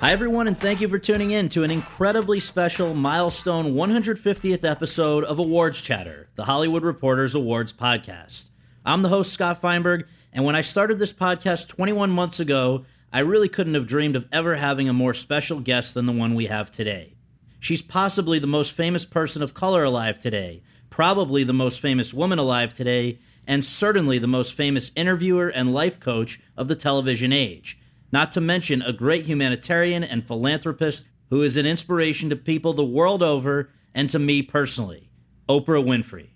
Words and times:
Hi, 0.00 0.12
everyone, 0.12 0.48
and 0.48 0.56
thank 0.56 0.80
you 0.80 0.88
for 0.88 0.98
tuning 0.98 1.30
in 1.30 1.50
to 1.50 1.62
an 1.62 1.70
incredibly 1.70 2.40
special 2.40 2.94
milestone 2.94 3.74
150th 3.74 4.64
episode 4.64 5.24
of 5.24 5.38
Awards 5.38 5.82
Chatter, 5.82 6.30
the 6.36 6.46
Hollywood 6.46 6.82
Reporters 6.82 7.34
Awards 7.34 7.74
podcast. 7.74 8.48
I'm 8.82 9.02
the 9.02 9.10
host, 9.10 9.30
Scott 9.30 9.60
Feinberg, 9.60 10.06
and 10.32 10.46
when 10.46 10.56
I 10.56 10.62
started 10.62 10.98
this 10.98 11.12
podcast 11.12 11.68
21 11.68 12.08
months 12.08 12.40
ago, 12.40 12.86
I 13.12 13.18
really 13.18 13.50
couldn't 13.50 13.74
have 13.74 13.86
dreamed 13.86 14.16
of 14.16 14.26
ever 14.32 14.56
having 14.56 14.88
a 14.88 14.94
more 14.94 15.12
special 15.12 15.60
guest 15.60 15.92
than 15.92 16.06
the 16.06 16.12
one 16.12 16.34
we 16.34 16.46
have 16.46 16.72
today. 16.72 17.12
She's 17.58 17.82
possibly 17.82 18.38
the 18.38 18.46
most 18.46 18.72
famous 18.72 19.04
person 19.04 19.42
of 19.42 19.52
color 19.52 19.84
alive 19.84 20.18
today, 20.18 20.62
probably 20.88 21.44
the 21.44 21.52
most 21.52 21.78
famous 21.78 22.14
woman 22.14 22.38
alive 22.38 22.72
today, 22.72 23.18
and 23.46 23.62
certainly 23.62 24.18
the 24.18 24.26
most 24.26 24.54
famous 24.54 24.92
interviewer 24.96 25.48
and 25.48 25.74
life 25.74 26.00
coach 26.00 26.40
of 26.56 26.68
the 26.68 26.74
television 26.74 27.34
age 27.34 27.78
not 28.12 28.32
to 28.32 28.40
mention 28.40 28.82
a 28.82 28.92
great 28.92 29.24
humanitarian 29.24 30.02
and 30.02 30.24
philanthropist 30.24 31.06
who 31.30 31.42
is 31.42 31.56
an 31.56 31.66
inspiration 31.66 32.28
to 32.30 32.36
people 32.36 32.72
the 32.72 32.84
world 32.84 33.22
over 33.22 33.70
and 33.94 34.10
to 34.10 34.18
me 34.18 34.42
personally, 34.42 35.10
Oprah 35.48 35.84
Winfrey. 35.84 36.30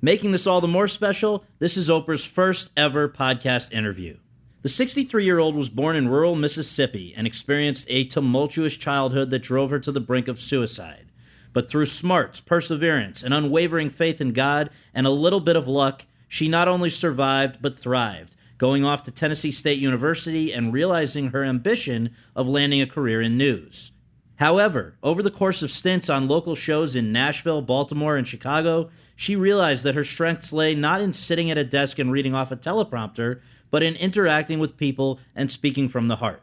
Making 0.00 0.30
this 0.30 0.46
all 0.46 0.60
the 0.60 0.68
more 0.68 0.86
special, 0.86 1.44
this 1.58 1.76
is 1.76 1.88
Oprah's 1.88 2.24
first 2.24 2.70
ever 2.76 3.08
podcast 3.08 3.72
interview. 3.72 4.18
The 4.62 4.68
63 4.68 5.24
year 5.24 5.38
old 5.38 5.54
was 5.54 5.70
born 5.70 5.96
in 5.96 6.08
rural 6.08 6.36
Mississippi 6.36 7.14
and 7.16 7.26
experienced 7.26 7.86
a 7.88 8.04
tumultuous 8.04 8.76
childhood 8.76 9.30
that 9.30 9.42
drove 9.42 9.70
her 9.70 9.78
to 9.80 9.92
the 9.92 10.00
brink 10.00 10.28
of 10.28 10.40
suicide. 10.40 11.10
But 11.52 11.68
through 11.68 11.86
smarts, 11.86 12.40
perseverance, 12.40 13.22
and 13.22 13.34
unwavering 13.34 13.90
faith 13.90 14.20
in 14.20 14.32
God 14.32 14.70
and 14.94 15.06
a 15.06 15.10
little 15.10 15.40
bit 15.40 15.56
of 15.56 15.66
luck, 15.66 16.06
she 16.28 16.46
not 16.46 16.68
only 16.68 16.90
survived 16.90 17.62
but 17.62 17.74
thrived, 17.74 18.36
going 18.58 18.84
off 18.84 19.02
to 19.04 19.10
Tennessee 19.10 19.52
State 19.52 19.78
University 19.78 20.52
and 20.52 20.72
realizing 20.72 21.28
her 21.28 21.44
ambition 21.44 22.14
of 22.36 22.48
landing 22.48 22.82
a 22.82 22.86
career 22.86 23.22
in 23.22 23.38
news. 23.38 23.92
However, 24.36 24.96
over 25.02 25.22
the 25.22 25.30
course 25.30 25.62
of 25.62 25.70
stints 25.70 26.08
on 26.08 26.28
local 26.28 26.54
shows 26.54 26.94
in 26.94 27.12
Nashville, 27.12 27.62
Baltimore, 27.62 28.16
and 28.16 28.26
Chicago, 28.26 28.90
she 29.16 29.34
realized 29.34 29.84
that 29.84 29.96
her 29.96 30.04
strengths 30.04 30.52
lay 30.52 30.74
not 30.74 31.00
in 31.00 31.12
sitting 31.12 31.50
at 31.50 31.58
a 31.58 31.64
desk 31.64 31.98
and 31.98 32.12
reading 32.12 32.34
off 32.34 32.52
a 32.52 32.56
teleprompter, 32.56 33.40
but 33.70 33.82
in 33.82 33.96
interacting 33.96 34.60
with 34.60 34.76
people 34.76 35.18
and 35.34 35.50
speaking 35.50 35.88
from 35.88 36.06
the 36.06 36.16
heart. 36.16 36.42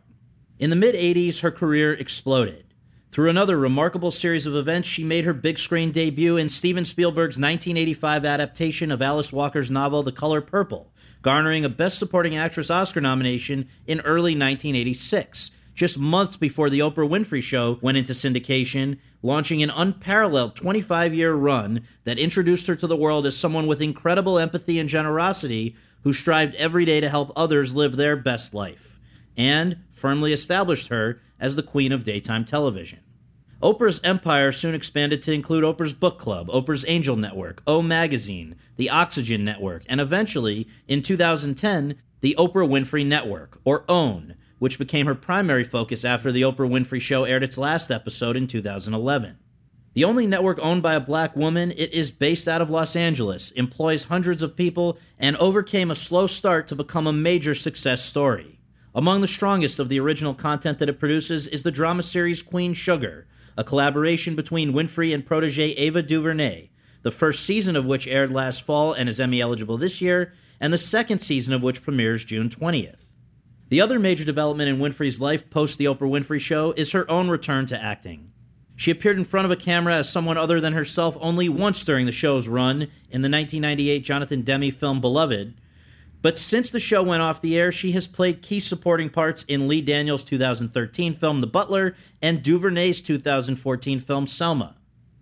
In 0.59 0.69
the 0.69 0.75
mid 0.75 0.95
80s, 0.95 1.41
her 1.41 1.51
career 1.51 1.93
exploded. 1.93 2.65
Through 3.11 3.29
another 3.29 3.57
remarkable 3.57 4.11
series 4.11 4.45
of 4.45 4.55
events, 4.55 4.89
she 4.89 5.05
made 5.05 5.23
her 5.23 5.33
big 5.33 5.57
screen 5.57 5.91
debut 5.91 6.35
in 6.35 6.49
Steven 6.49 6.83
Spielberg's 6.83 7.37
1985 7.37 8.25
adaptation 8.25 8.91
of 8.91 9.01
Alice 9.01 9.31
Walker's 9.31 9.71
novel 9.71 10.03
The 10.03 10.11
Color 10.11 10.41
Purple, 10.41 10.91
garnering 11.25 11.65
a 11.65 11.69
Best 11.69 11.97
Supporting 11.97 12.37
Actress 12.37 12.69
Oscar 12.69 13.01
nomination 13.01 13.67
in 13.87 13.99
early 14.01 14.33
1986, 14.33 15.49
just 15.73 15.97
months 15.97 16.37
before 16.37 16.69
The 16.69 16.81
Oprah 16.81 17.09
Winfrey 17.09 17.41
Show 17.41 17.79
went 17.81 17.97
into 17.97 18.13
syndication, 18.13 18.99
launching 19.23 19.63
an 19.63 19.71
unparalleled 19.71 20.55
25 20.55 21.15
year 21.15 21.33
run 21.33 21.81
that 22.03 22.19
introduced 22.19 22.67
her 22.67 22.75
to 22.75 22.85
the 22.85 22.95
world 22.95 23.25
as 23.25 23.35
someone 23.35 23.65
with 23.65 23.81
incredible 23.81 24.37
empathy 24.37 24.77
and 24.77 24.87
generosity 24.87 25.75
who 26.03 26.13
strived 26.13 26.53
every 26.55 26.85
day 26.85 26.99
to 26.99 27.09
help 27.09 27.31
others 27.35 27.73
live 27.73 27.95
their 27.95 28.15
best 28.15 28.53
life, 28.53 28.99
and 29.35 29.77
firmly 29.91 30.31
established 30.31 30.89
her 30.89 31.19
as 31.39 31.55
the 31.55 31.63
queen 31.63 31.91
of 31.91 32.03
daytime 32.03 32.45
television. 32.45 32.99
Oprah's 33.63 34.01
empire 34.03 34.51
soon 34.51 34.75
expanded 34.75 35.21
to 35.21 35.33
include 35.33 35.63
Oprah's 35.63 35.93
Book 35.93 36.19
Club, 36.19 36.47
Oprah's 36.49 36.85
Angel 36.87 37.15
Network, 37.15 37.61
O 37.65 37.81
Magazine, 37.81 38.55
the 38.75 38.89
Oxygen 38.89 39.45
Network, 39.45 39.83
and 39.87 40.01
eventually, 40.01 40.67
in 40.87 41.01
2010, 41.01 41.95
the 42.21 42.35
Oprah 42.37 42.67
Winfrey 42.67 43.05
Network, 43.05 43.59
or 43.63 43.85
OWN, 43.87 44.35
which 44.59 44.79
became 44.79 45.05
her 45.05 45.15
primary 45.15 45.63
focus 45.63 46.03
after 46.03 46.31
The 46.31 46.41
Oprah 46.41 46.69
Winfrey 46.69 47.01
Show 47.01 47.23
aired 47.23 47.43
its 47.43 47.57
last 47.57 47.89
episode 47.89 48.35
in 48.35 48.47
2011. 48.47 49.37
The 49.93 50.03
only 50.03 50.27
network 50.27 50.59
owned 50.61 50.83
by 50.83 50.95
a 50.95 50.99
black 50.99 51.37
woman, 51.37 51.71
it 51.71 51.93
is 51.93 52.11
based 52.11 52.49
out 52.49 52.61
of 52.61 52.69
Los 52.69 52.97
Angeles, 52.97 53.51
employs 53.51 54.05
hundreds 54.05 54.41
of 54.41 54.57
people, 54.57 54.97
and 55.17 55.37
overcame 55.37 55.89
a 55.89 55.95
slow 55.95 56.27
start 56.27 56.67
to 56.67 56.75
become 56.75 57.07
a 57.07 57.13
major 57.13 57.55
success 57.55 58.03
story. 58.03 58.59
Among 58.93 59.21
the 59.21 59.27
strongest 59.27 59.79
of 59.79 59.87
the 59.87 59.99
original 59.99 60.33
content 60.33 60.79
that 60.79 60.89
it 60.89 60.99
produces 60.99 61.47
is 61.47 61.63
the 61.63 61.71
drama 61.71 62.03
series 62.03 62.41
Queen 62.41 62.73
Sugar, 62.73 63.25
a 63.57 63.63
collaboration 63.63 64.35
between 64.35 64.73
Winfrey 64.73 65.13
and 65.13 65.25
protege 65.25 65.71
Ava 65.71 66.01
DuVernay, 66.01 66.69
the 67.03 67.11
first 67.11 67.45
season 67.45 67.75
of 67.75 67.85
which 67.85 68.07
aired 68.07 68.31
last 68.31 68.63
fall 68.63 68.93
and 68.93 69.07
is 69.07 69.19
Emmy 69.19 69.41
eligible 69.41 69.77
this 69.77 70.01
year, 70.01 70.33
and 70.59 70.73
the 70.73 70.77
second 70.77 71.19
season 71.19 71.53
of 71.53 71.63
which 71.63 71.83
premieres 71.83 72.25
June 72.25 72.49
20th. 72.49 73.09
The 73.69 73.81
other 73.81 73.99
major 73.99 74.25
development 74.25 74.69
in 74.69 74.77
Winfrey's 74.77 75.19
life 75.19 75.49
post 75.49 75.77
The 75.77 75.85
Oprah 75.85 76.09
Winfrey 76.09 76.39
Show 76.39 76.73
is 76.73 76.91
her 76.91 77.09
own 77.09 77.29
return 77.29 77.65
to 77.67 77.81
acting. 77.81 78.31
She 78.75 78.91
appeared 78.91 79.17
in 79.17 79.23
front 79.23 79.45
of 79.45 79.51
a 79.51 79.55
camera 79.55 79.95
as 79.95 80.11
someone 80.11 80.37
other 80.37 80.59
than 80.59 80.73
herself 80.73 81.17
only 81.21 81.47
once 81.47 81.83
during 81.83 82.05
the 82.05 82.11
show's 82.11 82.49
run 82.49 82.83
in 83.09 83.21
the 83.21 83.29
1998 83.29 83.99
Jonathan 84.03 84.41
Demme 84.41 84.69
film 84.69 84.99
Beloved, 84.99 85.55
but 86.21 86.37
since 86.37 86.71
the 86.71 86.79
show 86.79 87.03
went 87.03 87.21
off 87.21 87.41
the 87.41 87.57
air, 87.57 87.71
she 87.71 87.91
has 87.91 88.07
played 88.07 88.41
key 88.41 88.59
supporting 88.59 89.09
parts 89.09 89.43
in 89.47 89.67
Lee 89.67 89.81
Daniels' 89.81 90.23
2013 90.23 91.13
film 91.13 91.41
The 91.41 91.47
Butler 91.47 91.95
and 92.21 92.41
DuVernay's 92.41 93.01
2014 93.01 93.99
film 93.99 94.25
Selma. 94.25 94.75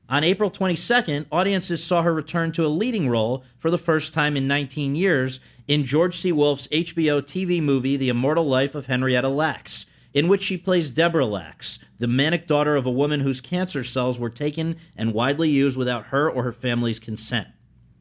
On 0.09 0.24
April 0.24 0.52
22nd, 0.52 1.26
audiences 1.31 1.84
saw 1.84 2.04
her 2.04 2.14
return 2.14 2.52
to 2.52 2.66
a 2.66 2.68
leading 2.68 3.09
role 3.09 3.44
for 3.58 3.72
the 3.72 3.78
first 3.78 4.14
time 4.14 4.36
in 4.36 4.48
19 4.48 4.96
years 4.96 5.40
in 5.68 5.86
George 5.86 6.16
C. 6.16 6.31
Wolfe's 6.31 6.68
HBO 6.68 7.22
TV 7.22 7.62
movie 7.62 7.98
The 7.98 8.10
Immortal 8.10 8.46
Life 8.46 8.75
of 8.75 8.88
Henrietta 8.88 9.30
Lacks, 9.30 9.86
in 10.14 10.28
which 10.28 10.44
she 10.44 10.58
plays 10.58 10.92
Deborah 10.92 11.25
Lacks, 11.25 11.80
the 11.98 12.08
manic 12.08 12.48
daughter 12.48 12.75
of 12.75 12.86
a 12.86 12.92
woman 12.92 13.22
whose 13.22 13.42
cancer 13.42 13.84
cells 13.84 14.20
were 14.20 14.30
taken 14.30 14.75
and 14.96 15.14
widely 15.14 15.50
used 15.50 15.78
without 15.78 16.08
her 16.08 16.30
or 16.30 16.44
her 16.44 16.52
family's 16.52 17.00
consent. 17.00 17.48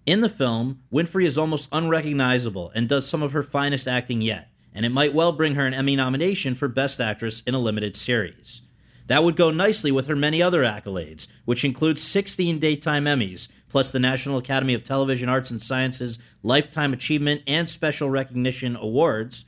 In 0.04 0.20
the 0.20 0.28
film, 0.28 0.80
Winfrey 0.92 1.26
is 1.26 1.38
almost 1.38 1.68
unrecognizable 1.70 2.72
and 2.74 2.88
does 2.88 3.08
some 3.08 3.22
of 3.22 3.30
her 3.32 3.44
finest 3.44 3.86
acting 3.86 4.20
yet, 4.20 4.48
and 4.74 4.84
it 4.84 4.88
might 4.88 5.14
well 5.14 5.30
bring 5.30 5.54
her 5.54 5.64
an 5.64 5.74
Emmy 5.74 5.94
nomination 5.94 6.56
for 6.56 6.66
Best 6.66 7.00
Actress 7.00 7.40
in 7.46 7.54
a 7.54 7.60
Limited 7.60 7.94
Series. 7.94 8.62
That 9.06 9.22
would 9.22 9.36
go 9.36 9.52
nicely 9.52 9.92
with 9.92 10.08
her 10.08 10.16
many 10.16 10.42
other 10.42 10.64
accolades, 10.64 11.28
which 11.44 11.64
include 11.64 12.00
16 12.00 12.58
daytime 12.58 13.04
Emmys, 13.04 13.46
plus 13.68 13.92
the 13.92 14.00
National 14.00 14.38
Academy 14.38 14.74
of 14.74 14.82
Television 14.82 15.28
Arts 15.28 15.52
and 15.52 15.62
Sciences 15.62 16.18
Lifetime 16.42 16.92
Achievement 16.92 17.42
and 17.46 17.68
Special 17.68 18.10
Recognition 18.10 18.74
Awards, 18.74 19.44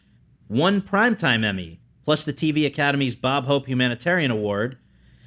one 0.47 0.81
Primetime 0.81 1.45
Emmy, 1.45 1.81
plus 2.05 2.25
the 2.25 2.33
TV 2.33 2.65
Academy's 2.65 3.17
Bob 3.17 3.47
Hope 3.47 3.67
Humanitarian 3.67 4.31
Award, 4.31 4.79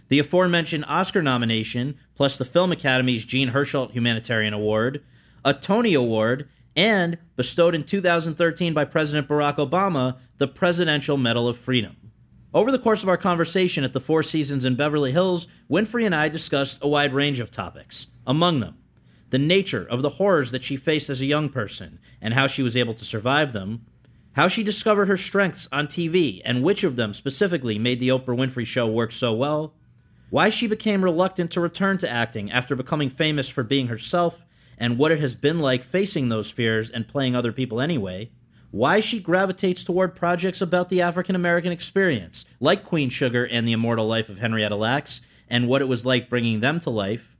the 0.08 0.20
aforementioned 0.20 0.86
Oscar 0.88 1.22
nomination, 1.22 1.98
plus 2.16 2.38
the 2.38 2.46
Film 2.46 2.72
Academy's 2.72 3.26
Jean 3.26 3.52
Hersholt 3.52 3.92
Humanitarian 3.92 4.54
Award, 4.54 5.04
a 5.48 5.54
Tony 5.54 5.94
Award, 5.94 6.50
and 6.76 7.18
bestowed 7.38 7.74
in 7.74 7.86
2013 7.86 8.74
by 8.74 8.84
President 8.84 9.30
Barack 9.30 9.56
Obama 9.56 10.18
the 10.40 10.48
Presidential 10.48 11.16
Medal 11.16 11.48
of 11.48 11.58
Freedom. 11.58 11.96
Over 12.54 12.70
the 12.70 12.78
course 12.78 13.02
of 13.02 13.08
our 13.08 13.16
conversation 13.16 13.86
at 13.86 13.94
the 13.94 14.02
Four 14.02 14.24
Seasons 14.24 14.66
in 14.66 14.76
Beverly 14.76 15.14
Hills, 15.14 15.48
Winfrey 15.72 16.06
and 16.06 16.14
I 16.14 16.28
discussed 16.28 16.84
a 16.84 16.88
wide 16.90 17.14
range 17.14 17.40
of 17.40 17.50
topics. 17.50 18.08
Among 18.28 18.60
them, 18.60 18.78
the 19.30 19.40
nature 19.40 19.88
of 19.90 20.02
the 20.02 20.10
horrors 20.10 20.52
that 20.52 20.64
she 20.64 20.76
faced 20.76 21.10
as 21.10 21.22
a 21.22 21.26
young 21.26 21.48
person 21.48 21.98
and 22.22 22.34
how 22.34 22.48
she 22.48 22.62
was 22.62 22.76
able 22.76 22.94
to 22.96 23.06
survive 23.06 23.54
them, 23.54 23.86
how 24.34 24.50
she 24.50 24.64
discovered 24.64 25.08
her 25.08 25.16
strengths 25.16 25.70
on 25.72 25.88
TV 25.88 26.42
and 26.44 26.62
which 26.62 26.84
of 26.84 26.98
them 26.98 27.14
specifically 27.14 27.80
made 27.80 28.02
the 28.02 28.10
Oprah 28.10 28.38
Winfrey 28.38 28.68
Show 28.68 28.86
work 28.86 29.14
so 29.14 29.32
well, 29.32 29.76
why 30.30 30.50
she 30.50 30.68
became 30.68 31.06
reluctant 31.06 31.52
to 31.52 31.62
return 31.62 31.98
to 32.00 32.12
acting 32.12 32.52
after 32.52 32.76
becoming 32.76 33.10
famous 33.10 33.50
for 33.50 33.64
being 33.64 33.88
herself, 33.88 34.44
and 34.78 34.98
what 34.98 35.12
it 35.12 35.20
has 35.20 35.36
been 35.36 35.60
like 35.60 35.84
facing 35.84 36.30
those 36.30 36.52
fears 36.52 36.90
and 36.90 37.08
playing 37.08 37.36
other 37.36 37.52
people 37.52 37.82
anyway, 37.82 38.30
why 38.72 39.00
she 39.00 39.20
gravitates 39.20 39.84
toward 39.84 40.16
projects 40.16 40.62
about 40.62 40.90
the 40.90 41.02
African 41.02 41.36
American 41.36 41.72
experience, 41.72 42.46
like 42.60 42.84
Queen 42.84 43.10
Sugar 43.10 43.46
and 43.46 43.68
The 43.68 43.74
Immortal 43.74 44.08
Life 44.08 44.30
of 44.30 44.40
Henrietta 44.40 44.76
Lacks, 44.76 45.22
and 45.50 45.68
what 45.68 45.82
it 45.82 45.88
was 45.88 46.06
like 46.06 46.30
bringing 46.30 46.60
them 46.60 46.80
to 46.82 46.90
life, 46.90 47.38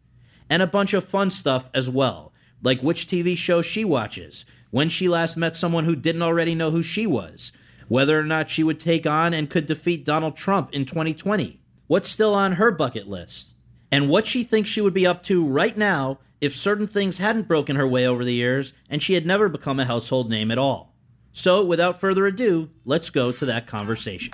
and 0.50 0.62
a 0.62 0.68
bunch 0.68 0.94
of 0.94 1.04
fun 1.04 1.30
stuff 1.30 1.70
as 1.74 1.90
well, 1.90 2.32
like 2.64 2.82
which 2.82 3.06
TV 3.06 3.38
show 3.38 3.62
she 3.62 3.84
watches, 3.84 4.46
when 4.72 4.90
she 4.90 5.08
last 5.08 5.38
met 5.38 5.56
someone 5.56 5.84
who 5.84 5.96
didn't 5.96 6.22
already 6.22 6.56
know 6.56 6.72
who 6.72 6.82
she 6.82 7.06
was, 7.06 7.52
whether 7.88 8.20
or 8.20 8.24
not 8.24 8.50
she 8.50 8.64
would 8.64 8.80
take 8.80 9.06
on 9.06 9.34
and 9.34 9.50
could 9.50 9.66
defeat 9.66 10.06
Donald 10.06 10.36
Trump 10.36 10.74
in 10.74 10.86
2020, 10.86 11.60
what's 11.88 12.10
still 12.10 12.34
on 12.34 12.54
her 12.54 12.72
bucket 12.72 13.08
list, 13.08 13.56
and 13.92 14.10
what 14.10 14.28
she 14.28 14.44
thinks 14.44 14.70
she 14.70 14.82
would 14.82 14.94
be 14.94 15.08
up 15.08 15.24
to 15.24 15.48
right 15.48 15.78
now 15.78 16.20
if 16.42 16.56
certain 16.56 16.88
things 16.88 17.18
hadn't 17.18 17.48
broken 17.48 17.76
her 17.76 17.88
way 17.88 18.08
over 18.08 18.24
the 18.24 18.34
years 18.34 18.74
and 18.90 19.02
she 19.02 19.14
had 19.14 19.26
never 19.26 19.50
become 19.50 19.80
a 19.80 19.86
household 19.86 20.30
name 20.30 20.52
at 20.52 20.58
all. 20.58 20.94
So, 21.32 21.64
without 21.64 22.00
further 22.00 22.26
ado, 22.26 22.70
let's 22.84 23.10
go 23.10 23.32
to 23.32 23.46
that 23.46 23.68
conversation. 23.68 24.34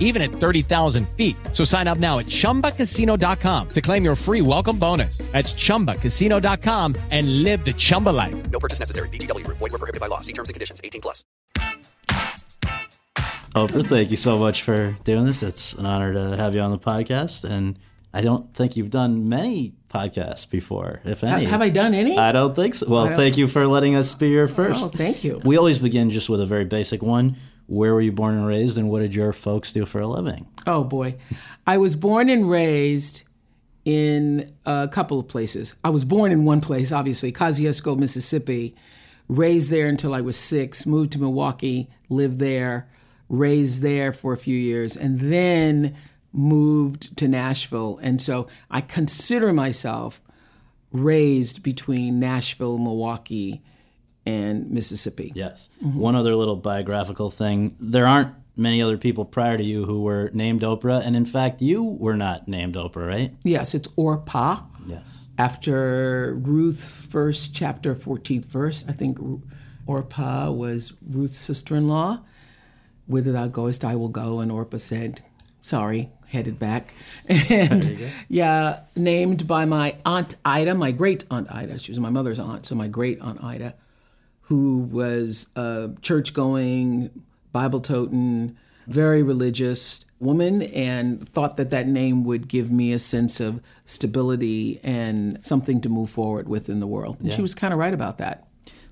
even 0.00 0.22
at 0.22 0.30
30,000 0.30 1.08
feet. 1.10 1.36
So 1.52 1.62
sign 1.62 1.86
up 1.86 1.98
now 1.98 2.18
at 2.18 2.26
chumbacasino.com 2.26 3.68
to 3.68 3.80
claim 3.80 4.04
your 4.04 4.16
free 4.16 4.40
welcome 4.40 4.78
bonus. 4.78 5.18
That's 5.18 5.54
chumbacasino.com 5.54 6.96
and 7.10 7.42
live 7.42 7.64
the 7.64 7.74
Chumba 7.74 8.10
life. 8.10 8.50
No 8.50 8.58
purchase 8.58 8.80
necessary. 8.80 9.10
VGW 9.10 9.44
Group. 9.44 9.58
Void 9.58 9.72
were 9.72 9.78
prohibited 9.78 10.00
by 10.00 10.06
law. 10.06 10.20
See 10.20 10.32
terms 10.32 10.48
and 10.48 10.54
conditions. 10.54 10.80
18 10.82 11.00
plus. 11.02 11.24
Oh, 13.54 13.66
thank 13.66 14.10
you 14.10 14.18
so 14.18 14.38
much 14.38 14.62
for 14.62 14.98
doing 15.04 15.24
this. 15.24 15.42
It's 15.42 15.72
an 15.74 15.86
honor 15.86 16.12
to 16.12 16.36
have 16.36 16.54
you 16.54 16.60
on 16.60 16.72
the 16.72 16.78
podcast. 16.78 17.48
And 17.48 17.78
I 18.12 18.20
don't 18.20 18.52
think 18.54 18.76
you've 18.76 18.90
done 18.90 19.30
many 19.30 19.72
podcasts 19.88 20.48
before, 20.48 21.00
if 21.04 21.24
any. 21.24 21.46
Have 21.46 21.62
I 21.62 21.70
done 21.70 21.94
any? 21.94 22.18
I 22.18 22.32
don't 22.32 22.54
think 22.54 22.74
so. 22.74 22.86
Well, 22.86 23.08
thank 23.16 23.38
you 23.38 23.48
for 23.48 23.66
letting 23.66 23.94
us 23.94 24.14
be 24.14 24.28
your 24.28 24.44
oh, 24.44 24.48
first. 24.48 24.84
Oh, 24.84 24.88
thank 24.88 25.24
you. 25.24 25.40
We 25.44 25.56
always 25.56 25.78
begin 25.78 26.10
just 26.10 26.28
with 26.28 26.42
a 26.42 26.46
very 26.46 26.66
basic 26.66 27.02
one. 27.02 27.36
Where 27.66 27.94
were 27.94 28.00
you 28.00 28.12
born 28.12 28.36
and 28.36 28.46
raised, 28.46 28.78
and 28.78 28.88
what 28.90 29.00
did 29.00 29.14
your 29.14 29.32
folks 29.32 29.72
do 29.72 29.86
for 29.86 30.00
a 30.00 30.06
living? 30.06 30.46
Oh 30.66 30.84
boy, 30.84 31.16
I 31.66 31.78
was 31.78 31.96
born 31.96 32.28
and 32.28 32.48
raised 32.48 33.24
in 33.84 34.52
a 34.64 34.88
couple 34.88 35.18
of 35.18 35.28
places. 35.28 35.76
I 35.84 35.90
was 35.90 36.04
born 36.04 36.32
in 36.32 36.44
one 36.44 36.60
place, 36.60 36.92
obviously, 36.92 37.32
Kosciusko, 37.32 37.98
Mississippi. 37.98 38.74
Raised 39.28 39.70
there 39.70 39.88
until 39.88 40.14
I 40.14 40.20
was 40.20 40.36
six. 40.36 40.86
Moved 40.86 41.12
to 41.12 41.20
Milwaukee, 41.20 41.90
lived 42.08 42.38
there, 42.38 42.88
raised 43.28 43.82
there 43.82 44.12
for 44.12 44.32
a 44.32 44.36
few 44.36 44.56
years, 44.56 44.96
and 44.96 45.18
then 45.18 45.96
moved 46.32 47.16
to 47.16 47.26
Nashville. 47.26 47.98
And 48.02 48.20
so 48.20 48.46
I 48.70 48.80
consider 48.80 49.52
myself 49.52 50.20
raised 50.92 51.62
between 51.64 52.20
Nashville, 52.20 52.78
Milwaukee, 52.78 53.62
and 54.26 54.70
Mississippi. 54.70 55.32
Yes. 55.34 55.68
One 55.80 56.16
other 56.16 56.34
little 56.34 56.56
biographical 56.56 57.30
thing. 57.30 57.76
There 57.80 58.06
aren't 58.06 58.34
many 58.56 58.82
other 58.82 58.98
people 58.98 59.24
prior 59.24 59.56
to 59.56 59.62
you 59.64 59.84
who 59.84 60.02
were 60.02 60.30
named 60.34 60.62
Oprah, 60.62 61.00
and 61.04 61.14
in 61.14 61.24
fact, 61.26 61.62
you 61.62 61.82
were 61.82 62.16
not 62.16 62.48
named 62.48 62.74
Oprah, 62.74 63.06
right? 63.06 63.34
Yes, 63.44 63.74
it's 63.74 63.88
Orpah. 63.96 64.60
Yes. 64.86 65.26
after 65.36 66.34
Ruth 66.36 66.82
first 67.10 67.52
chapter 67.54 67.92
14th 67.94 68.44
verse. 68.46 68.84
I 68.88 68.92
think 68.92 69.18
Orpah 69.86 70.50
was 70.52 70.92
Ruth's 71.08 71.38
sister-in-law. 71.38 72.20
Whither 73.08 73.32
thou 73.32 73.48
goest, 73.48 73.84
I 73.84 73.96
will 73.96 74.08
go. 74.08 74.38
And 74.40 74.50
Orpah 74.52 74.76
said, 74.78 75.22
sorry, 75.62 76.10
headed 76.28 76.58
back. 76.60 76.94
And 77.50 77.98
yeah, 78.28 78.80
named 78.94 79.46
by 79.48 79.64
my 79.64 79.96
aunt 80.04 80.36
Ida, 80.44 80.74
my 80.76 80.92
great 80.92 81.24
aunt 81.32 81.48
Ida. 81.52 81.78
She 81.80 81.90
was 81.90 81.98
my 81.98 82.10
mother's 82.10 82.38
aunt, 82.38 82.64
so 82.66 82.74
my 82.76 82.86
great 82.88 83.20
aunt 83.20 83.42
Ida, 83.42 83.74
who 84.46 84.78
was 84.78 85.48
a 85.56 85.90
church-going, 86.02 87.10
Bible-toting, 87.52 88.56
very 88.86 89.22
religious 89.22 90.04
woman 90.18 90.62
and 90.62 91.28
thought 91.28 91.56
that 91.56 91.70
that 91.70 91.86
name 91.86 92.24
would 92.24 92.48
give 92.48 92.70
me 92.70 92.92
a 92.92 92.98
sense 92.98 93.40
of 93.40 93.60
stability 93.84 94.80
and 94.82 95.42
something 95.44 95.80
to 95.80 95.88
move 95.88 96.08
forward 96.08 96.48
with 96.48 96.68
in 96.68 96.80
the 96.80 96.86
world. 96.86 97.20
And 97.20 97.32
she 97.32 97.42
was 97.42 97.54
kind 97.54 97.74
of 97.74 97.78
right 97.78 97.92
about 97.92 98.18
that. 98.18 98.46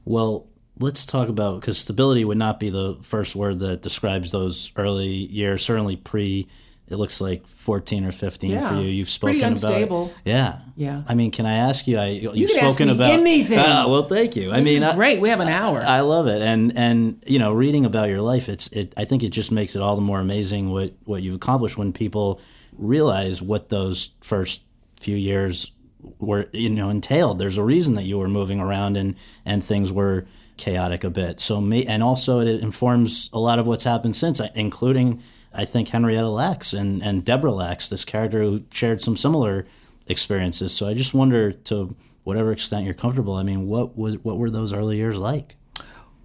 Well, 0.04 0.48
let's 0.78 1.06
talk 1.06 1.28
about 1.28 1.60
because 1.60 1.78
stability 1.78 2.24
would 2.24 2.36
not 2.36 2.58
be 2.58 2.68
the 2.68 2.98
first 3.02 3.36
word 3.36 3.60
that 3.60 3.80
describes 3.80 4.32
those 4.32 4.72
early 4.76 5.06
years. 5.06 5.64
Certainly 5.64 5.96
pre, 5.96 6.48
it 6.88 6.96
looks 6.96 7.20
like 7.20 7.46
fourteen 7.46 8.04
or 8.04 8.12
fifteen 8.12 8.58
for 8.60 8.74
you. 8.74 8.82
You've 8.88 9.06
pretty 9.20 9.38
spoken 9.38 9.42
unstable. 9.44 10.04
about 10.06 10.16
yeah, 10.24 10.58
Yeah. 10.76 11.02
I 11.08 11.14
mean, 11.14 11.30
can 11.30 11.46
I 11.46 11.54
ask 11.54 11.86
you? 11.86 11.98
I 11.98 12.06
you've 12.08 12.50
spoken 12.50 12.90
about 12.90 13.10
anything. 13.10 13.58
Ah, 13.62 13.86
well, 13.88 14.06
thank 14.08 14.36
you. 14.36 14.52
I 14.52 14.60
This 14.60 14.80
mean, 14.82 14.84
I- 14.84 14.94
great. 14.94 15.20
We 15.20 15.30
have 15.30 15.40
an 15.40 15.48
hour. 15.48 15.82
I 15.82 16.00
love 16.00 16.26
it, 16.26 16.42
and 16.42 16.76
and 16.76 17.22
you 17.26 17.38
know, 17.38 17.52
reading 17.52 17.84
about 17.86 18.08
your 18.10 18.20
life, 18.20 18.48
it's 18.48 18.68
it. 18.68 18.92
I 18.96 19.04
think 19.06 19.22
it 19.22 19.30
just 19.30 19.50
makes 19.50 19.74
it 19.76 19.82
all 19.82 19.96
the 19.96 20.02
more 20.02 20.20
amazing 20.20 20.70
what 20.70 20.92
what 21.04 21.22
you've 21.22 21.36
accomplished 21.36 21.78
when 21.78 21.92
people 21.92 22.40
realize 22.76 23.40
what 23.40 23.68
those 23.68 24.10
first 24.20 24.62
few 25.00 25.16
years 25.16 25.70
were, 26.18 26.48
you 26.52 26.68
know, 26.68 26.90
entailed. 26.90 27.38
There's 27.38 27.56
a 27.56 27.62
reason 27.62 27.94
that 27.94 28.04
you 28.04 28.18
were 28.18 28.28
moving 28.28 28.60
around 28.60 28.96
and 28.96 29.14
and 29.46 29.64
things 29.64 29.90
were 29.92 30.26
chaotic 30.58 31.02
a 31.02 31.10
bit. 31.10 31.40
So 31.40 31.60
me, 31.60 31.86
and 31.86 32.02
also 32.02 32.40
it 32.40 32.48
informs 32.60 33.30
a 33.32 33.38
lot 33.38 33.58
of 33.58 33.66
what's 33.66 33.84
happened 33.84 34.14
since, 34.16 34.40
including 34.54 35.22
I 35.54 35.64
think 35.64 35.88
Henrietta 35.88 36.28
Lacks 36.28 36.72
and 36.72 37.02
and 37.02 37.24
Deborah 37.24 37.52
Lacks, 37.52 37.88
this 37.88 38.04
character 38.04 38.42
who 38.42 38.64
shared 38.70 39.00
some 39.00 39.16
similar 39.16 39.66
experiences. 40.06 40.74
So 40.74 40.88
I 40.88 40.94
just 40.94 41.14
wonder 41.14 41.52
to 41.52 41.94
whatever 42.24 42.52
extent 42.52 42.84
you're 42.84 42.94
comfortable. 42.94 43.34
I 43.34 43.42
mean, 43.42 43.66
what 43.66 43.96
was 43.96 44.18
what 44.18 44.38
were 44.38 44.50
those 44.50 44.72
early 44.72 44.96
years 44.96 45.18
like? 45.18 45.56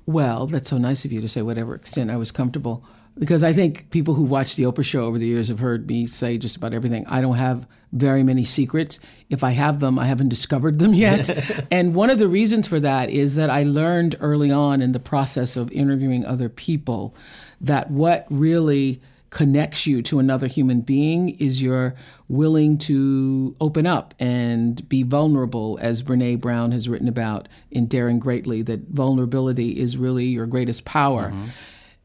Well, 0.06 0.48
that's 0.48 0.70
so 0.70 0.80
nice 0.80 1.06
of 1.06 1.12
you 1.12 1.22
to 1.22 1.30
say 1.30 1.44
whatever 1.44 1.76
extent 1.76 2.10
I 2.10 2.18
was 2.18 2.32
comfortable. 2.32 2.84
Because 3.18 3.44
I 3.44 3.52
think 3.52 3.90
people 3.90 4.14
who've 4.14 4.32
watched 4.32 4.56
the 4.56 4.64
Oprah 4.64 4.84
show 4.84 5.02
over 5.02 5.20
the 5.20 5.28
years 5.28 5.50
have 5.50 5.60
heard 5.60 5.88
me 5.88 6.08
say 6.08 6.38
just 6.38 6.56
about 6.56 6.74
everything. 6.74 7.06
I 7.08 7.20
don't 7.20 7.36
have 7.36 7.68
very 7.92 8.24
many 8.24 8.46
secrets. 8.46 9.00
If 9.30 9.44
I 9.44 9.52
have 9.52 9.82
them, 9.82 10.00
I 10.00 10.06
haven't 10.06 10.30
discovered 10.30 10.80
them 10.80 10.94
yet. 10.94 11.30
and 11.72 11.94
one 11.94 12.10
of 12.10 12.18
the 12.18 12.30
reasons 12.30 12.68
for 12.68 12.80
that 12.80 13.10
is 13.10 13.36
that 13.36 13.50
I 13.50 13.64
learned 13.64 14.16
early 14.22 14.52
on 14.52 14.82
in 14.82 14.94
the 14.94 15.00
process 15.02 15.58
of 15.58 15.70
interviewing 15.72 16.24
other 16.24 16.48
people 16.48 17.14
that 17.60 17.92
what 17.92 18.26
really 18.30 19.02
connects 19.30 19.86
you 19.86 20.02
to 20.02 20.20
another 20.20 20.48
human 20.48 20.82
being 20.82 21.30
is 21.40 21.62
you're 21.62 21.96
willing 22.28 22.78
to 22.78 23.56
open 23.62 23.86
up 23.86 24.14
and 24.20 24.88
be 24.90 25.04
vulnerable, 25.04 25.78
as 25.82 26.02
Brene 26.02 26.40
Brown 26.40 26.72
has 26.72 26.90
written 26.90 27.08
about 27.08 27.48
in 27.70 27.86
Daring 27.88 28.20
Greatly, 28.20 28.62
that 28.64 28.88
vulnerability 28.90 29.80
is 29.80 29.98
really 29.98 30.26
your 30.26 30.48
greatest 30.48 30.86
power. 30.86 31.32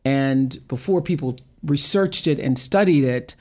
And 0.04 0.58
before 0.68 1.00
people 1.00 1.36
researched 1.62 2.26
it 2.26 2.38
and 2.38 2.58
studied 2.58 3.04
it, 3.04 3.36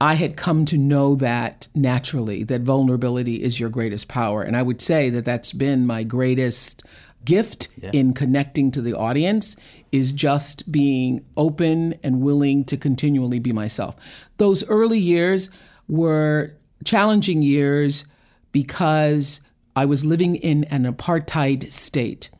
I 0.00 0.14
had 0.14 0.36
come 0.36 0.64
to 0.66 0.78
know 0.78 1.16
that 1.16 1.68
naturally, 1.74 2.44
that 2.44 2.62
vulnerability 2.62 3.42
is 3.42 3.58
your 3.58 3.68
greatest 3.68 4.08
power. 4.08 4.42
And 4.42 4.56
I 4.56 4.62
would 4.62 4.80
say 4.80 5.10
that 5.10 5.24
that's 5.24 5.52
been 5.52 5.86
my 5.86 6.02
greatest 6.02 6.82
gift 7.24 7.68
in 7.92 8.14
connecting 8.14 8.70
to 8.70 8.80
the 8.80 8.96
audience 8.96 9.56
is 9.92 10.12
just 10.12 10.70
being 10.70 11.24
open 11.36 11.94
and 12.02 12.20
willing 12.20 12.64
to 12.64 12.76
continually 12.76 13.38
be 13.38 13.52
myself. 13.52 13.96
Those 14.36 14.68
early 14.68 14.98
years 14.98 15.50
were 15.88 16.54
challenging 16.84 17.42
years 17.42 18.04
because 18.52 19.40
I 19.74 19.84
was 19.84 20.04
living 20.04 20.36
in 20.36 20.64
an 20.64 20.84
apartheid 20.84 21.70
state, 21.70 22.30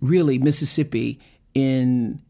really 0.00 0.38
Mississippi 0.38 1.20
in 1.54 2.20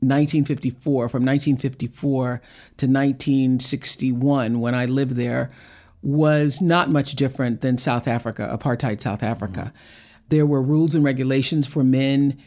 1954, 0.00 1.08
from 1.08 1.24
1954 1.24 2.42
to 2.76 2.86
1961, 2.86 4.60
when 4.60 4.74
I 4.74 4.84
lived 4.84 5.12
there, 5.12 5.50
was 6.02 6.60
not 6.60 6.90
much 6.90 7.14
different 7.14 7.62
than 7.62 7.78
South 7.78 8.06
Africa, 8.06 8.48
apartheid 8.52 9.00
South 9.00 9.22
Africa. 9.22 9.72
Mm-hmm. 9.72 10.26
There 10.28 10.46
were 10.46 10.62
rules 10.62 10.94
and 10.94 11.04
regulations 11.04 11.66
for 11.66 11.82
men 11.82 12.40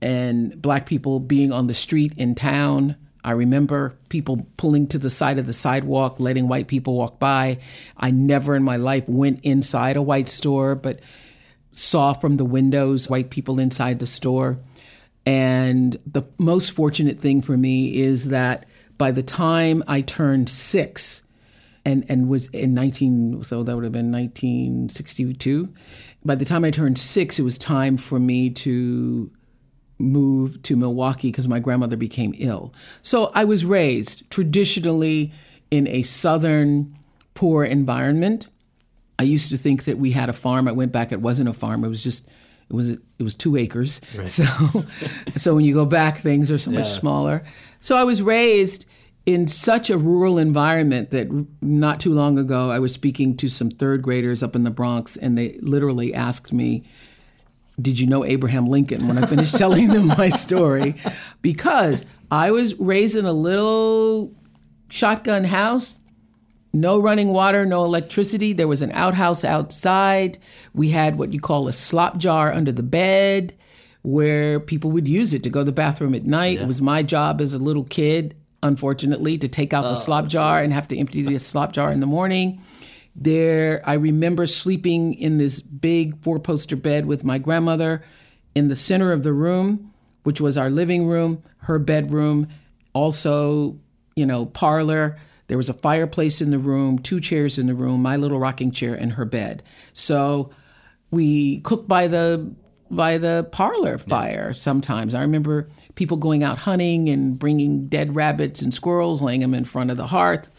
and 0.00 0.60
black 0.60 0.86
people 0.86 1.20
being 1.20 1.52
on 1.52 1.66
the 1.66 1.74
street 1.74 2.12
in 2.16 2.34
town. 2.34 2.96
I 3.24 3.32
remember 3.32 3.96
people 4.08 4.46
pulling 4.56 4.86
to 4.88 4.98
the 4.98 5.10
side 5.10 5.38
of 5.38 5.46
the 5.46 5.52
sidewalk, 5.52 6.20
letting 6.20 6.48
white 6.48 6.68
people 6.68 6.94
walk 6.94 7.18
by. 7.18 7.58
I 7.96 8.10
never 8.10 8.54
in 8.54 8.62
my 8.62 8.76
life 8.76 9.08
went 9.08 9.40
inside 9.42 9.96
a 9.96 10.02
white 10.02 10.28
store, 10.28 10.74
but 10.74 11.00
saw 11.72 12.12
from 12.12 12.36
the 12.36 12.44
windows 12.44 13.10
white 13.10 13.30
people 13.30 13.58
inside 13.58 13.98
the 13.98 14.06
store. 14.06 14.58
And 15.24 15.98
the 16.06 16.22
most 16.38 16.70
fortunate 16.70 17.18
thing 17.18 17.42
for 17.42 17.56
me 17.56 17.96
is 17.96 18.28
that 18.28 18.64
by 18.96 19.10
the 19.10 19.24
time 19.24 19.82
I 19.88 20.02
turned 20.02 20.48
six, 20.48 21.22
and, 21.86 22.04
and 22.08 22.28
was 22.28 22.48
in 22.48 22.74
19, 22.74 23.44
so 23.44 23.62
that 23.62 23.74
would 23.74 23.84
have 23.84 23.92
been 23.92 24.10
1962. 24.10 25.72
By 26.24 26.34
the 26.34 26.44
time 26.44 26.64
I 26.64 26.72
turned 26.72 26.98
six, 26.98 27.38
it 27.38 27.42
was 27.42 27.56
time 27.56 27.96
for 27.96 28.18
me 28.18 28.50
to 28.50 29.30
move 29.98 30.60
to 30.62 30.76
Milwaukee 30.76 31.30
because 31.30 31.48
my 31.48 31.58
grandmother 31.58 31.96
became 31.96 32.34
ill. 32.38 32.72
So 33.02 33.30
I 33.34 33.44
was 33.44 33.64
raised 33.64 34.28
traditionally 34.30 35.32
in 35.70 35.86
a 35.88 36.02
southern 36.02 36.96
poor 37.34 37.64
environment. 37.64 38.48
I 39.18 39.22
used 39.22 39.50
to 39.50 39.58
think 39.58 39.84
that 39.84 39.98
we 39.98 40.12
had 40.12 40.28
a 40.28 40.34
farm. 40.34 40.68
I 40.68 40.72
went 40.72 40.92
back; 40.92 41.12
it 41.12 41.20
wasn't 41.20 41.48
a 41.48 41.52
farm. 41.52 41.84
It 41.84 41.88
was 41.88 42.02
just 42.02 42.28
it 42.68 42.74
was 42.74 42.90
it 42.90 43.22
was 43.22 43.36
two 43.36 43.56
acres. 43.56 44.00
Right. 44.14 44.28
So 44.28 44.44
so 45.36 45.54
when 45.54 45.64
you 45.64 45.74
go 45.74 45.86
back, 45.86 46.18
things 46.18 46.50
are 46.50 46.58
so 46.58 46.70
yeah. 46.70 46.78
much 46.78 46.88
smaller. 46.88 47.44
So 47.80 47.96
I 47.96 48.04
was 48.04 48.22
raised 48.22 48.86
in 49.24 49.48
such 49.48 49.90
a 49.90 49.98
rural 49.98 50.38
environment 50.38 51.10
that 51.10 51.28
not 51.60 51.98
too 51.98 52.14
long 52.14 52.38
ago 52.38 52.70
I 52.70 52.78
was 52.78 52.92
speaking 52.92 53.36
to 53.38 53.48
some 53.48 53.70
third 53.70 54.02
graders 54.02 54.42
up 54.42 54.54
in 54.54 54.64
the 54.64 54.70
Bronx, 54.70 55.16
and 55.16 55.36
they 55.36 55.58
literally 55.60 56.14
asked 56.14 56.52
me, 56.52 56.84
"Did 57.80 57.98
you 57.98 58.06
know 58.06 58.24
Abraham 58.24 58.66
Lincoln?" 58.66 59.08
When 59.08 59.22
I 59.22 59.26
finished 59.26 59.54
telling 59.58 59.88
them 59.88 60.06
my 60.06 60.28
story, 60.28 60.96
because 61.42 62.04
I 62.30 62.50
was 62.50 62.78
raised 62.78 63.16
in 63.16 63.24
a 63.24 63.32
little 63.32 64.32
shotgun 64.88 65.44
house 65.44 65.96
no 66.76 66.98
running 66.98 67.28
water, 67.28 67.64
no 67.64 67.84
electricity. 67.84 68.52
There 68.52 68.68
was 68.68 68.82
an 68.82 68.92
outhouse 68.92 69.44
outside. 69.44 70.38
We 70.74 70.90
had 70.90 71.16
what 71.16 71.32
you 71.32 71.40
call 71.40 71.68
a 71.68 71.72
slop 71.72 72.18
jar 72.18 72.52
under 72.52 72.70
the 72.70 72.82
bed 72.82 73.54
where 74.02 74.60
people 74.60 74.90
would 74.92 75.08
use 75.08 75.34
it 75.34 75.42
to 75.42 75.50
go 75.50 75.60
to 75.60 75.64
the 75.64 75.72
bathroom 75.72 76.14
at 76.14 76.24
night. 76.24 76.58
Yeah. 76.58 76.64
It 76.64 76.68
was 76.68 76.82
my 76.82 77.02
job 77.02 77.40
as 77.40 77.54
a 77.54 77.58
little 77.58 77.84
kid, 77.84 78.36
unfortunately, 78.62 79.38
to 79.38 79.48
take 79.48 79.72
out 79.72 79.86
oh, 79.86 79.88
the 79.88 79.94
slop 79.94 80.26
jar 80.26 80.62
and 80.62 80.72
have 80.72 80.86
to 80.88 80.98
empty 80.98 81.22
the 81.22 81.38
slop 81.38 81.72
jar 81.72 81.90
in 81.90 82.00
the 82.00 82.06
morning. 82.06 82.62
There, 83.18 83.80
I 83.84 83.94
remember 83.94 84.46
sleeping 84.46 85.14
in 85.14 85.38
this 85.38 85.62
big 85.62 86.22
four 86.22 86.38
poster 86.38 86.76
bed 86.76 87.06
with 87.06 87.24
my 87.24 87.38
grandmother 87.38 88.02
in 88.54 88.68
the 88.68 88.76
center 88.76 89.10
of 89.10 89.22
the 89.22 89.32
room, 89.32 89.92
which 90.22 90.40
was 90.40 90.58
our 90.58 90.70
living 90.70 91.06
room, 91.06 91.42
her 91.60 91.78
bedroom, 91.78 92.48
also, 92.92 93.78
you 94.14 94.26
know, 94.26 94.46
parlor 94.46 95.16
there 95.48 95.56
was 95.56 95.68
a 95.68 95.74
fireplace 95.74 96.40
in 96.40 96.50
the 96.50 96.58
room, 96.58 96.98
two 96.98 97.20
chairs 97.20 97.58
in 97.58 97.66
the 97.66 97.74
room, 97.74 98.02
my 98.02 98.16
little 98.16 98.38
rocking 98.38 98.70
chair, 98.70 98.94
and 98.94 99.12
her 99.12 99.24
bed. 99.24 99.62
So 99.92 100.50
we 101.10 101.60
cooked 101.60 101.88
by 101.88 102.08
the 102.08 102.54
by 102.88 103.18
the 103.18 103.48
parlor 103.50 103.98
fire 103.98 104.52
sometimes. 104.52 105.14
I 105.14 105.20
remember 105.20 105.68
people 105.96 106.16
going 106.16 106.44
out 106.44 106.58
hunting 106.58 107.08
and 107.08 107.36
bringing 107.36 107.88
dead 107.88 108.14
rabbits 108.14 108.62
and 108.62 108.72
squirrels, 108.72 109.20
laying 109.20 109.40
them 109.40 109.54
in 109.54 109.64
front 109.64 109.90
of 109.90 109.96
the 109.96 110.06
hearth, 110.06 110.50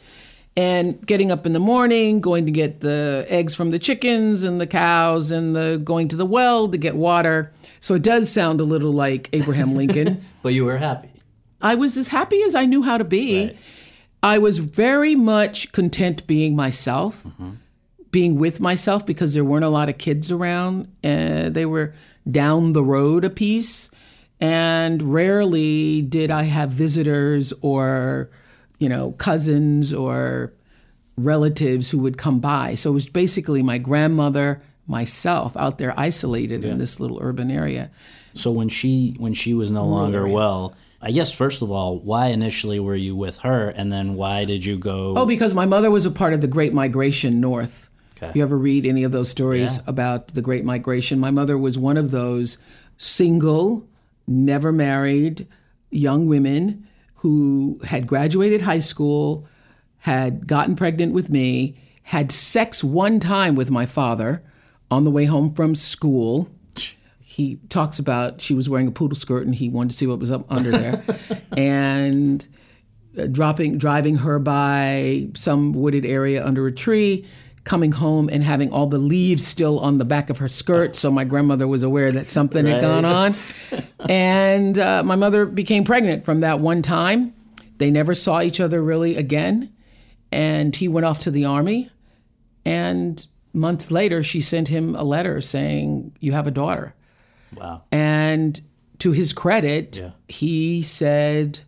and 0.57 1.05
getting 1.05 1.31
up 1.31 1.45
in 1.45 1.53
the 1.53 1.59
morning, 1.59 2.19
going 2.19 2.47
to 2.47 2.51
get 2.51 2.81
the 2.81 3.25
eggs 3.29 3.53
from 3.53 3.69
the 3.69 3.77
chickens 3.77 4.43
and 4.43 4.59
the 4.59 4.65
cows, 4.65 5.29
and 5.29 5.55
the 5.55 5.79
going 5.81 6.07
to 6.07 6.15
the 6.15 6.25
well 6.25 6.67
to 6.67 6.77
get 6.79 6.95
water. 6.95 7.53
So 7.79 7.93
it 7.93 8.01
does 8.01 8.29
sound 8.31 8.59
a 8.59 8.63
little 8.63 8.91
like 8.91 9.29
Abraham 9.33 9.75
Lincoln. 9.75 10.25
but 10.41 10.55
you 10.55 10.65
were 10.65 10.77
happy. 10.77 11.11
I 11.61 11.75
was 11.75 11.95
as 11.95 12.07
happy 12.07 12.41
as 12.41 12.55
I 12.55 12.65
knew 12.65 12.81
how 12.81 12.97
to 12.97 13.03
be. 13.03 13.45
Right. 13.45 13.57
I 14.23 14.39
was 14.39 14.57
very 14.57 15.15
much 15.15 15.71
content 15.71 16.25
being 16.25 16.55
myself, 16.55 17.23
mm-hmm. 17.23 17.51
being 18.09 18.39
with 18.39 18.59
myself 18.59 19.05
because 19.05 19.35
there 19.35 19.45
weren't 19.45 19.63
a 19.63 19.69
lot 19.69 19.89
of 19.89 19.99
kids 19.99 20.31
around. 20.31 20.91
Uh, 21.03 21.49
they 21.49 21.67
were 21.67 21.93
down 22.29 22.73
the 22.73 22.83
road 22.83 23.23
a 23.23 23.29
piece. 23.29 23.91
And 24.39 25.01
rarely 25.03 26.01
did 26.01 26.31
I 26.31 26.43
have 26.43 26.71
visitors 26.71 27.53
or, 27.61 28.31
you 28.79 28.89
know, 28.89 29.11
cousins 29.13 29.93
or 29.93 30.53
relatives 31.17 31.91
who 31.91 31.99
would 31.99 32.17
come 32.17 32.39
by. 32.39 32.75
So 32.75 32.91
it 32.91 32.93
was 32.93 33.09
basically 33.09 33.63
my 33.63 33.77
grandmother, 33.77 34.61
myself 34.85 35.57
out 35.57 35.77
there 35.77 35.93
isolated 35.97 36.63
yeah. 36.63 36.71
in 36.71 36.77
this 36.77 36.99
little 36.99 37.19
urban 37.21 37.51
area. 37.51 37.89
So 38.33 38.51
when 38.51 38.69
she 38.69 39.15
when 39.17 39.33
she 39.33 39.53
was 39.53 39.71
no 39.71 39.85
longer 39.85 40.27
well, 40.27 40.75
I 41.01 41.11
guess 41.11 41.31
first 41.31 41.61
of 41.61 41.71
all, 41.71 41.99
why 41.99 42.27
initially 42.27 42.79
were 42.79 42.95
you 42.95 43.15
with 43.15 43.39
her, 43.39 43.69
and 43.69 43.91
then 43.91 44.13
why 44.13 44.45
did 44.45 44.65
you 44.65 44.77
go? 44.77 45.15
Oh, 45.17 45.25
because 45.25 45.53
my 45.53 45.65
mother 45.65 45.89
was 45.89 46.05
a 46.05 46.11
part 46.11 46.33
of 46.33 46.41
the 46.41 46.47
Great 46.47 46.73
Migration 46.73 47.41
North. 47.41 47.89
Okay. 48.15 48.31
You 48.35 48.43
ever 48.43 48.57
read 48.57 48.85
any 48.85 49.03
of 49.03 49.11
those 49.11 49.29
stories 49.29 49.77
yeah. 49.77 49.83
about 49.87 50.29
the 50.29 50.41
Great 50.41 50.65
Migration? 50.65 51.19
My 51.19 51.31
mother 51.31 51.57
was 51.57 51.77
one 51.77 51.97
of 51.97 52.11
those 52.11 52.57
single, 52.97 53.87
never 54.27 54.71
married 54.71 55.47
young 55.91 56.27
women 56.27 56.86
who 57.27 57.81
had 57.83 58.07
graduated 58.07 58.61
high 58.61 58.79
school, 58.79 59.45
had 59.97 60.47
gotten 60.47 60.77
pregnant 60.77 61.13
with 61.13 61.29
me, 61.29 61.77
had 62.03 62.31
sex 62.31 62.85
one 62.85 63.19
time 63.19 63.53
with 63.53 63.69
my 63.69 63.85
father 63.85 64.41
on 64.89 65.03
the 65.03 65.11
way 65.11 65.25
home 65.25 65.49
from 65.49 65.75
school 65.75 66.49
he 67.19 67.59
talks 67.67 67.99
about 67.99 68.41
she 68.41 68.53
was 68.53 68.69
wearing 68.69 68.87
a 68.87 68.91
poodle 68.91 69.17
skirt 69.17 69.45
and 69.45 69.53
he 69.53 69.67
wanted 69.67 69.89
to 69.89 69.95
see 69.97 70.07
what 70.07 70.17
was 70.17 70.31
up 70.31 70.45
under 70.49 70.71
there, 70.71 71.03
and 71.57 72.47
uh, 73.17 73.27
dropping 73.27 73.77
driving 73.77 74.15
her 74.15 74.39
by 74.39 75.27
some 75.35 75.73
wooded 75.73 76.05
area 76.05 76.43
under 76.43 76.65
a 76.65 76.71
tree 76.71 77.27
coming 77.65 77.91
home 77.91 78.29
and 78.31 78.43
having 78.43 78.71
all 78.71 78.87
the 78.87 78.97
leaves 78.97 79.45
still 79.45 79.79
on 79.81 79.97
the 79.97 80.05
back 80.05 80.29
of 80.29 80.37
her 80.37 80.47
skirt. 80.47 80.95
So 80.95 81.11
my 81.11 81.25
grandmother 81.25 81.67
was 81.67 81.83
aware 81.83 82.13
that 82.13 82.29
something 82.29 82.63
right. 82.65 82.75
had 82.75 82.81
gone 82.81 83.05
on. 83.05 83.35
and 83.99 84.77
uh, 84.77 85.03
my 85.03 85.15
mother 85.15 85.45
became 85.45 85.83
pregnant 85.83 86.25
from 86.25 86.41
that 86.41 86.59
one 86.59 86.81
time. 86.81 87.33
They 87.77 87.91
never 87.91 88.13
saw 88.13 88.41
each 88.41 88.59
other 88.59 88.81
really 88.81 89.15
again. 89.15 89.73
And 90.31 90.75
he 90.75 90.87
went 90.87 91.05
off 91.05 91.19
to 91.21 91.31
the 91.31 91.45
army. 91.45 91.89
And 92.65 93.25
months 93.53 93.91
later, 93.91 94.23
she 94.23 94.41
sent 94.41 94.67
him 94.67 94.95
a 94.95 95.03
letter 95.03 95.41
saying, 95.41 96.15
You 96.19 96.33
have 96.33 96.47
a 96.47 96.51
daughter. 96.51 96.95
Wow. 97.55 97.83
And 97.91 98.59
to 98.99 99.11
his 99.11 99.33
credit, 99.33 99.97
yeah. 99.97 100.11
he 100.27 100.81
said, 100.81 101.61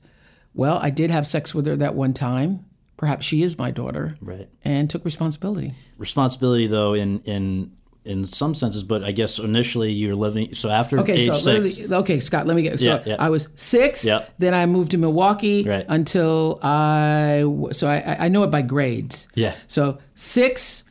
Well, 0.53 0.77
I 0.77 0.89
did 0.89 1.09
have 1.09 1.25
sex 1.25 1.55
with 1.55 1.65
her 1.67 1.75
that 1.77 1.95
one 1.95 2.13
time. 2.13 2.65
Perhaps 2.97 3.25
she 3.25 3.43
is 3.43 3.57
my 3.57 3.71
daughter. 3.71 4.17
Right. 4.19 4.49
And 4.65 4.89
took 4.89 5.05
responsibility. 5.05 5.73
Responsibility, 5.97 6.67
though, 6.67 6.93
in, 6.93 7.21
in 7.21 7.71
in 8.09 8.25
some 8.25 8.55
senses, 8.55 8.83
but 8.83 9.03
I 9.03 9.11
guess 9.11 9.39
initially 9.39 9.91
you're 9.91 10.15
living. 10.15 10.53
So 10.55 10.69
after 10.69 10.99
okay, 10.99 11.13
age 11.13 11.27
so 11.27 11.35
six, 11.35 11.91
okay, 11.91 12.19
Scott, 12.19 12.47
let 12.47 12.55
me 12.55 12.63
get. 12.63 12.79
So 12.79 12.85
yeah, 12.85 13.03
yeah. 13.05 13.15
I 13.19 13.29
was 13.29 13.49
six. 13.55 14.03
Yeah. 14.03 14.25
Then 14.39 14.53
I 14.53 14.65
moved 14.65 14.91
to 14.91 14.97
Milwaukee 14.97 15.63
right. 15.63 15.85
until 15.87 16.59
I. 16.63 17.43
So 17.71 17.87
I 17.87 18.25
I 18.25 18.27
know 18.27 18.43
it 18.43 18.51
by 18.51 18.63
grades. 18.63 19.27
Yeah. 19.35 19.53
So 19.67 19.99
six, 20.15 20.83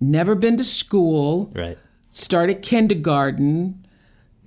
never 0.00 0.34
been 0.34 0.56
to 0.56 0.64
school. 0.64 1.52
Right. 1.54 1.78
Started 2.10 2.62
kindergarten 2.62 3.86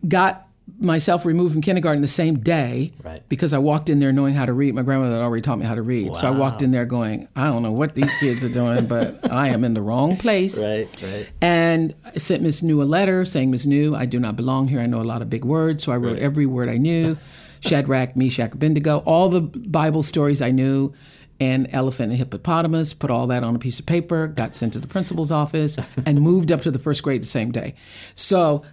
got 0.07 0.46
myself 0.79 1.25
removed 1.25 1.53
from 1.53 1.61
kindergarten 1.61 2.01
the 2.01 2.07
same 2.07 2.39
day 2.39 2.93
right. 3.03 3.27
because 3.29 3.53
I 3.53 3.57
walked 3.57 3.89
in 3.89 3.99
there 3.99 4.11
knowing 4.11 4.35
how 4.35 4.45
to 4.45 4.53
read. 4.53 4.75
My 4.75 4.83
grandmother 4.83 5.15
had 5.15 5.21
already 5.21 5.41
taught 5.41 5.57
me 5.57 5.65
how 5.65 5.75
to 5.75 5.81
read. 5.81 6.09
Wow. 6.09 6.13
So 6.13 6.27
I 6.27 6.31
walked 6.31 6.61
in 6.61 6.71
there 6.71 6.85
going, 6.85 7.27
I 7.35 7.45
don't 7.45 7.63
know 7.63 7.71
what 7.71 7.95
these 7.95 8.13
kids 8.19 8.43
are 8.43 8.49
doing, 8.49 8.85
but 8.85 9.31
I 9.31 9.49
am 9.49 9.63
in 9.63 9.73
the 9.73 9.81
wrong 9.81 10.17
place. 10.17 10.57
Right, 10.63 10.87
right. 11.01 11.29
And 11.41 11.95
I 12.05 12.17
sent 12.17 12.43
Miss 12.43 12.61
New 12.61 12.81
a 12.81 12.85
letter 12.85 13.25
saying, 13.25 13.51
Miss 13.51 13.65
New, 13.65 13.95
I 13.95 14.05
do 14.05 14.19
not 14.19 14.35
belong 14.35 14.67
here. 14.67 14.79
I 14.79 14.85
know 14.85 15.01
a 15.01 15.03
lot 15.03 15.21
of 15.21 15.29
big 15.29 15.45
words. 15.45 15.83
So 15.83 15.91
I 15.91 15.97
wrote 15.97 16.13
right. 16.13 16.21
every 16.21 16.45
word 16.45 16.69
I 16.69 16.77
knew 16.77 17.17
Shadrach, 17.61 18.15
Meshach, 18.15 18.53
Abednego, 18.53 18.99
all 18.99 19.29
the 19.29 19.41
Bible 19.41 20.03
stories 20.03 20.41
I 20.41 20.51
knew. 20.51 20.93
And 21.39 21.67
elephant 21.71 22.09
and 22.09 22.17
hippopotamus, 22.17 22.95
put 22.95 23.11
all 23.11 23.27
that 23.27 23.43
on 23.43 23.55
a 23.55 23.59
piece 23.59 23.79
of 23.79 23.85
paper, 23.85 24.25
got 24.25 24.55
sent 24.55 24.73
to 24.73 24.79
the 24.79 24.87
principal's 24.87 25.31
office, 25.31 25.77
and 26.03 26.19
moved 26.19 26.51
up 26.51 26.61
to 26.61 26.71
the 26.71 26.79
first 26.79 27.03
grade 27.03 27.21
the 27.21 27.27
same 27.27 27.51
day. 27.51 27.75
So 28.15 28.65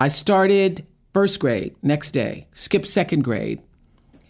I 0.00 0.08
started 0.08 0.84
first 1.14 1.40
grade 1.40 1.74
next 1.82 2.10
day, 2.10 2.46
skipped 2.52 2.88
second 2.88 3.22
grade. 3.22 3.62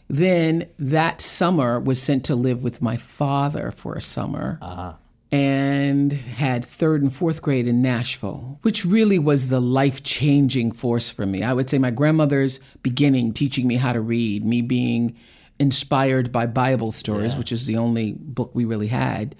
Then 0.08 0.68
that 0.78 1.20
summer 1.20 1.80
was 1.80 2.00
sent 2.00 2.26
to 2.26 2.36
live 2.36 2.62
with 2.62 2.82
my 2.82 2.96
father 2.96 3.70
for 3.70 3.94
a 3.94 4.00
summer. 4.00 4.58
Uh-huh. 4.62 4.92
And 5.32 6.12
had 6.12 6.64
third 6.64 7.02
and 7.02 7.12
fourth 7.12 7.42
grade 7.42 7.66
in 7.66 7.82
Nashville, 7.82 8.60
which 8.62 8.84
really 8.84 9.18
was 9.18 9.48
the 9.48 9.60
life 9.60 10.04
changing 10.04 10.70
force 10.70 11.10
for 11.10 11.26
me. 11.26 11.42
I 11.42 11.52
would 11.52 11.68
say 11.68 11.78
my 11.78 11.90
grandmother's 11.90 12.60
beginning 12.84 13.32
teaching 13.32 13.66
me 13.66 13.74
how 13.74 13.92
to 13.92 14.00
read, 14.00 14.44
me 14.44 14.62
being 14.62 15.16
inspired 15.58 16.30
by 16.30 16.46
Bible 16.46 16.92
stories, 16.92 17.32
yeah. 17.32 17.38
which 17.38 17.50
is 17.50 17.66
the 17.66 17.76
only 17.76 18.12
book 18.12 18.52
we 18.54 18.64
really 18.64 18.86
had, 18.86 19.34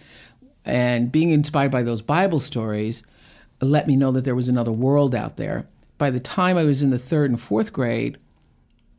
and 0.65 1.13
being 1.13 1.31
inspired 1.31 1.71
by 1.71 1.85
those 1.85 2.03
Bible 2.03 2.41
stories 2.41 3.05
let 3.61 3.87
me 3.87 3.97
know 3.97 4.13
that 4.13 4.25
there 4.25 4.35
was 4.35 4.49
another 4.49 4.73
world 4.73 5.15
out 5.15 5.37
there 5.37 5.67
by 5.99 6.11
the 6.11 6.21
time 6.21 6.57
I 6.57 6.65
was 6.65 6.83
in 6.83 6.91
the 6.91 6.99
third 6.99 7.31
and 7.31 7.41
fourth 7.41 7.73
grade, 7.73 8.19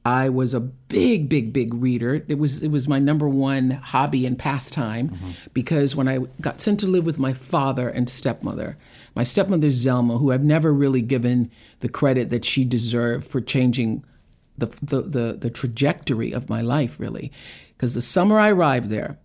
I 0.06 0.30
was 0.30 0.54
a 0.54 0.60
big, 0.60 1.28
big, 1.30 1.52
big 1.52 1.74
reader. 1.74 2.24
It 2.28 2.38
was 2.38 2.62
it 2.62 2.70
was 2.70 2.88
my 2.88 3.00
number 3.00 3.28
one 3.28 3.72
hobby 3.72 4.28
and 4.28 4.38
pastime 4.38 5.10
mm-hmm. 5.10 5.32
because 5.54 5.96
when 5.96 6.08
I 6.08 6.20
got 6.40 6.62
sent 6.62 6.80
to 6.82 6.88
live 6.88 7.08
with 7.08 7.18
my 7.18 7.34
father 7.34 7.90
and 7.90 8.08
stepmother, 8.08 8.78
my 9.16 9.24
stepmother 9.24 9.70
Zelma, 9.70 10.20
who 10.20 10.32
I've 10.32 10.44
never 10.44 10.72
really 10.72 11.02
given 11.02 11.50
the 11.80 11.90
credit 11.90 12.30
that 12.30 12.46
she 12.46 12.64
deserved 12.64 13.26
for 13.26 13.42
changing 13.42 14.06
the 14.58 14.68
the 14.82 15.02
the, 15.02 15.34
the 15.34 15.50
trajectory 15.50 16.32
of 16.32 16.50
my 16.50 16.62
life, 16.62 17.00
really. 17.00 17.32
Because 17.76 17.96
the 17.96 18.02
summer 18.02 18.38
I 18.38 18.52
arrived 18.52 18.92
there, 18.92 19.18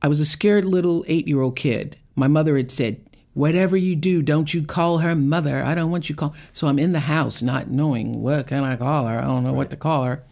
I 0.00 0.08
was 0.08 0.20
a 0.20 0.26
scared 0.26 0.64
little 0.64 1.04
eight 1.06 1.28
year 1.28 1.42
old 1.42 1.56
kid. 1.56 1.98
My 2.16 2.28
mother 2.28 2.56
had 2.56 2.70
said, 2.70 3.07
Whatever 3.38 3.76
you 3.76 3.94
do, 3.94 4.20
don't 4.20 4.52
you 4.52 4.64
call 4.64 4.98
her 4.98 5.14
mother. 5.14 5.62
I 5.62 5.76
don't 5.76 5.92
want 5.92 6.08
you 6.08 6.16
call. 6.16 6.34
So 6.52 6.66
I'm 6.66 6.80
in 6.80 6.90
the 6.90 6.98
house 6.98 7.40
not 7.40 7.70
knowing 7.70 8.20
what 8.20 8.48
can 8.48 8.64
I 8.64 8.74
call 8.74 9.06
her. 9.06 9.16
I 9.16 9.22
don't 9.22 9.44
know 9.44 9.52
what 9.52 9.70
to 9.70 9.76
call 9.76 10.02
her. 10.02 10.24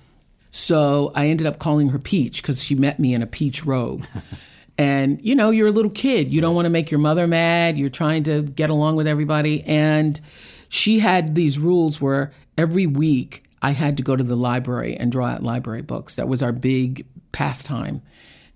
So 0.50 1.12
I 1.14 1.28
ended 1.28 1.46
up 1.46 1.60
calling 1.60 1.90
her 1.90 2.00
Peach 2.00 2.42
because 2.42 2.64
she 2.64 2.74
met 2.74 2.98
me 2.98 3.14
in 3.14 3.22
a 3.22 3.26
peach 3.28 3.64
robe. 3.64 4.08
and 4.78 5.24
you 5.24 5.36
know, 5.36 5.50
you're 5.50 5.68
a 5.68 5.70
little 5.70 5.92
kid. 5.92 6.32
You 6.32 6.40
don't 6.40 6.56
want 6.56 6.66
to 6.66 6.70
make 6.70 6.90
your 6.90 6.98
mother 6.98 7.28
mad. 7.28 7.78
You're 7.78 7.90
trying 7.90 8.24
to 8.24 8.42
get 8.42 8.70
along 8.70 8.96
with 8.96 9.06
everybody. 9.06 9.62
And 9.62 10.20
she 10.68 10.98
had 10.98 11.36
these 11.36 11.60
rules 11.60 12.00
where 12.00 12.32
every 12.58 12.88
week 12.88 13.44
I 13.62 13.70
had 13.70 13.98
to 13.98 14.02
go 14.02 14.16
to 14.16 14.24
the 14.24 14.36
library 14.36 14.96
and 14.96 15.12
draw 15.12 15.26
out 15.26 15.44
library 15.44 15.82
books. 15.82 16.16
That 16.16 16.26
was 16.26 16.42
our 16.42 16.50
big 16.50 17.06
pastime. 17.30 18.02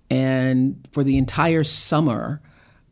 And 0.09 0.85
for 0.91 1.05
the 1.05 1.17
entire 1.17 1.63
summer 1.63 2.41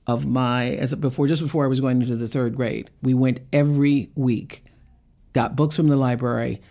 of 0.10 0.25
my 0.25 0.72
as 0.72 0.96
before 0.96 1.28
just 1.28 1.44
before 1.44 1.63
I 1.63 1.68
was 1.68 1.80
going 1.80 2.01
into 2.01 2.16
the 2.16 2.28
third 2.28 2.56
grade, 2.56 2.89
we 3.04 3.13
went 3.13 3.42
every 3.54 4.10
week, 4.16 4.63
got 5.34 5.56
books 5.56 5.75
from 5.75 5.88
the 5.88 5.96
library, 5.96 6.62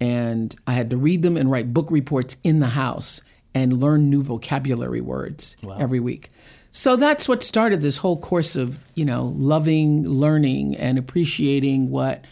and 0.00 0.54
I 0.66 0.72
had 0.72 0.88
to 0.90 0.96
read 0.96 1.20
them 1.20 1.36
and 1.36 1.50
write 1.50 1.74
book 1.74 1.90
reports 1.90 2.38
in 2.42 2.60
the 2.60 2.68
house 2.68 3.20
and 3.54 3.78
learn 3.78 4.08
new 4.08 4.22
vocabulary 4.22 5.02
words 5.02 5.58
every 5.78 6.00
week. 6.00 6.30
So 6.70 6.96
that's 6.96 7.28
what 7.28 7.42
started 7.42 7.82
this 7.82 7.98
whole 7.98 8.18
course 8.18 8.56
of, 8.56 8.82
you 8.94 9.04
know, 9.04 9.34
loving, 9.36 10.08
learning, 10.08 10.74
and 10.76 10.96
appreciating 10.96 11.90
what 11.90 12.24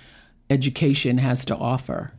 education 0.48 1.18
has 1.18 1.44
to 1.46 1.56
offer. 1.56 2.12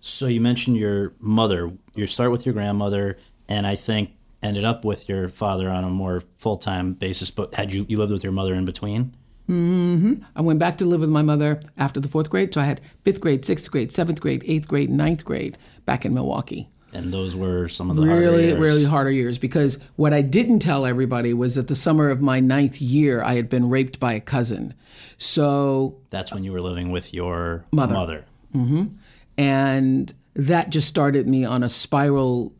So 0.00 0.26
you 0.26 0.42
mentioned 0.42 0.76
your 0.76 1.14
mother. 1.20 1.72
You 1.94 2.06
start 2.06 2.32
with 2.32 2.44
your 2.44 2.52
grandmother, 2.52 3.16
and 3.48 3.66
I 3.66 3.76
think 3.76 4.10
ended 4.42 4.64
up 4.64 4.84
with 4.84 5.08
your 5.08 5.28
father 5.28 5.70
on 5.70 5.84
a 5.84 5.90
more 5.90 6.22
full 6.38 6.56
time 6.56 6.94
basis. 6.94 7.30
But 7.30 7.54
had 7.54 7.72
you 7.72 7.86
you 7.88 7.98
lived 7.98 8.12
with 8.12 8.24
your 8.24 8.32
mother 8.32 8.54
in 8.54 8.64
between? 8.64 9.14
hmm 9.46 10.14
I 10.36 10.40
went 10.40 10.58
back 10.60 10.78
to 10.78 10.84
live 10.84 11.00
with 11.00 11.10
my 11.10 11.22
mother 11.22 11.60
after 11.76 12.00
the 12.00 12.08
fourth 12.08 12.30
grade. 12.30 12.54
So 12.54 12.60
I 12.60 12.64
had 12.64 12.80
fifth 13.04 13.20
grade, 13.20 13.44
sixth 13.44 13.70
grade, 13.70 13.90
seventh 13.90 14.20
grade, 14.20 14.44
eighth 14.46 14.68
grade, 14.68 14.88
ninth 14.90 15.24
grade 15.24 15.58
back 15.84 16.04
in 16.04 16.14
Milwaukee. 16.14 16.68
And 16.94 17.12
those 17.12 17.34
were 17.34 17.68
some 17.68 17.90
of 17.90 17.96
the 17.96 18.02
harder 18.06 18.20
really, 18.20 18.46
years. 18.48 18.58
really 18.60 18.84
harder 18.84 19.10
years 19.10 19.38
because 19.38 19.82
what 19.96 20.12
I 20.12 20.20
didn't 20.20 20.58
tell 20.58 20.84
everybody 20.84 21.32
was 21.32 21.54
that 21.54 21.68
the 21.68 21.74
summer 21.74 22.10
of 22.10 22.20
my 22.20 22.38
ninth 22.38 22.82
year, 22.82 23.22
I 23.22 23.34
had 23.34 23.48
been 23.48 23.70
raped 23.70 23.98
by 23.98 24.12
a 24.12 24.20
cousin. 24.20 24.74
So 25.16 25.96
That's 26.10 26.34
when 26.34 26.44
you 26.44 26.52
were 26.52 26.60
living 26.60 26.90
with 26.90 27.14
your 27.14 27.64
Mother. 27.72 27.94
mother. 27.94 28.24
Mm-hmm. 28.54 28.84
And 29.38 30.12
that 30.34 30.70
just 30.70 30.86
started 30.88 31.26
me 31.26 31.44
on 31.46 31.62
a 31.62 31.68
spiral, 31.68 32.52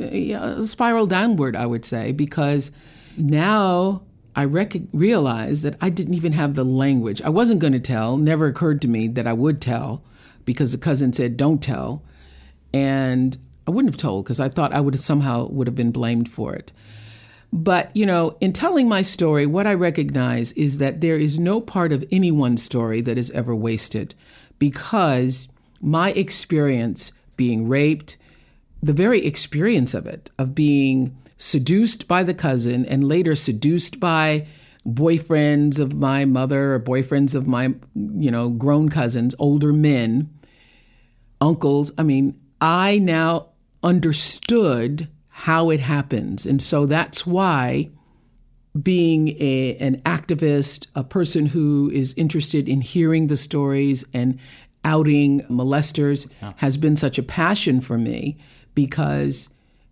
uh, 0.00 0.06
yeah, 0.06 0.62
spiral 0.62 1.06
downward, 1.06 1.56
I 1.56 1.66
would 1.66 1.84
say, 1.84 2.12
because 2.12 2.72
now 3.16 4.02
I 4.34 4.44
rec- 4.44 4.88
realized 4.92 5.62
that 5.64 5.76
I 5.80 5.90
didn't 5.90 6.14
even 6.14 6.32
have 6.32 6.54
the 6.54 6.64
language. 6.64 7.20
I 7.22 7.28
wasn't 7.28 7.60
going 7.60 7.74
to 7.74 7.80
tell. 7.80 8.16
Never 8.16 8.46
occurred 8.46 8.80
to 8.82 8.88
me 8.88 9.08
that 9.08 9.26
I 9.26 9.32
would 9.32 9.60
tell 9.60 10.02
because 10.44 10.72
the 10.72 10.78
cousin 10.78 11.12
said, 11.12 11.36
"Don't 11.36 11.62
tell," 11.62 12.02
and 12.72 13.36
I 13.66 13.70
wouldn't 13.70 13.94
have 13.94 14.00
told 14.00 14.24
because 14.24 14.40
I 14.40 14.48
thought 14.48 14.72
I 14.72 14.80
would 14.80 14.94
have 14.94 15.02
somehow 15.02 15.46
would 15.48 15.66
have 15.66 15.76
been 15.76 15.92
blamed 15.92 16.28
for 16.28 16.54
it. 16.54 16.72
But, 17.52 17.94
you 17.94 18.06
know, 18.06 18.38
in 18.40 18.54
telling 18.54 18.88
my 18.88 19.02
story, 19.02 19.44
what 19.44 19.66
I 19.66 19.74
recognize 19.74 20.52
is 20.52 20.78
that 20.78 21.02
there 21.02 21.18
is 21.18 21.38
no 21.38 21.60
part 21.60 21.92
of 21.92 22.04
anyone's 22.10 22.62
story 22.62 23.02
that 23.02 23.18
is 23.18 23.30
ever 23.32 23.54
wasted 23.54 24.14
because 24.58 25.48
my 25.80 26.12
experience 26.12 27.12
being 27.36 27.68
raped, 27.68 28.16
the 28.82 28.92
very 28.92 29.24
experience 29.24 29.94
of 29.94 30.06
it, 30.06 30.30
of 30.38 30.54
being 30.54 31.16
seduced 31.36 32.08
by 32.08 32.22
the 32.22 32.34
cousin 32.34 32.84
and 32.86 33.06
later 33.06 33.34
seduced 33.34 34.00
by 34.00 34.46
boyfriends 34.86 35.78
of 35.78 35.94
my 35.94 36.24
mother 36.24 36.74
or 36.74 36.80
boyfriends 36.80 37.34
of 37.34 37.46
my, 37.46 37.74
you 37.94 38.30
know, 38.30 38.48
grown 38.48 38.88
cousins, 38.88 39.34
older 39.38 39.72
men, 39.72 40.28
uncles. 41.40 41.92
I 41.96 42.02
mean, 42.02 42.40
I 42.60 42.98
now 42.98 43.50
understood 43.82 45.08
how 45.28 45.70
it 45.70 45.80
happens. 45.80 46.46
And 46.46 46.60
so 46.60 46.86
that's 46.86 47.26
why 47.26 47.90
being 48.80 49.28
a, 49.40 49.76
an 49.76 50.00
activist, 50.02 50.86
a 50.94 51.04
person 51.04 51.46
who 51.46 51.90
is 51.92 52.14
interested 52.16 52.68
in 52.68 52.80
hearing 52.80 53.26
the 53.26 53.36
stories 53.36 54.04
and 54.12 54.38
outing 54.84 55.40
molesters 55.42 56.30
has 56.56 56.76
been 56.76 56.96
such 56.96 57.18
a 57.18 57.22
passion 57.22 57.80
for 57.80 57.98
me 57.98 58.36
because 58.74 59.48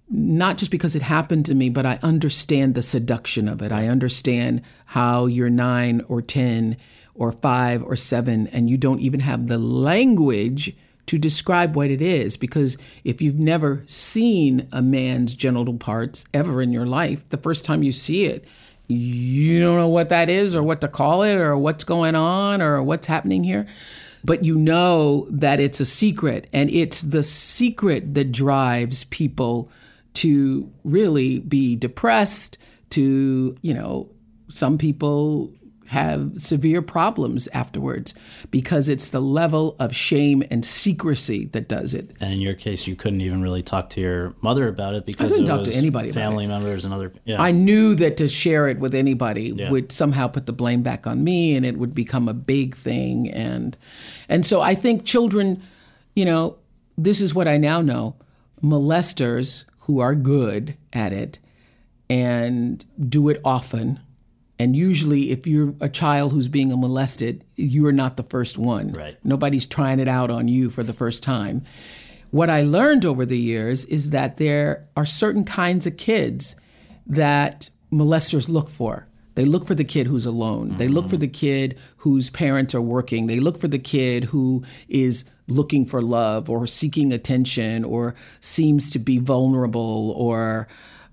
not 0.08 0.58
just 0.58 0.70
because 0.70 0.96
it 0.96 1.02
happened 1.02 1.46
to 1.46 1.54
me, 1.54 1.68
but 1.68 1.86
I 1.86 1.98
understand 2.02 2.74
the 2.74 2.82
seduction 2.82 3.48
of 3.48 3.62
it. 3.62 3.70
I 3.70 3.86
understand 3.86 4.62
how 4.86 5.26
you're 5.26 5.50
nine 5.50 6.04
or 6.08 6.20
10 6.20 6.76
or 7.14 7.32
five 7.32 7.82
or 7.82 7.94
seven, 7.96 8.48
and 8.48 8.68
you 8.68 8.76
don't 8.76 9.00
even 9.00 9.20
have 9.20 9.46
the 9.46 9.58
language 9.58 10.74
to 11.06 11.18
describe 11.18 11.76
what 11.76 11.90
it 11.90 12.02
is. 12.02 12.36
Because 12.36 12.76
if 13.04 13.20
you've 13.20 13.38
never 13.38 13.84
seen 13.86 14.68
a 14.72 14.82
man's 14.82 15.34
genital 15.34 15.74
parts 15.74 16.24
ever 16.34 16.60
in 16.60 16.72
your 16.72 16.86
life, 16.86 17.28
the 17.28 17.36
first 17.36 17.64
time 17.64 17.82
you 17.82 17.92
see 17.92 18.24
it, 18.24 18.44
you 18.88 19.60
don't 19.60 19.76
know 19.76 19.88
what 19.88 20.08
that 20.08 20.28
is 20.28 20.56
or 20.56 20.62
what 20.62 20.80
to 20.80 20.88
call 20.88 21.22
it 21.22 21.34
or 21.34 21.56
what's 21.56 21.84
going 21.84 22.16
on 22.16 22.60
or 22.60 22.82
what's 22.82 23.06
happening 23.06 23.44
here. 23.44 23.66
But 24.24 24.44
you 24.44 24.54
know 24.54 25.26
that 25.30 25.60
it's 25.60 25.80
a 25.80 25.84
secret, 25.84 26.48
and 26.52 26.70
it's 26.70 27.02
the 27.02 27.22
secret 27.22 28.14
that 28.14 28.32
drives 28.32 29.04
people 29.04 29.70
to 30.14 30.70
really 30.84 31.38
be 31.38 31.76
depressed, 31.76 32.58
to, 32.90 33.56
you 33.62 33.74
know, 33.74 34.10
some 34.48 34.78
people 34.78 35.52
have 35.90 36.40
severe 36.40 36.80
problems 36.82 37.48
afterwards 37.48 38.14
because 38.52 38.88
it's 38.88 39.08
the 39.08 39.20
level 39.20 39.74
of 39.80 39.92
shame 39.92 40.40
and 40.48 40.64
secrecy 40.64 41.46
that 41.46 41.68
does 41.68 41.94
it. 41.94 42.10
And 42.20 42.32
in 42.32 42.40
your 42.40 42.54
case, 42.54 42.86
you 42.86 42.94
couldn't 42.94 43.22
even 43.22 43.42
really 43.42 43.62
talk 43.64 43.90
to 43.90 44.00
your 44.00 44.32
mother 44.40 44.68
about 44.68 44.94
it 44.94 45.04
because 45.04 45.26
I 45.26 45.28
couldn't 45.30 45.44
it 45.44 45.46
talk 45.48 45.64
to 45.64 45.72
anybody 45.72 46.10
about 46.10 46.20
family 46.20 46.46
members 46.46 46.84
and 46.84 46.94
other. 46.94 47.12
Yeah. 47.24 47.42
I 47.42 47.50
knew 47.50 47.96
that 47.96 48.16
to 48.18 48.28
share 48.28 48.68
it 48.68 48.78
with 48.78 48.94
anybody 48.94 49.52
Yeah. 49.56 49.72
would 49.72 49.90
somehow 49.90 50.28
put 50.28 50.46
the 50.46 50.52
blame 50.52 50.82
back 50.82 51.08
on 51.08 51.24
me 51.24 51.56
and 51.56 51.66
it 51.66 51.76
would 51.76 51.92
become 51.92 52.28
a 52.28 52.34
big 52.34 52.76
thing 52.76 53.28
and 53.28 53.76
and 54.28 54.46
so 54.46 54.60
I 54.60 54.76
think 54.76 55.04
children, 55.04 55.60
you 56.14 56.24
know, 56.24 56.56
this 56.96 57.20
is 57.20 57.34
what 57.34 57.48
I 57.48 57.56
now 57.56 57.80
know. 57.80 58.14
Molesters 58.62 59.64
who 59.80 59.98
are 59.98 60.14
good 60.14 60.76
at 60.92 61.12
it 61.12 61.40
and 62.08 62.84
do 63.08 63.28
it 63.28 63.40
often 63.44 63.98
and 64.60 64.76
usually 64.76 65.30
if 65.30 65.46
you're 65.46 65.74
a 65.80 65.88
child 65.88 66.32
who's 66.32 66.48
being 66.48 66.68
molested, 66.68 67.42
you 67.56 67.86
are 67.86 67.92
not 67.92 68.18
the 68.18 68.22
first 68.22 68.58
one. 68.58 68.92
Right. 68.92 69.16
Nobody's 69.24 69.64
trying 69.64 70.00
it 70.00 70.06
out 70.06 70.30
on 70.30 70.48
you 70.48 70.68
for 70.68 70.82
the 70.82 70.92
first 70.92 71.22
time. 71.22 71.64
What 72.30 72.50
I 72.50 72.60
learned 72.60 73.06
over 73.06 73.24
the 73.24 73.38
years 73.38 73.86
is 73.86 74.10
that 74.10 74.36
there 74.36 74.86
are 74.98 75.06
certain 75.06 75.46
kinds 75.46 75.86
of 75.86 75.96
kids 75.96 76.56
that 77.06 77.70
molesters 77.90 78.50
look 78.50 78.68
for. 78.68 79.06
They 79.34 79.46
look 79.46 79.66
for 79.66 79.74
the 79.74 79.82
kid 79.82 80.06
who's 80.06 80.26
alone. 80.26 80.76
They 80.76 80.88
look 80.88 81.08
for 81.08 81.16
the 81.16 81.26
kid 81.26 81.78
whose 81.96 82.28
parents 82.28 82.74
are 82.74 82.82
working. 82.82 83.28
They 83.28 83.40
look 83.40 83.58
for 83.58 83.68
the 83.68 83.78
kid 83.78 84.24
who 84.24 84.62
is 84.90 85.24
looking 85.48 85.86
for 85.86 86.02
love 86.02 86.50
or 86.50 86.66
seeking 86.66 87.14
attention 87.14 87.82
or 87.82 88.14
seems 88.40 88.90
to 88.90 88.98
be 88.98 89.16
vulnerable 89.16 90.12
or 90.18 90.68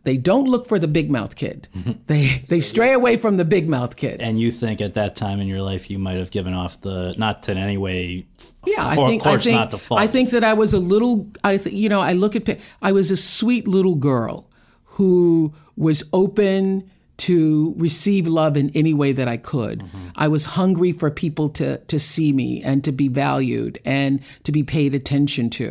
they 0.08 0.16
don't 0.16 0.46
look 0.46 0.66
for 0.66 0.80
the 0.80 0.88
big 0.88 1.12
mouth 1.12 1.36
kid. 1.36 1.68
They 2.08 2.28
they 2.48 2.62
stray 2.62 2.94
away 2.94 3.18
from 3.18 3.36
the 3.38 3.44
big 3.44 3.68
mouth 3.68 3.96
kid. 3.98 4.22
and 4.22 4.40
you 4.40 4.52
think 4.52 4.80
at 4.82 4.94
that 4.94 5.16
time 5.16 5.42
in 5.42 5.48
your 5.48 5.62
life 5.62 5.90
you 5.92 6.00
might 6.00 6.16
have 6.18 6.32
given 6.32 6.54
off 6.54 6.80
the 6.82 7.14
not 7.18 7.50
in 7.50 7.58
any 7.58 7.78
way. 7.78 8.26
Yeah, 8.66 8.86
I 8.88 8.96
of 8.96 9.08
think 9.10 9.24
course 9.24 9.42
I 9.42 9.44
think, 9.44 9.60
not 9.60 9.72
to 9.72 9.78
fault. 9.78 10.00
I 10.00 10.08
think 10.08 10.30
that 10.30 10.44
I 10.44 10.54
was 10.54 10.74
a 10.74 10.80
little. 10.80 11.28
I 11.44 11.58
th- 11.58 11.76
you 11.76 11.90
know 11.90 12.00
I 12.00 12.14
look 12.14 12.36
at 12.36 12.60
I 12.82 12.92
was 12.94 13.12
a 13.12 13.18
sweet 13.18 13.68
little 13.68 13.96
girl 13.96 14.50
who 14.96 15.54
was 15.76 16.04
open 16.14 16.90
to 17.18 17.74
receive 17.78 18.28
love 18.28 18.56
in 18.56 18.70
any 18.76 18.94
way 18.94 19.12
that 19.12 19.28
I 19.28 19.38
could. 19.38 19.80
Mm-hmm. 19.80 20.08
I 20.16 20.28
was 20.28 20.46
hungry 20.46 20.92
for 20.92 21.10
people 21.12 21.50
to 21.50 21.78
to 21.80 22.00
see 22.00 22.32
me 22.32 22.62
and 22.64 22.84
to 22.84 22.92
be 22.92 23.08
valued 23.10 23.80
and 23.84 24.22
to 24.44 24.52
be 24.52 24.64
paid 24.64 24.94
attention 24.94 25.50
to. 25.50 25.68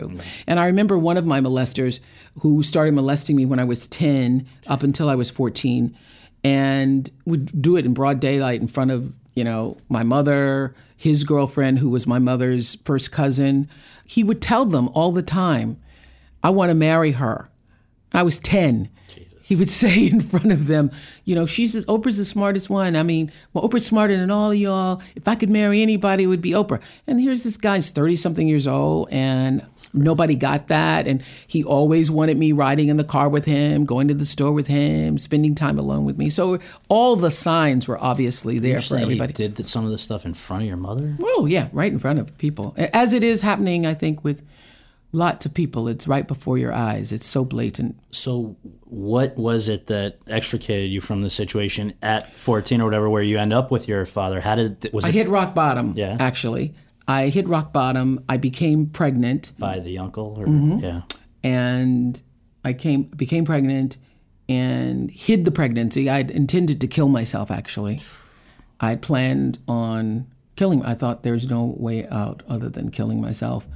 And 0.46 0.60
I 0.60 0.66
remember 0.66 0.98
one 0.98 1.16
of 1.16 1.24
my 1.24 1.40
molesters 1.40 2.00
who 2.40 2.62
started 2.62 2.94
molesting 2.94 3.36
me 3.36 3.46
when 3.46 3.58
I 3.58 3.64
was 3.64 3.88
10 3.88 4.46
up 4.66 4.82
until 4.82 5.08
I 5.08 5.14
was 5.14 5.30
14 5.30 5.96
and 6.44 7.10
would 7.24 7.60
do 7.60 7.76
it 7.76 7.86
in 7.86 7.94
broad 7.94 8.20
daylight 8.20 8.60
in 8.60 8.68
front 8.68 8.90
of, 8.90 9.16
you 9.34 9.42
know, 9.42 9.78
my 9.88 10.02
mother, 10.02 10.74
his 10.96 11.24
girlfriend 11.24 11.78
who 11.78 11.88
was 11.88 12.06
my 12.06 12.18
mother's 12.18 12.76
first 12.84 13.10
cousin. 13.10 13.68
He 14.06 14.22
would 14.22 14.40
tell 14.40 14.64
them 14.64 14.88
all 14.90 15.12
the 15.12 15.22
time 15.22 15.80
I 16.42 16.50
want 16.50 16.70
to 16.70 16.74
marry 16.74 17.12
her. 17.12 17.50
I 18.12 18.22
was 18.22 18.38
10. 18.38 18.88
He 19.46 19.54
would 19.54 19.70
say 19.82 20.08
in 20.08 20.20
front 20.20 20.50
of 20.50 20.66
them, 20.66 20.90
you 21.24 21.36
know, 21.36 21.46
she's 21.46 21.76
Oprah's 21.86 22.18
the 22.18 22.24
smartest 22.24 22.68
one. 22.68 22.96
I 22.96 23.04
mean, 23.04 23.30
well, 23.52 23.66
Oprah's 23.68 23.86
smarter 23.86 24.16
than 24.16 24.30
all 24.30 24.50
of 24.50 24.58
y'all. 24.58 25.00
If 25.14 25.28
I 25.28 25.36
could 25.36 25.50
marry 25.50 25.82
anybody, 25.82 26.24
it 26.24 26.26
would 26.26 26.42
be 26.42 26.50
Oprah. 26.50 26.82
And 27.06 27.20
here's 27.20 27.44
this 27.44 27.56
guy's 27.56 27.90
30 27.90 28.16
something 28.16 28.48
years 28.48 28.66
old, 28.66 29.08
and 29.12 29.64
nobody 29.92 30.34
got 30.34 30.66
that. 30.66 31.06
And 31.06 31.22
he 31.46 31.62
always 31.62 32.10
wanted 32.10 32.36
me 32.36 32.50
riding 32.50 32.88
in 32.88 32.96
the 32.96 33.04
car 33.04 33.28
with 33.28 33.44
him, 33.44 33.84
going 33.84 34.08
to 34.08 34.14
the 34.14 34.26
store 34.26 34.52
with 34.52 34.66
him, 34.66 35.16
spending 35.16 35.54
time 35.54 35.78
alone 35.78 36.04
with 36.04 36.18
me. 36.18 36.28
So 36.28 36.58
all 36.88 37.14
the 37.14 37.30
signs 37.30 37.86
were 37.86 38.02
obviously 38.02 38.58
there 38.58 38.80
for 38.80 38.96
everybody. 38.96 39.32
Did 39.32 39.64
some 39.64 39.84
of 39.84 39.92
this 39.92 40.02
stuff 40.02 40.26
in 40.26 40.34
front 40.34 40.64
of 40.64 40.68
your 40.68 40.76
mother? 40.76 41.14
Well, 41.20 41.46
yeah, 41.46 41.68
right 41.72 41.92
in 41.92 42.00
front 42.00 42.18
of 42.18 42.36
people. 42.38 42.74
As 42.76 43.12
it 43.12 43.22
is 43.22 43.42
happening, 43.42 43.86
I 43.86 43.94
think, 43.94 44.24
with 44.24 44.42
lots 45.16 45.46
of 45.46 45.54
people. 45.54 45.88
It's 45.88 46.06
right 46.06 46.28
before 46.28 46.58
your 46.58 46.72
eyes. 46.72 47.12
It's 47.12 47.26
so 47.26 47.44
blatant. 47.44 47.98
So, 48.10 48.56
what 48.84 49.36
was 49.36 49.68
it 49.68 49.86
that 49.86 50.18
extricated 50.28 50.90
you 50.90 51.00
from 51.00 51.22
the 51.22 51.30
situation 51.30 51.94
at 52.02 52.30
14 52.30 52.80
or 52.80 52.84
whatever, 52.84 53.08
where 53.08 53.22
you 53.22 53.38
end 53.38 53.52
up 53.52 53.70
with 53.70 53.88
your 53.88 54.04
father? 54.04 54.40
How 54.40 54.54
did 54.56 54.90
was 54.92 55.04
I 55.04 55.08
it 55.08 55.14
hit 55.14 55.28
rock 55.28 55.54
bottom, 55.54 55.94
Yeah. 55.96 56.16
actually. 56.20 56.74
I 57.08 57.28
hit 57.28 57.48
rock 57.48 57.72
bottom. 57.72 58.24
I 58.28 58.36
became 58.36 58.86
pregnant. 58.86 59.52
by 59.58 59.78
the 59.80 59.98
uncle? 59.98 60.34
Or, 60.38 60.46
Mhm. 60.46 60.82
Yeah. 60.82 61.02
and 61.42 62.20
I 62.64 62.72
came 62.72 63.04
became 63.04 63.44
pregnant 63.44 63.96
and 64.48 65.10
hid 65.10 65.44
the 65.44 65.50
pregnancy. 65.50 66.10
I'd 66.10 66.30
intended 66.30 66.80
to 66.82 66.86
kill 66.86 67.08
myself 67.08 67.50
actually. 67.50 68.00
I 68.80 68.96
planned 68.96 69.58
on 69.66 70.26
killing 70.56 70.82
I 70.84 70.94
thought 70.94 71.22
there's 71.22 71.48
no 71.48 71.74
way 71.78 72.06
out 72.08 72.42
other 72.48 72.68
than 72.68 72.90
killing 72.90 73.20
myself. 73.20 73.68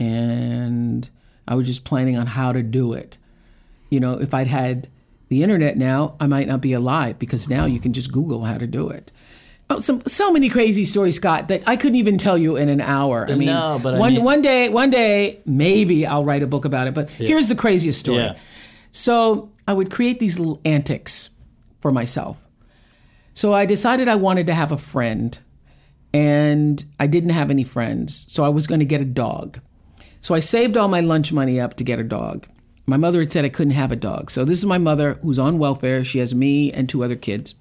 And 0.00 1.08
I 1.46 1.54
was 1.54 1.66
just 1.66 1.84
planning 1.84 2.16
on 2.16 2.26
how 2.26 2.52
to 2.52 2.62
do 2.62 2.92
it. 2.94 3.18
You 3.90 4.00
know, 4.00 4.14
if 4.14 4.32
I'd 4.34 4.46
had 4.46 4.88
the 5.28 5.42
internet 5.42 5.76
now, 5.76 6.16
I 6.18 6.26
might 6.26 6.48
not 6.48 6.60
be 6.60 6.72
alive 6.72 7.18
because 7.18 7.48
now 7.48 7.66
you 7.66 7.78
can 7.78 7.92
just 7.92 8.10
Google 8.10 8.44
how 8.44 8.58
to 8.58 8.66
do 8.66 8.88
it. 8.88 9.12
Oh, 9.68 9.78
some 9.78 10.02
so 10.06 10.32
many 10.32 10.48
crazy 10.48 10.84
stories, 10.84 11.14
Scott, 11.16 11.46
that 11.48 11.62
I 11.66 11.76
couldn't 11.76 11.94
even 11.96 12.18
tell 12.18 12.36
you 12.36 12.56
in 12.56 12.68
an 12.68 12.80
hour. 12.80 13.26
I 13.30 13.34
mean, 13.36 13.46
No, 13.46 13.78
but 13.80 13.94
I 13.94 13.98
one 13.98 14.14
mean- 14.14 14.24
one 14.24 14.42
day, 14.42 14.68
one 14.68 14.90
day, 14.90 15.38
maybe 15.46 16.06
I'll 16.06 16.24
write 16.24 16.42
a 16.42 16.48
book 16.48 16.64
about 16.64 16.88
it. 16.88 16.94
But 16.94 17.08
Yeah. 17.18 17.28
here's 17.28 17.46
the 17.48 17.54
craziest 17.54 18.00
story. 18.00 18.18
Yeah. 18.24 18.34
So 18.90 19.50
I 19.68 19.72
would 19.72 19.90
create 19.90 20.18
these 20.18 20.38
little 20.40 20.60
antics 20.64 21.30
for 21.80 21.92
myself. 21.92 22.48
So 23.32 23.54
I 23.54 23.64
decided 23.64 24.08
I 24.08 24.16
wanted 24.16 24.46
to 24.48 24.54
have 24.54 24.72
a 24.72 24.76
friend, 24.76 25.38
and 26.12 26.84
I 26.98 27.06
didn't 27.06 27.30
have 27.30 27.50
any 27.50 27.62
friends. 27.62 28.24
So 28.28 28.42
I 28.44 28.48
was 28.48 28.66
going 28.66 28.80
to 28.80 28.84
get 28.86 29.00
a 29.00 29.04
dog. 29.04 29.60
So 30.20 30.34
I 30.34 30.40
saved 30.40 30.76
all 30.76 30.88
my 30.88 31.00
lunch 31.00 31.32
money 31.32 31.60
up 31.60 31.74
to 31.74 31.84
get 31.84 31.98
a 31.98 32.04
dog. 32.04 32.46
My 32.86 32.96
mother 32.96 33.20
had 33.20 33.32
said 33.32 33.44
I 33.44 33.48
couldn't 33.48 33.74
have 33.74 33.92
a 33.92 33.96
dog. 33.96 34.30
So 34.30 34.44
this 34.44 34.58
is 34.58 34.66
my 34.66 34.78
mother 34.78 35.14
who's 35.22 35.38
on 35.38 35.58
welfare. 35.58 36.04
She 36.04 36.18
has 36.18 36.34
me 36.34 36.72
and 36.72 36.88
two 36.88 37.04
other 37.04 37.16
kids. 37.16 37.54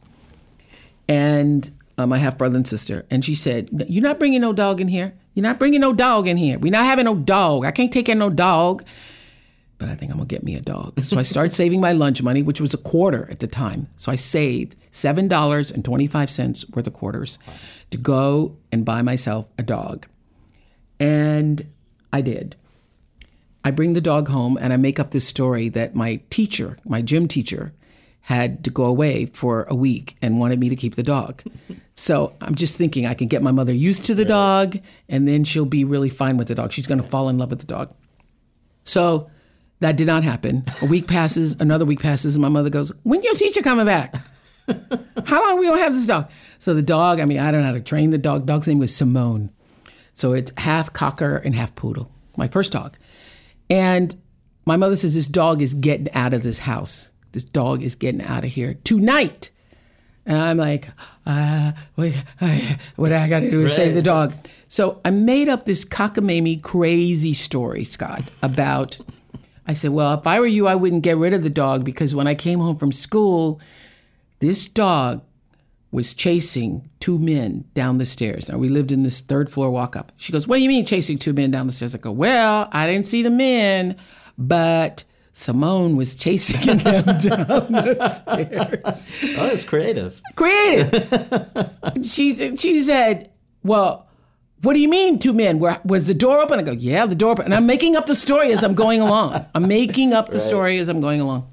And 1.08 1.70
uh, 1.98 2.08
my 2.08 2.18
half 2.18 2.38
brother 2.38 2.56
and 2.56 2.68
sister. 2.68 3.06
And 3.10 3.24
she 3.24 3.36
said, 3.36 3.70
You're 3.88 4.04
not 4.04 4.20
bringing 4.20 4.42
no 4.42 4.54
dog 4.54 4.82
in 4.82 4.88
here. 4.88 5.14
You're 5.34 5.44
not 5.44 5.60
bringing 5.60 5.82
no 5.82 5.94
dog 5.94 6.28
in 6.28 6.38
here. 6.38 6.58
We're 6.58 6.72
not 6.72 6.86
having 6.86 7.06
no 7.06 7.16
dog. 7.16 7.66
I 7.66 7.72
can't 7.72 7.92
take 7.92 8.10
in 8.10 8.18
no 8.18 8.30
dog. 8.30 8.84
But 9.78 9.90
I 9.90 9.96
think 9.96 10.12
I'm 10.12 10.18
going 10.18 10.28
to 10.28 10.36
get 10.36 10.44
me 10.44 10.56
a 10.56 10.62
dog. 10.62 11.02
So 11.02 11.18
I 11.18 11.22
started 11.22 11.52
saving 11.54 11.80
my 11.80 11.94
lunch 11.94 12.22
money, 12.22 12.42
which 12.42 12.60
was 12.60 12.74
a 12.74 12.78
quarter 12.78 13.30
at 13.32 13.40
the 13.40 13.48
time. 13.48 13.88
So 13.96 14.12
I 14.12 14.16
saved 14.16 14.76
$7.25 14.92 16.76
worth 16.76 16.88
of 16.88 16.94
quarters 16.94 17.40
to 17.92 17.98
go 17.98 18.58
and 18.72 18.84
buy 18.84 19.02
myself 19.02 19.50
a 19.58 19.64
dog. 19.64 20.06
And 21.00 21.66
I 22.12 22.22
did. 22.22 22.56
I 23.64 23.72
bring 23.72 23.94
the 23.94 24.02
dog 24.02 24.30
home 24.30 24.58
and 24.60 24.72
I 24.72 24.78
make 24.78 25.00
up 25.00 25.12
this 25.12 25.28
story 25.28 25.70
that 25.70 25.96
my 25.96 26.22
teacher, 26.30 26.78
my 26.86 27.02
gym 27.02 27.28
teacher, 27.28 27.74
had 28.22 28.64
to 28.64 28.70
go 28.70 28.86
away 28.86 29.26
for 29.26 29.64
a 29.64 29.76
week 29.76 30.16
and 30.22 30.40
wanted 30.40 30.60
me 30.60 30.70
to 30.70 30.76
keep 30.76 30.96
the 30.96 31.04
dog. 31.04 31.44
So 31.96 32.36
I'm 32.42 32.56
just 32.56 32.78
thinking 32.78 33.06
I 33.06 33.14
can 33.14 33.28
get 33.28 33.42
my 33.42 33.52
mother 33.52 33.74
used 33.74 34.06
to 34.06 34.16
the 34.16 34.26
dog 34.26 34.78
and 35.10 35.28
then 35.28 35.44
she'll 35.44 35.66
be 35.66 35.84
really 35.84 36.10
fine 36.10 36.38
with 36.38 36.48
the 36.48 36.56
dog. 36.56 36.72
She's 36.72 36.88
going 36.88 37.02
to 37.02 37.08
fall 37.08 37.28
in 37.28 37.38
love 37.38 37.50
with 37.50 37.60
the 37.60 37.68
dog. 37.68 37.94
So 38.86 39.30
that 39.82 39.98
did 39.98 40.08
not 40.08 40.24
happen. 40.24 40.66
A 40.82 40.86
week 40.86 41.08
passes, 41.08 41.56
another 41.60 41.86
week 41.86 42.02
passes, 42.02 42.36
and 42.36 42.42
my 42.42 42.50
mother 42.50 42.70
goes, 42.70 42.92
When 43.04 43.22
your 43.22 43.36
teacher 43.36 43.62
coming 43.62 43.86
back? 43.86 44.16
How 45.26 45.48
long 45.48 45.60
we 45.60 45.68
gonna 45.68 45.82
have 45.82 45.94
this 45.94 46.06
dog? 46.06 46.30
So 46.60 46.74
the 46.74 46.82
dog, 46.82 47.20
I 47.20 47.26
mean, 47.26 47.40
I 47.40 47.52
don't 47.52 47.62
know 47.62 47.68
how 47.68 47.74
to 47.74 47.82
train 47.82 48.12
the 48.12 48.18
dog. 48.18 48.46
Dog's 48.46 48.68
name 48.68 48.80
was 48.80 48.96
Simone. 48.96 49.52
So 50.20 50.34
it's 50.34 50.52
half 50.58 50.92
cocker 50.92 51.38
and 51.38 51.56
half 51.56 51.76
poodle. 51.76 52.12
My 52.36 52.50
first 52.50 52.74
dog. 52.74 52.98
And 53.70 54.22
my 54.66 54.76
mother 54.76 54.98
says 54.98 55.16
this 55.16 55.30
dog 55.30 55.62
is 55.62 55.74
getting 55.74 56.12
out 56.14 56.34
of 56.34 56.44
this 56.44 56.60
house. 56.60 57.14
This 57.32 57.46
dog 57.46 57.82
is 57.84 57.96
getting 57.96 58.22
out 58.22 58.44
of 58.44 58.50
here 58.50 58.74
tonight. 58.84 59.50
And 60.26 60.42
I'm 60.42 60.58
like, 60.58 60.90
uh, 61.26 61.72
what, 61.96 62.12
what 62.98 63.14
I 63.14 63.30
got 63.30 63.40
to 63.40 63.50
do 63.50 63.62
is 63.62 63.74
save 63.74 63.94
the 63.94 64.02
dog. 64.02 64.36
So 64.68 65.00
I 65.06 65.12
made 65.12 65.48
up 65.48 65.64
this 65.64 65.86
cockamamie 65.86 66.62
crazy 66.62 67.32
story, 67.32 67.86
Scott, 67.86 68.24
about. 68.44 69.00
I 69.66 69.72
said, 69.72 69.92
well, 69.92 70.14
if 70.16 70.28
I 70.28 70.42
were 70.42 70.48
you, 70.48 70.68
I 70.68 70.76
wouldn't 70.76 71.04
get 71.04 71.16
rid 71.16 71.34
of 71.34 71.44
the 71.44 71.50
dog 71.50 71.86
because 71.86 72.14
when 72.14 72.28
I 72.28 72.36
came 72.36 72.60
home 72.60 72.76
from 72.76 72.92
school, 72.92 73.62
this 74.40 74.68
dog 74.68 75.22
was 75.92 76.14
chasing 76.14 76.90
two 77.00 77.18
men 77.18 77.66
down 77.74 77.98
the 77.98 78.06
stairs. 78.06 78.50
Now 78.50 78.58
we 78.58 78.70
lived 78.70 78.92
in 78.92 79.04
this 79.04 79.22
third 79.22 79.50
floor 79.50 79.72
walk 79.72 79.96
up. 79.96 80.12
She 80.18 80.32
goes, 80.32 80.48
What 80.48 80.58
do 80.58 80.62
you 80.64 80.70
mean 80.70 80.86
chasing 80.86 81.18
two 81.18 81.34
men 81.34 81.52
down 81.52 81.68
the 81.68 81.74
stairs? 81.74 81.96
I 81.96 81.98
go, 81.98 82.12
Well, 82.12 82.70
I 82.72 82.86
didn't 82.88 83.06
see 83.08 83.24
the 83.24 83.30
men, 83.32 83.96
but 84.38 85.04
Simone 85.34 85.96
was 85.96 86.16
chasing 86.16 86.78
them 86.78 87.06
down 87.06 87.18
the 87.72 88.08
stairs. 88.10 89.08
Oh, 89.38 89.48
it's 89.48 89.64
creative. 89.64 90.22
Creative. 90.36 91.72
she, 92.04 92.56
she 92.56 92.80
said, 92.82 93.32
Well, 93.64 94.08
what 94.62 94.74
do 94.74 94.80
you 94.82 94.90
mean 94.90 95.18
two 95.20 95.34
men? 95.34 95.58
Were, 95.60 95.80
was 95.86 96.08
the 96.08 96.14
door 96.14 96.40
open? 96.40 96.60
I 96.60 96.64
go, 96.64 96.72
Yeah, 96.74 97.06
the 97.08 97.16
door 97.16 97.32
open. 97.32 97.46
And 97.46 97.56
I'm 97.56 97.66
making 97.66 97.96
up 97.96 98.06
the 98.06 98.16
story 98.16 98.52
as 98.52 98.64
I'm 98.64 98.76
going 98.76 99.02
along. 99.02 99.46
I'm 99.56 99.68
making 99.68 100.14
up 100.14 100.28
the 100.28 100.34
Right. 100.34 100.42
story 100.42 100.78
as 100.80 100.90
I'm 100.90 101.02
going 101.02 101.22
along. 101.22 101.50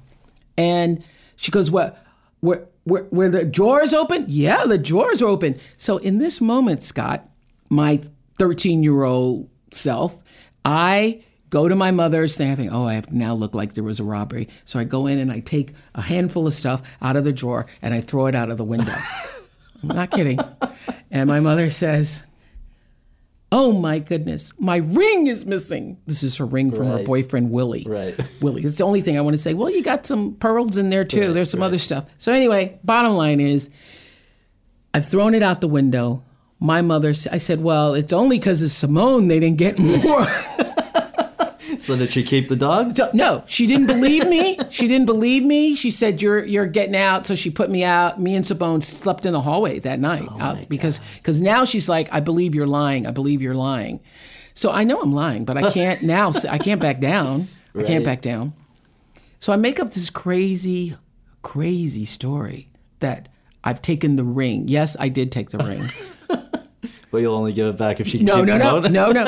And 0.57 1.03
she 1.37 1.51
goes, 1.51 1.71
What? 1.71 2.03
Where, 2.39 2.67
where, 2.83 3.03
where 3.05 3.29
the 3.29 3.45
drawers 3.45 3.93
open? 3.93 4.25
Yeah, 4.27 4.65
the 4.65 4.77
drawers 4.77 5.21
are 5.21 5.27
open. 5.27 5.59
So 5.77 5.97
in 5.97 6.19
this 6.19 6.39
moment, 6.39 6.83
Scott, 6.83 7.27
my 7.69 8.01
13 8.37 8.83
year 8.83 9.03
old 9.03 9.49
self, 9.71 10.21
I 10.63 11.23
go 11.49 11.67
to 11.67 11.75
my 11.75 11.91
mother's 11.91 12.37
thing. 12.37 12.51
I 12.51 12.55
think, 12.55 12.71
oh, 12.71 12.87
I 12.87 13.01
now 13.09 13.33
look 13.33 13.55
like 13.55 13.73
there 13.73 13.83
was 13.83 13.99
a 13.99 14.03
robbery. 14.03 14.47
So 14.65 14.79
I 14.79 14.83
go 14.83 15.07
in 15.07 15.17
and 15.17 15.31
I 15.31 15.39
take 15.39 15.73
a 15.95 16.01
handful 16.01 16.45
of 16.45 16.53
stuff 16.53 16.81
out 17.01 17.15
of 17.15 17.23
the 17.23 17.33
drawer 17.33 17.65
and 17.81 17.93
I 17.93 18.01
throw 18.01 18.27
it 18.27 18.35
out 18.35 18.49
of 18.49 18.57
the 18.57 18.63
window. 18.63 18.95
I'm 19.83 19.95
not 19.95 20.11
kidding. 20.11 20.39
And 21.09 21.27
my 21.27 21.39
mother 21.39 21.69
says, 21.69 22.25
Oh 23.49 23.71
my 23.71 23.99
goodness, 23.99 24.53
my 24.59 24.77
ring 24.77 25.27
is 25.27 25.45
missing. 25.45 25.97
This 26.05 26.21
is 26.21 26.37
her 26.37 26.45
ring 26.45 26.69
from 26.71 26.87
her 26.87 27.03
boyfriend, 27.03 27.49
Willie. 27.49 27.85
Right. 27.87 28.13
Willie. 28.41 28.63
That's 28.63 28.77
the 28.77 28.83
only 28.83 29.01
thing 29.01 29.17
I 29.17 29.21
want 29.21 29.35
to 29.35 29.37
say. 29.41 29.53
Well, 29.53 29.69
you 29.69 29.81
got 29.81 30.05
some 30.05 30.33
pearls 30.35 30.77
in 30.77 30.89
there 30.89 31.05
too. 31.05 31.31
There's 31.33 31.49
some 31.49 31.63
other 31.63 31.77
stuff. 31.77 32.09
So, 32.17 32.33
anyway, 32.33 32.77
bottom 32.83 33.13
line 33.13 33.39
is 33.39 33.69
I've 34.93 35.05
thrown 35.07 35.33
it 35.33 35.43
out 35.43 35.61
the 35.61 35.67
window. 35.69 36.23
My 36.59 36.81
mother, 36.81 37.09
I 37.09 37.37
said, 37.37 37.61
Well, 37.61 37.93
it's 37.93 38.11
only 38.11 38.37
because 38.37 38.63
of 38.63 38.69
Simone 38.69 39.27
they 39.29 39.39
didn't 39.39 39.59
get 39.59 39.79
more. 39.79 40.25
So 41.79 41.95
did 41.95 42.11
she 42.11 42.23
keep 42.23 42.49
the 42.49 42.55
dog? 42.55 42.95
So, 42.95 43.09
no, 43.13 43.43
she 43.47 43.67
didn't 43.67 43.87
believe 43.87 44.27
me. 44.27 44.57
She 44.69 44.87
didn't 44.87 45.05
believe 45.05 45.43
me. 45.43 45.75
She 45.75 45.91
said, 45.91 46.21
"You're 46.21 46.45
you're 46.45 46.65
getting 46.67 46.95
out." 46.95 47.25
So 47.25 47.35
she 47.35 47.49
put 47.49 47.69
me 47.69 47.83
out. 47.83 48.19
Me 48.19 48.35
and 48.35 48.45
Simone 48.45 48.81
slept 48.81 49.25
in 49.25 49.33
the 49.33 49.41
hallway 49.41 49.79
that 49.79 49.99
night 49.99 50.27
oh 50.29 50.39
uh, 50.39 50.43
out 50.43 50.69
because 50.69 50.99
because 51.17 51.41
now 51.41 51.65
she's 51.65 51.87
like, 51.87 52.13
"I 52.13 52.19
believe 52.19 52.55
you're 52.55 52.67
lying. 52.67 53.05
I 53.07 53.11
believe 53.11 53.41
you're 53.41 53.55
lying." 53.55 53.99
So 54.53 54.71
I 54.71 54.83
know 54.83 55.01
I'm 55.01 55.13
lying, 55.13 55.45
but 55.45 55.57
I 55.57 55.71
can't 55.71 56.01
now. 56.01 56.31
I 56.49 56.57
can't 56.57 56.81
back 56.81 56.99
down. 56.99 57.47
I 57.75 57.83
can't 57.83 58.03
back 58.03 58.21
down. 58.21 58.53
So 59.39 59.53
I 59.53 59.55
make 59.55 59.79
up 59.79 59.91
this 59.91 60.09
crazy, 60.09 60.95
crazy 61.43 62.05
story 62.05 62.69
that 62.99 63.29
I've 63.63 63.81
taken 63.81 64.15
the 64.15 64.23
ring. 64.23 64.67
Yes, 64.67 64.97
I 64.99 65.09
did 65.09 65.31
take 65.31 65.51
the 65.51 65.59
ring. 65.59 65.91
But 67.11 67.19
you'll 67.19 67.35
only 67.35 67.53
give 67.53 67.67
it 67.67 67.77
back 67.77 67.99
if 67.99 68.07
she 68.07 68.19
No, 68.19 68.37
keeps 68.37 68.47
no, 68.49 68.57
no, 68.57 68.81
Simone? 68.81 68.91
no, 68.93 69.11
no, 69.11 69.23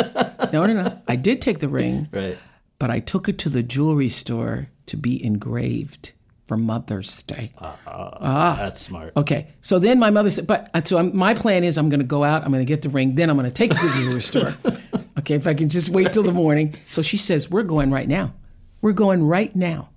no, 0.51 0.65
no, 0.65 0.73
no. 0.83 1.01
I 1.07 1.15
did 1.15 1.41
take 1.41 1.59
the 1.59 1.69
ring. 1.69 2.07
Right. 2.11 2.37
But 2.77 2.89
I 2.89 2.99
took 2.99 3.29
it 3.29 3.37
to 3.39 3.49
the 3.49 3.63
jewelry 3.63 4.09
store 4.09 4.69
to 4.87 4.97
be 4.97 5.23
engraved 5.23 6.13
for 6.45 6.57
Mother's 6.57 7.21
Day. 7.23 7.51
Ah, 7.59 8.55
that's 8.59 8.81
smart. 8.81 9.13
Okay, 9.15 9.49
so 9.61 9.79
then 9.79 9.99
my 9.99 10.09
mother 10.09 10.31
said, 10.31 10.47
but 10.47 10.69
uh, 10.73 10.81
so 10.83 10.97
I'm, 10.97 11.15
my 11.15 11.33
plan 11.35 11.63
is 11.63 11.77
I'm 11.77 11.89
going 11.89 11.99
to 11.99 12.05
go 12.05 12.23
out, 12.23 12.43
I'm 12.43 12.51
going 12.51 12.65
to 12.65 12.67
get 12.67 12.81
the 12.81 12.89
ring, 12.89 13.15
then 13.15 13.29
I'm 13.29 13.37
going 13.37 13.49
to 13.49 13.53
take 13.53 13.71
it 13.71 13.77
to 13.79 13.87
the 13.87 13.93
jewelry 13.93 14.21
store. 14.21 14.55
Okay, 15.19 15.35
if 15.35 15.45
I 15.47 15.53
can 15.53 15.67
just 15.67 15.89
wait 15.89 16.13
till 16.13 16.23
the 16.23 16.31
morning. 16.31 16.75
So 16.89 17.01
she 17.01 17.17
says, 17.17 17.49
We're 17.51 17.63
going 17.63 17.91
right 17.91 18.07
now. 18.07 18.33
We're 18.81 18.93
going 18.93 19.21
right 19.27 19.53
now 19.53 19.89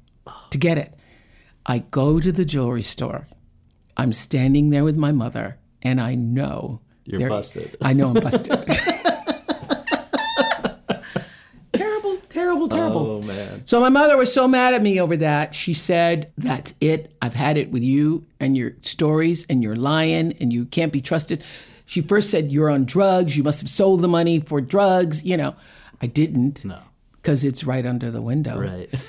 to 0.51 0.59
get 0.59 0.79
it. 0.79 0.92
I 1.64 1.79
go 1.79 2.18
to 2.18 2.33
the 2.33 2.45
jewelry 2.45 2.83
store. 2.83 3.29
I'm 3.97 4.12
standing 4.12 4.71
there 4.71 4.83
with 4.83 4.97
my 4.97 5.12
mother, 5.12 5.59
and 5.81 6.01
I 6.01 6.16
know 6.16 6.81
You're 7.05 7.21
there- 7.21 7.29
busted. 7.29 7.77
I 7.81 7.93
know 7.93 8.09
I'm 8.09 8.15
busted. 8.15 8.51
terrible, 11.73 12.17
terrible, 12.29 12.69
terrible. 12.69 13.07
Oh 13.07 13.23
man. 13.23 13.67
So 13.67 13.81
my 13.81 13.88
mother 13.88 14.17
was 14.17 14.33
so 14.33 14.47
mad 14.49 14.75
at 14.75 14.83
me 14.83 15.01
over 15.01 15.17
that. 15.19 15.55
She 15.55 15.73
said, 15.73 16.33
"That's 16.38 16.75
it. 16.81 17.15
I've 17.23 17.35
had 17.35 17.57
it 17.57 17.71
with 17.71 17.83
you 17.83 18.27
and 18.41 18.57
your 18.57 18.73
stories 18.83 19.47
and 19.49 19.62
you're 19.62 19.77
lying 19.77 20.33
and 20.41 20.53
you 20.53 20.65
can't 20.67 20.93
be 20.93 21.01
trusted." 21.01 21.43
She 21.87 22.01
first 22.01 22.31
said, 22.31 22.51
"You're 22.51 22.71
on 22.71 22.85
drugs. 22.85 23.37
You 23.37 23.43
must 23.43 23.61
have 23.61 23.71
sold 23.71 24.01
the 24.01 24.09
money 24.09 24.41
for 24.41 24.61
drugs." 24.61 25.25
You 25.25 25.37
know, 25.37 25.55
I 26.01 26.07
didn't. 26.07 26.65
No. 26.65 26.79
Because 27.12 27.45
it's 27.45 27.65
right 27.65 27.87
under 27.87 28.11
the 28.11 28.23
window. 28.23 28.61
Right. 28.61 28.91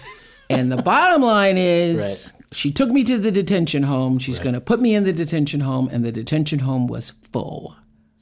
And 0.49 0.71
the 0.71 0.83
bottom 0.83 1.23
line 1.23 1.57
is, 1.57 2.31
Right. 2.35 2.45
she 2.55 2.71
took 2.71 2.89
me 2.89 3.03
to 3.05 3.17
the 3.17 3.31
detention 3.31 3.81
home. 3.81 4.19
She's 4.19 4.37
going 4.39 4.53
to 4.53 4.61
put 4.61 4.79
me 4.81 4.93
in 4.93 5.03
the 5.03 5.13
detention 5.13 5.61
home, 5.61 5.89
and 5.91 6.05
the 6.05 6.11
detention 6.11 6.59
home 6.59 6.85
was 6.85 7.11
full. 7.31 7.75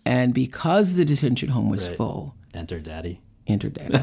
And 0.06 0.34
because 0.34 0.96
the 0.98 1.06
detention 1.06 1.50
home 1.50 1.70
was 1.70 1.88
Right. 1.88 1.98
full, 1.98 2.36
Enter 2.54 2.80
daddy. 2.80 3.20
enter 3.48 3.70
daddy. 3.70 3.98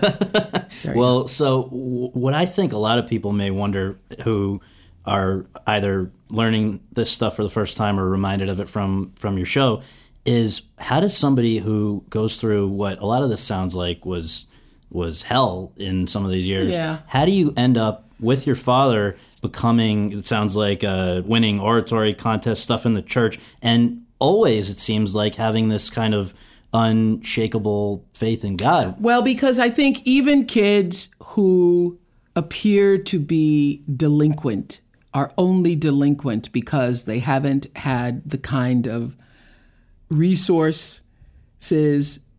Well, 0.94 1.26
so 1.26 1.64
w- 1.64 2.08
what 2.10 2.34
I 2.34 2.46
think 2.46 2.72
a 2.72 2.78
lot 2.78 2.98
of 2.98 3.06
people 3.08 3.32
may 3.32 3.50
wonder 3.50 3.98
who 4.24 4.60
are 5.06 5.46
either 5.66 6.10
learning 6.30 6.80
this 6.92 7.10
stuff 7.10 7.36
for 7.36 7.42
the 7.42 7.50
first 7.50 7.76
time 7.76 7.98
or 7.98 8.08
reminded 8.08 8.48
of 8.48 8.60
it 8.60 8.68
from 8.68 9.12
from 9.16 9.36
your 9.38 9.46
show 9.46 9.80
is 10.26 10.62
how 10.78 11.00
does 11.00 11.16
somebody 11.16 11.58
who 11.58 12.04
goes 12.10 12.38
through 12.40 12.68
what 12.68 12.98
a 13.00 13.06
lot 13.06 13.22
of 13.22 13.30
this 13.30 13.40
sounds 13.42 13.74
like 13.74 14.04
was 14.04 14.46
was 14.90 15.22
hell 15.22 15.72
in 15.78 16.06
some 16.06 16.24
of 16.26 16.30
these 16.30 16.46
years 16.46 16.72
Yeah. 16.72 16.98
how 17.06 17.24
do 17.24 17.32
you 17.32 17.54
end 17.56 17.78
up 17.78 18.04
with 18.20 18.46
your 18.46 18.56
father 18.56 19.16
becoming 19.40 20.12
it 20.12 20.26
sounds 20.26 20.54
like 20.56 20.84
uh, 20.84 21.22
winning 21.24 21.58
oratory 21.60 22.12
contest 22.12 22.62
stuff 22.62 22.84
in 22.84 22.92
the 22.92 23.02
church 23.02 23.38
and 23.62 24.02
always 24.18 24.68
it 24.68 24.78
seems 24.78 25.14
like 25.14 25.36
having 25.36 25.68
this 25.68 25.90
kind 25.90 26.14
of 26.14 26.34
unshakable 26.74 28.04
faith 28.12 28.44
in 28.44 28.56
god 28.56 28.94
Well, 29.00 29.22
because 29.22 29.58
I 29.58 29.70
think 29.70 30.02
even 30.04 30.44
kids 30.44 31.08
who 31.22 31.98
appear 32.36 32.98
to 32.98 33.18
be 33.18 33.82
delinquent 33.96 34.80
are 35.14 35.32
only 35.36 35.74
delinquent 35.74 36.52
because 36.52 37.04
they 37.04 37.18
haven't 37.18 37.66
had 37.76 38.28
the 38.28 38.38
kind 38.38 38.86
of 38.86 39.16
resources, 40.10 41.00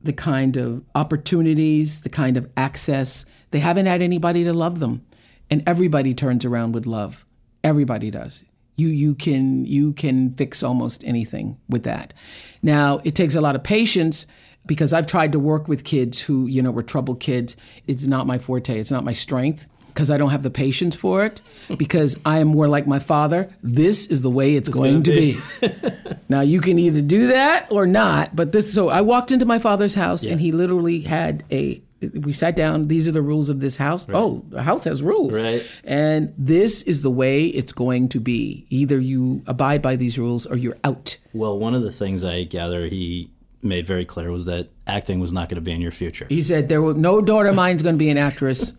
the 0.02 0.14
kind 0.14 0.56
of 0.56 0.84
opportunities, 0.96 2.02
the 2.02 2.10
kind 2.10 2.38
of 2.38 2.50
access. 2.56 3.26
They 3.52 3.60
haven't 3.60 3.88
had 3.88 4.02
anybody 4.02 4.44
to 4.44 4.54
love 4.54 4.80
them. 4.80 5.06
And 5.50 5.64
everybody 5.68 6.14
turns 6.14 6.46
around 6.46 6.74
with 6.74 6.86
love. 6.86 7.26
Everybody 7.64 8.12
does. 8.12 8.46
You 8.80 8.88
you 8.88 9.16
can 9.16 9.66
you 9.66 9.94
can 9.94 10.32
fix 10.34 10.64
almost 10.64 11.04
anything 11.04 11.58
with 11.68 11.84
that. 11.84 12.14
Now, 12.62 13.02
it 13.04 13.16
takes 13.16 13.36
a 13.36 13.42
lot 13.42 13.56
of 13.56 13.64
patience 13.64 14.26
because 14.66 14.94
I've 14.94 15.08
tried 15.08 15.32
to 15.32 15.40
work 15.40 15.68
with 15.68 15.84
kids 15.84 16.22
who, 16.22 16.48
you 16.48 16.62
know, 16.62 16.72
were 16.72 16.84
troubled 16.84 17.20
kids. 17.20 17.58
It's 17.88 18.08
not 18.08 18.28
my 18.28 18.38
forte. 18.38 18.80
It's 18.80 18.92
not 18.92 19.04
my 19.04 19.14
strength 19.14 19.68
because 19.88 20.12
I 20.12 20.18
don't 20.18 20.30
have 20.30 20.44
the 20.44 20.52
patience 20.52 20.96
for 20.96 21.26
it 21.26 21.42
because 21.78 22.20
I 22.26 22.40
am 22.40 22.50
more 22.50 22.68
like 22.68 22.88
my 22.88 23.00
father. 23.00 23.50
This 23.64 24.08
is 24.08 24.22
the 24.22 24.30
way 24.30 24.56
it's, 24.56 24.70
going 24.70 25.04
to 25.04 25.12
be. 25.12 25.42
now 26.30 26.42
you 26.42 26.62
can 26.62 26.78
either 26.80 27.02
do 27.02 27.28
that 27.28 27.72
or 27.72 27.86
not, 27.88 28.36
but 28.36 28.52
this 28.52 28.74
so 28.74 28.90
I 28.90 29.02
walked 29.02 29.32
into 29.32 29.46
my 29.46 29.60
father's 29.60 29.96
house 29.96 30.26
and 30.26 30.40
he 30.40 30.52
literally 30.52 31.02
had 31.02 31.44
a 31.52 31.82
we 32.14 32.32
sat 32.34 32.56
down, 32.56 32.88
these 32.88 33.08
are 33.08 33.12
the 33.12 33.22
rules 33.22 33.50
of 33.50 33.60
this 33.60 33.76
house. 33.78 34.08
Oh, 34.14 34.44
the 34.50 34.64
house 34.64 34.86
has 34.86 35.04
rules. 35.04 35.40
Right. 35.40 35.66
And 35.84 36.34
this 36.38 36.82
is 36.84 37.04
the 37.04 37.10
way 37.12 37.46
it's 37.46 37.72
going 37.74 38.10
to 38.10 38.20
be. 38.20 38.66
Either 38.70 39.00
you 39.00 39.42
abide 39.48 39.82
by 39.82 39.96
these 39.96 40.18
rules 40.18 40.46
or 40.46 40.56
you're 40.56 40.78
out. 40.84 41.18
Well, 41.34 41.58
one 41.60 41.74
of 41.76 41.84
the 41.84 41.92
things 41.92 42.24
I 42.24 42.44
gather 42.44 42.86
he 42.88 43.30
made 43.62 43.86
very 43.86 44.06
clear 44.06 44.32
was 44.32 44.46
that 44.46 44.70
acting 44.88 45.20
was 45.20 45.34
not 45.34 45.50
going 45.50 45.56
to 45.58 45.62
be 45.62 45.74
in 45.74 45.82
your 45.82 45.92
future. 45.92 46.26
He 46.30 46.42
said 46.42 46.70
there 46.70 46.82
will 46.82 46.94
no 46.94 47.22
daughter 47.22 47.50
of 47.50 47.56
mine's 47.56 47.82
going 47.84 47.96
to 47.96 48.00
be 48.00 48.10
an 48.10 48.18
actress 48.18 48.74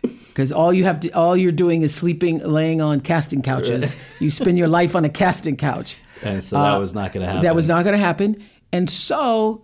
because 0.00 0.50
all 0.52 0.72
you 0.72 0.84
have 0.84 1.00
to 1.00 1.10
all 1.10 1.36
you're 1.36 1.52
doing 1.52 1.82
is 1.82 1.94
sleeping, 1.94 2.38
laying 2.38 2.80
on 2.80 3.00
casting 3.00 3.42
couches. 3.42 3.94
You 4.20 4.30
spend 4.30 4.56
your 4.56 4.68
life 4.68 4.96
on 4.96 5.04
a 5.04 5.10
casting 5.10 5.56
couch. 5.56 5.98
And 6.22 6.42
so 6.42 6.56
that 6.62 6.78
was 6.78 6.94
not 6.94 7.12
going 7.12 7.20
to 7.20 7.26
happen. 7.26 7.40
Uh, 7.40 7.42
That 7.42 7.54
was 7.54 7.68
not 7.68 7.84
going 7.84 7.92
to 7.94 8.02
happen. 8.04 8.42
And 8.72 8.88
so 8.88 9.62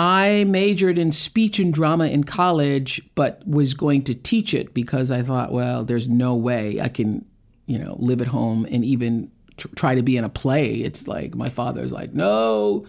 I 0.00 0.44
majored 0.44 0.96
in 0.96 1.12
speech 1.12 1.58
and 1.58 1.74
drama 1.74 2.06
in 2.06 2.24
college, 2.24 3.02
but 3.14 3.46
was 3.46 3.74
going 3.74 4.02
to 4.04 4.14
teach 4.14 4.54
it 4.54 4.72
because 4.72 5.10
I 5.10 5.20
thought, 5.20 5.52
well, 5.52 5.84
there's 5.84 6.08
no 6.08 6.34
way 6.34 6.80
I 6.80 6.88
can, 6.88 7.26
you 7.66 7.78
know, 7.78 7.96
live 7.98 8.22
at 8.22 8.28
home 8.28 8.66
and 8.70 8.82
even 8.82 9.30
tr- 9.58 9.68
try 9.76 9.94
to 9.94 10.02
be 10.02 10.16
in 10.16 10.24
a 10.24 10.30
play. 10.30 10.76
It's 10.76 11.06
like 11.06 11.34
my 11.34 11.50
father's 11.50 11.92
like, 11.92 12.14
no. 12.14 12.86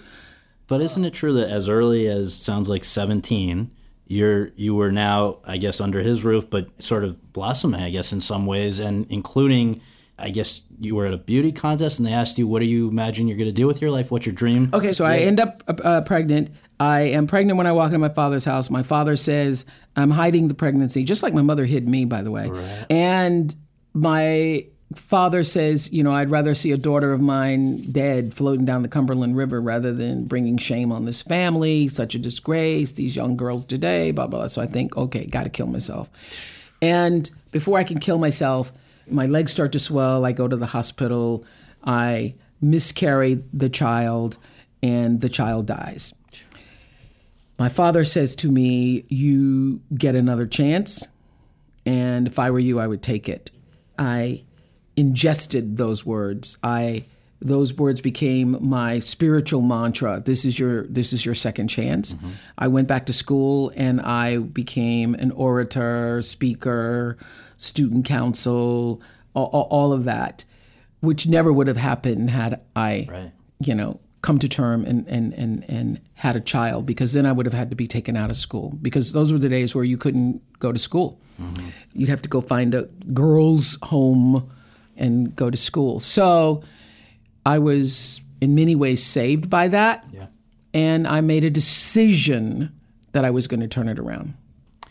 But 0.67 0.79
isn't 0.79 1.03
it 1.03 1.13
true 1.13 1.33
that 1.33 1.49
as 1.49 1.67
early 1.67 2.07
as 2.07 2.33
sounds 2.33 2.69
like 2.69 2.85
17, 2.85 3.71
you're 4.05 4.51
you 4.55 4.73
were 4.73 4.89
now, 4.89 5.39
I 5.43 5.57
guess, 5.57 5.81
under 5.81 5.99
his 5.99 6.23
roof, 6.23 6.49
but 6.49 6.81
sort 6.81 7.03
of 7.03 7.33
blossoming, 7.33 7.81
I 7.81 7.89
guess, 7.89 8.13
in 8.13 8.21
some 8.21 8.45
ways, 8.45 8.79
and 8.79 9.05
including, 9.09 9.81
I 10.17 10.29
guess, 10.29 10.61
you 10.79 10.95
were 10.95 11.07
at 11.07 11.13
a 11.13 11.17
beauty 11.17 11.51
contest, 11.51 11.99
and 11.99 12.07
they 12.07 12.13
asked 12.13 12.37
you, 12.37 12.47
"What 12.47 12.59
do 12.59 12.65
you 12.65 12.87
imagine 12.87 13.27
you're 13.27 13.37
going 13.37 13.49
to 13.49 13.53
do 13.53 13.67
with 13.67 13.81
your 13.81 13.91
life? 13.91 14.11
What's 14.11 14.25
your 14.25 14.35
dream?" 14.35 14.69
Okay, 14.73 14.93
so 14.93 15.05
I 15.05 15.17
end 15.19 15.39
up 15.39 15.63
uh, 15.67 16.01
pregnant. 16.01 16.51
I 16.81 17.01
am 17.01 17.27
pregnant 17.27 17.57
when 17.57 17.67
I 17.67 17.73
walk 17.73 17.89
into 17.89 17.99
my 17.99 18.09
father's 18.09 18.43
house. 18.43 18.71
My 18.71 18.81
father 18.81 19.15
says 19.15 19.67
I'm 19.95 20.09
hiding 20.09 20.47
the 20.47 20.55
pregnancy, 20.55 21.03
just 21.03 21.21
like 21.21 21.31
my 21.31 21.43
mother 21.43 21.65
hid 21.65 21.87
me, 21.87 22.05
by 22.05 22.23
the 22.23 22.31
way. 22.31 22.49
And 22.89 23.55
my 23.93 24.65
father 24.95 25.43
says, 25.43 25.93
you 25.93 26.01
know, 26.01 26.11
I'd 26.11 26.31
rather 26.31 26.55
see 26.55 26.71
a 26.71 26.77
daughter 26.77 27.13
of 27.13 27.21
mine 27.21 27.91
dead 27.91 28.33
floating 28.33 28.65
down 28.65 28.81
the 28.81 28.87
Cumberland 28.87 29.37
River 29.37 29.61
rather 29.61 29.93
than 29.93 30.25
bringing 30.25 30.57
shame 30.57 30.91
on 30.91 31.05
this 31.05 31.21
family. 31.21 31.87
Such 31.87 32.15
a 32.15 32.19
disgrace. 32.19 32.93
These 32.93 33.15
young 33.15 33.37
girls 33.37 33.63
today, 33.63 34.09
blah 34.09 34.25
blah. 34.25 34.39
blah. 34.39 34.47
So 34.47 34.59
I 34.59 34.65
think, 34.65 34.97
okay, 34.97 35.27
got 35.27 35.43
to 35.43 35.51
kill 35.51 35.67
myself. 35.67 36.09
And 36.81 37.29
before 37.51 37.77
I 37.77 37.83
can 37.83 37.99
kill 37.99 38.17
myself, 38.17 38.71
my 39.07 39.27
legs 39.27 39.51
start 39.51 39.71
to 39.73 39.79
swell. 39.79 40.25
I 40.25 40.31
go 40.31 40.47
to 40.47 40.57
the 40.57 40.65
hospital. 40.65 41.45
I 41.83 42.33
miscarry 42.59 43.43
the 43.53 43.69
child, 43.69 44.37
and 44.81 45.21
the 45.21 45.29
child 45.29 45.67
dies. 45.67 46.15
My 47.61 47.69
father 47.69 48.05
says 48.05 48.35
to 48.37 48.49
me, 48.49 49.05
You 49.07 49.81
get 49.93 50.15
another 50.15 50.47
chance. 50.47 51.09
And 51.85 52.25
if 52.25 52.39
I 52.39 52.49
were 52.49 52.57
you, 52.57 52.79
I 52.79 52.87
would 52.87 53.03
take 53.03 53.29
it. 53.29 53.51
I 53.99 54.45
ingested 54.95 55.77
those 55.77 56.03
words. 56.03 56.57
I 56.63 57.05
those 57.39 57.75
words 57.75 58.01
became 58.01 58.57
my 58.67 58.97
spiritual 58.97 59.61
mantra. 59.61 60.23
This 60.25 60.43
is 60.43 60.57
your 60.57 60.87
this 60.87 61.13
is 61.13 61.23
your 61.23 61.35
second 61.35 61.67
chance. 61.67 62.15
Mm-hmm. 62.15 62.29
I 62.57 62.67
went 62.67 62.87
back 62.87 63.05
to 63.05 63.13
school 63.13 63.71
and 63.75 64.01
I 64.01 64.37
became 64.37 65.13
an 65.13 65.29
orator, 65.29 66.23
speaker, 66.23 67.15
student 67.57 68.05
council, 68.05 69.03
all, 69.35 69.67
all 69.69 69.93
of 69.93 70.05
that, 70.05 70.45
which 71.01 71.27
never 71.27 71.53
would 71.53 71.67
have 71.67 71.77
happened 71.77 72.31
had 72.31 72.59
I, 72.75 73.07
Right. 73.07 73.31
you 73.59 73.75
know, 73.75 73.99
come 74.21 74.37
to 74.39 74.47
term 74.47 74.85
and, 74.85 75.07
and, 75.07 75.33
and, 75.33 75.65
and 75.67 75.99
had 76.15 76.35
a 76.35 76.39
child 76.39 76.85
because 76.85 77.13
then 77.13 77.25
I 77.25 77.31
would 77.31 77.45
have 77.45 77.53
had 77.53 77.69
to 77.71 77.75
be 77.75 77.87
taken 77.87 78.15
out 78.15 78.29
of 78.29 78.37
school 78.37 78.77
because 78.81 79.13
those 79.13 79.33
were 79.33 79.39
the 79.39 79.49
days 79.49 79.73
where 79.73 79.83
you 79.83 79.97
couldn't 79.97 80.41
go 80.59 80.71
to 80.71 80.79
school. 80.79 81.19
Mm-hmm. 81.41 81.69
You'd 81.93 82.09
have 82.09 82.21
to 82.21 82.29
go 82.29 82.41
find 82.41 82.75
a 82.75 82.83
girls' 83.13 83.77
home 83.83 84.49
and 84.95 85.35
go 85.35 85.49
to 85.49 85.57
school. 85.57 85.99
So 85.99 86.63
I 87.45 87.57
was 87.57 88.21
in 88.39 88.53
many 88.53 88.75
ways 88.75 89.03
saved 89.03 89.49
by 89.49 89.67
that. 89.69 90.05
Yeah. 90.11 90.27
And 90.73 91.07
I 91.07 91.21
made 91.21 91.43
a 91.43 91.49
decision 91.49 92.71
that 93.11 93.25
I 93.25 93.31
was 93.31 93.47
going 93.47 93.59
to 93.59 93.67
turn 93.67 93.89
it 93.89 93.99
around. 93.99 94.35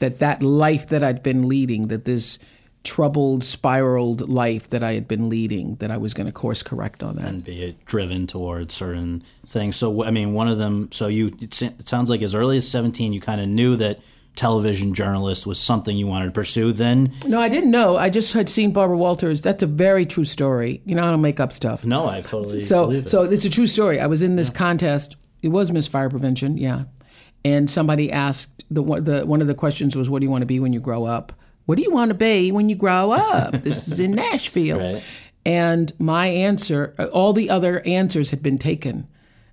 That 0.01 0.19
that 0.19 0.43
life 0.43 0.88
that 0.88 1.05
I'd 1.05 1.23
been 1.23 1.49
leading, 1.49 1.88
that 1.88 2.05
this 2.05 2.38
troubled, 2.85 3.45
spiraled 3.45 4.29
life 4.29 4.69
that 4.71 4.83
I 4.83 4.95
had 4.95 5.07
been 5.07 5.29
leading, 5.29 5.77
that 5.77 5.90
I 5.90 5.97
was 5.99 6.14
going 6.14 6.27
to 6.27 6.33
course 6.33 6.62
correct 6.62 7.03
on 7.03 7.16
that. 7.16 7.27
and 7.27 7.45
be 7.45 7.77
driven 7.85 8.27
towards 8.27 8.75
certain 8.75 9.23
things. 9.49 9.77
So, 9.77 10.05
I 10.05 10.11
mean, 10.11 10.33
one 10.33 10.49
of 10.49 10.59
them. 10.59 10.88
So 10.93 11.07
you, 11.09 11.37
it, 11.40 11.53
sounds 11.87 12.09
like 12.11 12.23
as 12.23 12.35
early 12.35 12.57
as 12.57 12.66
seventeen, 12.69 13.12
you 13.12 13.21
kind 13.21 13.40
of 13.40 13.49
knew 13.49 13.77
that 13.77 14.01
television 14.37 14.95
journalist 14.95 15.47
was 15.47 15.59
something 15.59 15.97
you 15.97 16.07
wanted 16.07 16.27
to 16.27 16.31
pursue. 16.31 16.73
Then, 16.73 17.12
No, 17.27 17.40
I 17.40 17.49
didn't 17.49 17.71
know. 17.73 17.97
I 17.97 18.09
just 18.09 18.33
had 18.33 18.49
seen 18.49 18.73
Barbara 18.73 18.97
Walters. 18.97 19.43
That's 19.43 19.62
a 19.62 19.66
very 19.66 20.07
true 20.07 20.25
story. 20.25 20.81
You 20.87 20.95
know, 20.95 21.03
I 21.07 21.11
don't 21.11 21.21
make 21.21 21.40
up 21.40 21.53
stuff. 21.53 21.85
no, 21.85 22.07
I 22.07 22.23
totally 22.23 22.61
So, 22.61 22.90
it. 22.93 23.09
so 23.09 23.25
it's 23.25 23.45
a 23.45 23.51
true 23.51 23.66
story. 23.66 24.01
I 24.01 24.07
was 24.07 24.23
in 24.23 24.37
this 24.37 24.49
contest. 24.49 25.16
It 25.43 25.49
was 25.49 25.73
Miss 25.73 25.87
Fire 25.88 26.09
Prevention, 26.09 26.57
yeah. 26.57 26.85
And 27.45 27.69
somebody 27.69 28.11
asked 28.12 28.64
the 28.71 28.83
one 28.83 29.05
the 29.05 29.27
one 29.27 29.40
of 29.43 29.47
the 29.49 29.55
questions 29.55 29.97
was, 29.97 30.09
"What 30.09 30.21
do 30.21 30.27
you 30.27 30.31
want 30.31 30.43
to 30.43 30.47
be 30.47 30.61
when 30.61 30.73
you 30.73 30.81
grow 30.81 31.05
up? 31.05 31.33
What 31.71 31.77
do 31.79 31.83
you 31.85 31.93
want 31.93 32.09
to 32.11 32.15
be 32.17 32.51
when 32.51 32.69
you 32.69 32.75
grow 32.75 33.13
up?" 33.13 33.63
this 33.63 33.87
is 33.87 34.01
in 34.01 34.11
Nashville, 34.11 34.79
Right. 34.81 35.03
and 35.47 35.93
my 36.01 36.27
answer, 36.27 36.95
all 37.13 37.33
the 37.33 37.49
other 37.49 37.81
answers 37.87 38.31
had 38.31 38.43
been 38.43 38.59
taken. 38.59 39.07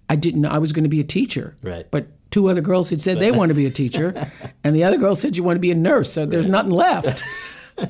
I 0.09 0.15
didn't 0.15 0.41
know 0.41 0.49
I 0.49 0.57
was 0.57 0.71
going 0.73 0.83
to 0.83 0.89
be 0.89 0.99
a 0.99 1.03
teacher, 1.03 1.55
Right. 1.61 1.85
But 1.91 2.07
two 2.31 2.49
other 2.49 2.61
girls 2.61 2.89
had 2.89 2.99
said 3.01 3.19
they 3.19 3.31
want 3.31 3.49
to 3.49 3.55
be 3.55 3.67
a 3.67 3.69
teacher, 3.83 4.29
and 4.63 4.75
the 4.75 4.83
other 4.83 4.97
girl 4.97 5.13
said 5.15 5.37
you 5.37 5.43
want 5.43 5.57
to 5.57 5.61
be 5.61 5.71
a 5.71 5.75
nurse. 5.75 6.11
So 6.11 6.25
there's 6.25 6.47
nothing 6.47 6.71
left. 6.71 7.23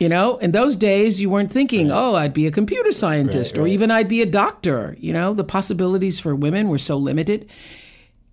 You 0.00 0.08
know, 0.08 0.36
in 0.38 0.52
those 0.52 0.76
days, 0.76 1.20
you 1.20 1.28
weren't 1.28 1.50
thinking, 1.50 1.90
oh, 1.90 2.14
I'd 2.14 2.32
be 2.32 2.46
a 2.46 2.52
computer 2.52 2.92
scientist 2.92 3.58
or 3.58 3.66
even 3.66 3.90
I'd 3.90 4.06
be 4.08 4.22
a 4.22 4.26
doctor. 4.26 4.94
You 5.00 5.12
know, 5.12 5.34
the 5.34 5.42
possibilities 5.42 6.20
for 6.20 6.36
women 6.36 6.68
were 6.68 6.78
so 6.78 6.96
limited. 6.96 7.48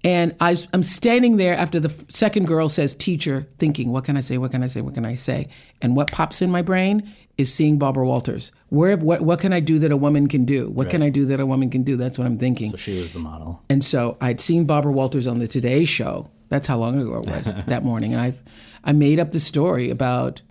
And 0.05 0.35
I, 0.39 0.55
I'm 0.71 0.83
standing 0.83 1.37
there 1.37 1.57
after 1.57 1.79
the 1.79 1.89
second 2.09 2.45
girl 2.45 2.69
says 2.69 2.93
teacher, 2.93 3.47
thinking, 3.57 3.91
what 3.91 4.03
can 4.03 4.15
I 4.15 4.21
say? 4.21 4.37
What 4.37 4.51
can 4.51 4.61
I 4.61 4.67
say? 4.67 4.81
What 4.81 4.93
can 4.93 5.03
I 5.03 5.15
say? 5.15 5.47
And 5.81 5.95
what 5.95 6.11
pops 6.11 6.43
in 6.43 6.51
my 6.51 6.61
brain 6.61 7.11
is 7.39 7.51
seeing 7.51 7.79
Barbara 7.79 8.05
Walters. 8.05 8.51
Where, 8.69 8.95
what, 8.97 9.21
what 9.21 9.39
can 9.39 9.51
I 9.51 9.59
do 9.59 9.79
that 9.79 9.91
a 9.91 9.97
woman 9.97 10.27
can 10.27 10.45
do? 10.45 10.69
What 10.69 10.91
can 10.91 11.01
I 11.01 11.09
do 11.09 11.25
that 11.25 11.39
a 11.39 11.45
woman 11.45 11.71
can 11.71 11.81
do? 11.81 11.97
That's 11.97 12.19
what 12.19 12.27
I'm 12.27 12.37
thinking. 12.37 12.69
So 12.69 12.77
she 12.77 13.01
was 13.01 13.13
the 13.13 13.19
model. 13.19 13.63
And 13.67 13.83
so 13.83 14.15
I'd 14.21 14.39
seen 14.39 14.65
Barbara 14.65 14.91
Walters 14.91 15.25
on 15.25 15.39
the 15.39 15.47
Today 15.47 15.85
Show. 15.85 16.29
That's 16.49 16.67
how 16.67 16.77
long 16.77 17.01
ago 17.01 17.15
it 17.15 17.25
was 17.25 17.55
that 17.65 17.83
morning. 17.83 18.13
And 18.13 18.21
I, 18.21 18.35
I 18.83 18.91
made 18.91 19.19
up 19.19 19.31
the 19.31 19.39
story 19.39 19.89
about 19.89 20.43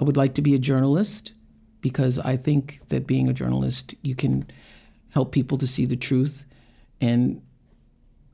I 0.00 0.04
would 0.04 0.16
like 0.16 0.32
to 0.34 0.42
be 0.42 0.54
a 0.54 0.58
journalist 0.58 1.34
because 1.82 2.18
I 2.18 2.38
think 2.38 2.88
that 2.88 3.06
being 3.06 3.28
a 3.28 3.34
journalist, 3.34 3.94
you 4.00 4.14
can 4.14 4.46
help 5.10 5.30
people 5.30 5.58
to 5.58 5.66
see 5.66 5.84
the 5.84 5.94
truth 5.94 6.46
and 7.02 7.42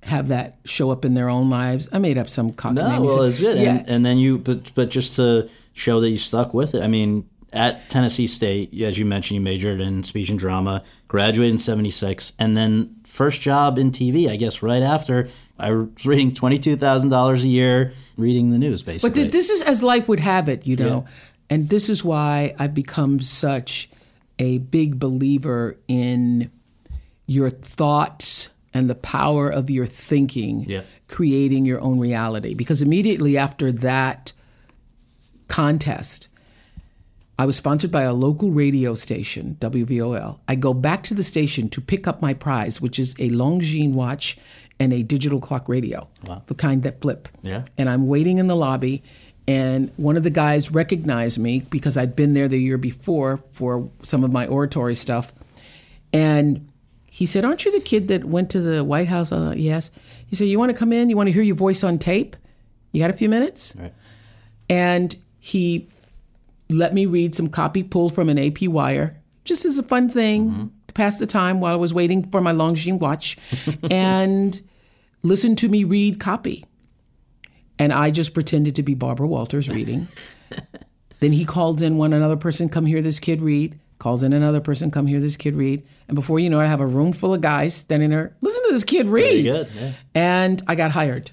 have 0.02 0.28
that 0.28 0.58
show 0.64 0.90
up 0.90 1.04
in 1.04 1.14
their 1.14 1.28
own 1.28 1.50
lives. 1.50 1.88
I 1.92 1.98
made 1.98 2.18
up 2.18 2.28
some 2.28 2.52
cockamamie. 2.52 2.74
No, 2.74 3.02
well, 3.02 3.22
it's 3.22 3.40
good. 3.40 3.58
Yeah. 3.58 3.76
And, 3.76 3.88
and 3.88 4.06
then 4.06 4.18
you, 4.18 4.38
but 4.38 4.72
but 4.74 4.90
just 4.90 5.16
to 5.16 5.48
show 5.74 6.00
that 6.00 6.10
you 6.10 6.18
stuck 6.18 6.54
with 6.54 6.74
it. 6.74 6.82
I 6.82 6.88
mean, 6.88 7.28
at 7.52 7.88
Tennessee 7.88 8.26
State, 8.26 8.78
as 8.80 8.98
you 8.98 9.06
mentioned, 9.06 9.36
you 9.36 9.40
majored 9.40 9.80
in 9.80 10.02
speech 10.04 10.30
and 10.30 10.38
drama, 10.38 10.82
graduated 11.08 11.52
in 11.52 11.58
'76, 11.58 12.32
and 12.38 12.56
then 12.56 12.96
first 13.04 13.42
job 13.42 13.78
in 13.78 13.90
TV. 13.90 14.28
I 14.28 14.36
guess 14.36 14.62
right 14.62 14.82
after 14.82 15.28
I 15.58 15.72
was 15.72 16.06
reading 16.06 16.34
twenty 16.34 16.58
two 16.58 16.76
thousand 16.76 17.08
dollars 17.08 17.44
a 17.44 17.48
year, 17.48 17.92
reading 18.16 18.50
the 18.50 18.58
news, 18.58 18.82
basically. 18.82 19.10
But 19.10 19.14
th- 19.14 19.32
this 19.32 19.50
is 19.50 19.62
as 19.62 19.82
life 19.82 20.08
would 20.08 20.20
have 20.20 20.48
it, 20.48 20.66
you 20.66 20.76
know. 20.76 21.06
And 21.50 21.70
this 21.70 21.88
is 21.88 22.04
why 22.04 22.54
I've 22.58 22.74
become 22.74 23.20
such 23.20 23.88
a 24.38 24.58
big 24.58 24.98
believer 24.98 25.78
in 25.88 26.50
your 27.26 27.48
thoughts 27.48 28.37
and 28.74 28.88
the 28.88 28.94
power 28.94 29.48
of 29.48 29.70
your 29.70 29.86
thinking 29.86 30.64
Yeah. 30.68 30.82
creating 31.08 31.64
your 31.64 31.80
own 31.80 31.98
reality. 31.98 32.54
Because 32.54 32.82
immediately 32.82 33.36
after 33.38 33.72
that 33.72 34.32
contest, 35.48 36.28
I 37.38 37.46
was 37.46 37.56
sponsored 37.56 37.92
by 37.92 38.02
a 38.02 38.12
local 38.12 38.50
radio 38.50 38.94
station, 38.94 39.56
WVOL. 39.60 40.40
I 40.48 40.54
go 40.56 40.74
back 40.74 41.02
to 41.02 41.14
the 41.14 41.22
station 41.22 41.68
to 41.70 41.80
pick 41.80 42.06
up 42.08 42.20
my 42.20 42.34
prize, 42.34 42.80
which 42.80 42.98
is 42.98 43.14
a 43.18 43.30
Longines 43.30 43.92
watch 43.94 44.36
and 44.80 44.92
a 44.92 45.02
digital 45.02 45.40
clock 45.40 45.68
radio, 45.68 46.08
the 46.46 46.54
kind 46.54 46.82
that 46.82 47.00
flip. 47.00 47.28
Yeah. 47.42 47.64
And 47.76 47.88
I'm 47.88 48.06
waiting 48.06 48.38
in 48.38 48.48
the 48.48 48.56
lobby, 48.56 49.02
and 49.46 49.90
one 49.96 50.16
of 50.16 50.24
the 50.24 50.30
guys 50.30 50.70
recognized 50.70 51.38
me 51.38 51.60
because 51.70 51.96
I'd 51.96 52.14
been 52.14 52.34
there 52.34 52.48
the 52.48 52.58
year 52.58 52.78
before 52.78 53.42
for 53.50 53.90
some 54.02 54.24
of 54.24 54.32
my 54.32 54.46
oratory 54.46 54.94
stuff. 54.94 55.32
And 56.12 56.67
he 57.18 57.26
said, 57.26 57.44
Aren't 57.44 57.64
you 57.64 57.72
the 57.72 57.80
kid 57.80 58.06
that 58.08 58.24
went 58.24 58.48
to 58.50 58.60
the 58.60 58.84
White 58.84 59.08
House? 59.08 59.32
Uh, 59.32 59.52
yes. 59.56 59.90
He 60.28 60.36
said, 60.36 60.46
You 60.46 60.56
want 60.56 60.70
to 60.70 60.78
come 60.78 60.92
in? 60.92 61.10
You 61.10 61.16
want 61.16 61.26
to 61.26 61.32
hear 61.32 61.42
your 61.42 61.56
voice 61.56 61.82
on 61.82 61.98
tape? 61.98 62.36
You 62.92 63.00
got 63.00 63.10
a 63.10 63.12
few 63.12 63.28
minutes? 63.28 63.74
Right. 63.76 63.92
And 64.70 65.16
he 65.40 65.88
let 66.70 66.94
me 66.94 67.06
read 67.06 67.34
some 67.34 67.48
copy 67.48 67.82
pulled 67.82 68.14
from 68.14 68.28
an 68.28 68.38
AP 68.38 68.68
wire, 68.68 69.20
just 69.42 69.66
as 69.66 69.78
a 69.78 69.82
fun 69.82 70.08
thing 70.08 70.70
to 70.86 70.94
pass 70.94 71.18
the 71.18 71.26
time 71.26 71.58
while 71.58 71.72
I 71.72 71.76
was 71.76 71.92
waiting 71.92 72.30
for 72.30 72.40
my 72.40 72.52
Longines 72.52 73.00
watch, 73.00 73.36
and 73.90 74.60
listen 75.24 75.56
to 75.56 75.68
me 75.68 75.82
read 75.82 76.20
copy. 76.20 76.64
And 77.80 77.92
I 77.92 78.12
just 78.12 78.32
pretended 78.32 78.76
to 78.76 78.84
be 78.84 78.94
Barbara 78.94 79.26
Walters 79.26 79.68
reading. 79.68 80.06
then 81.18 81.32
he 81.32 81.44
called 81.44 81.82
in 81.82 81.96
one 81.96 82.12
another 82.12 82.36
person, 82.36 82.68
come 82.68 82.86
hear 82.86 83.02
this 83.02 83.18
kid 83.18 83.40
read. 83.40 83.76
Calls 83.98 84.22
in 84.22 84.32
another 84.32 84.60
person, 84.60 84.90
come 84.92 85.06
hear 85.06 85.18
this 85.20 85.36
kid 85.36 85.54
read. 85.56 85.82
And 86.06 86.14
before 86.14 86.38
you 86.38 86.48
know 86.50 86.60
it, 86.60 86.64
I 86.64 86.68
have 86.68 86.80
a 86.80 86.86
room 86.86 87.12
full 87.12 87.34
of 87.34 87.40
guys 87.40 87.74
standing 87.74 88.10
there, 88.10 88.36
listen 88.40 88.62
to 88.68 88.72
this 88.72 88.84
kid 88.84 89.06
read. 89.06 89.42
Good. 89.42 89.68
Yeah. 89.74 89.92
And 90.14 90.62
I 90.68 90.74
got 90.76 90.92
hired. 90.92 91.30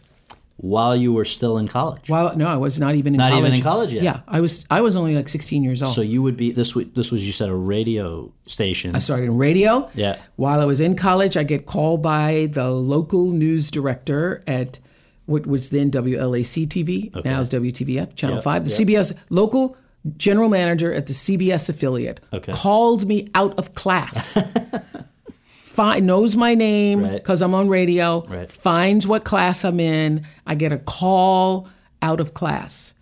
While 0.57 0.95
you 0.95 1.11
were 1.13 1.25
still 1.25 1.57
in 1.57 1.67
college. 1.67 2.09
Well, 2.09 2.35
no, 2.37 2.47
I 2.47 2.55
was 2.55 2.79
not 2.79 2.95
even 2.95 3.13
in 3.13 3.17
Not 3.17 3.31
college. 3.31 3.45
even 3.45 3.57
in 3.57 3.61
college 3.61 3.93
yet? 3.93 4.03
Yeah, 4.03 4.21
I 4.25 4.39
was. 4.39 4.65
I 4.71 4.79
was 4.79 4.95
only 4.95 5.13
like 5.13 5.27
16 5.27 5.63
years 5.63 5.83
old. 5.83 5.93
So 5.93 6.01
you 6.01 6.23
would 6.23 6.37
be 6.37 6.51
this. 6.51 6.73
wa- 6.73 6.85
This 6.95 7.11
was 7.11 7.25
you 7.25 7.33
said 7.33 7.49
a 7.49 7.53
radio 7.53 8.31
station. 8.47 8.95
I 8.95 8.99
started 8.99 9.25
in 9.25 9.37
radio. 9.37 9.89
Yeah. 9.95 10.17
While 10.37 10.61
I 10.61 10.65
was 10.65 10.79
in 10.79 10.95
college, 10.95 11.35
I 11.35 11.43
get 11.43 11.65
called 11.65 12.01
by 12.01 12.47
the 12.51 12.71
local 12.71 13.31
news 13.31 13.69
director 13.69 14.41
at 14.47 14.79
what 15.25 15.45
was 15.45 15.71
then 15.71 15.91
WLAC 15.91 16.67
TV. 16.69 17.13
Now 17.25 17.41
is 17.41 17.49
WTVF, 17.49 18.15
Channel 18.15 18.37
Yep, 18.37 18.43
5. 18.45 18.63
The 18.69 18.69
yep. 18.85 19.03
CBS 19.05 19.13
local 19.29 19.75
general 20.17 20.49
manager 20.49 20.93
at 20.93 21.07
the 21.07 21.13
CBS 21.13 21.69
affiliate 21.69 22.19
Okay. 22.33 22.51
called 22.51 23.07
me 23.07 23.29
out 23.35 23.57
of 23.57 23.73
class. 23.73 24.37
Knows 25.77 26.35
my 26.37 26.55
name 26.55 27.03
Right. 27.03 27.13
because 27.13 27.41
I'm 27.41 27.53
on 27.53 27.67
radio, 27.67 28.25
Right. 28.29 28.49
finds 28.49 29.05
what 29.07 29.25
class 29.25 29.65
I'm 29.65 29.79
in. 29.79 30.25
I 30.47 30.55
get 30.55 30.71
a 30.71 30.77
call 30.77 31.67
out 32.01 32.19
of 32.21 32.33
class. 32.33 32.93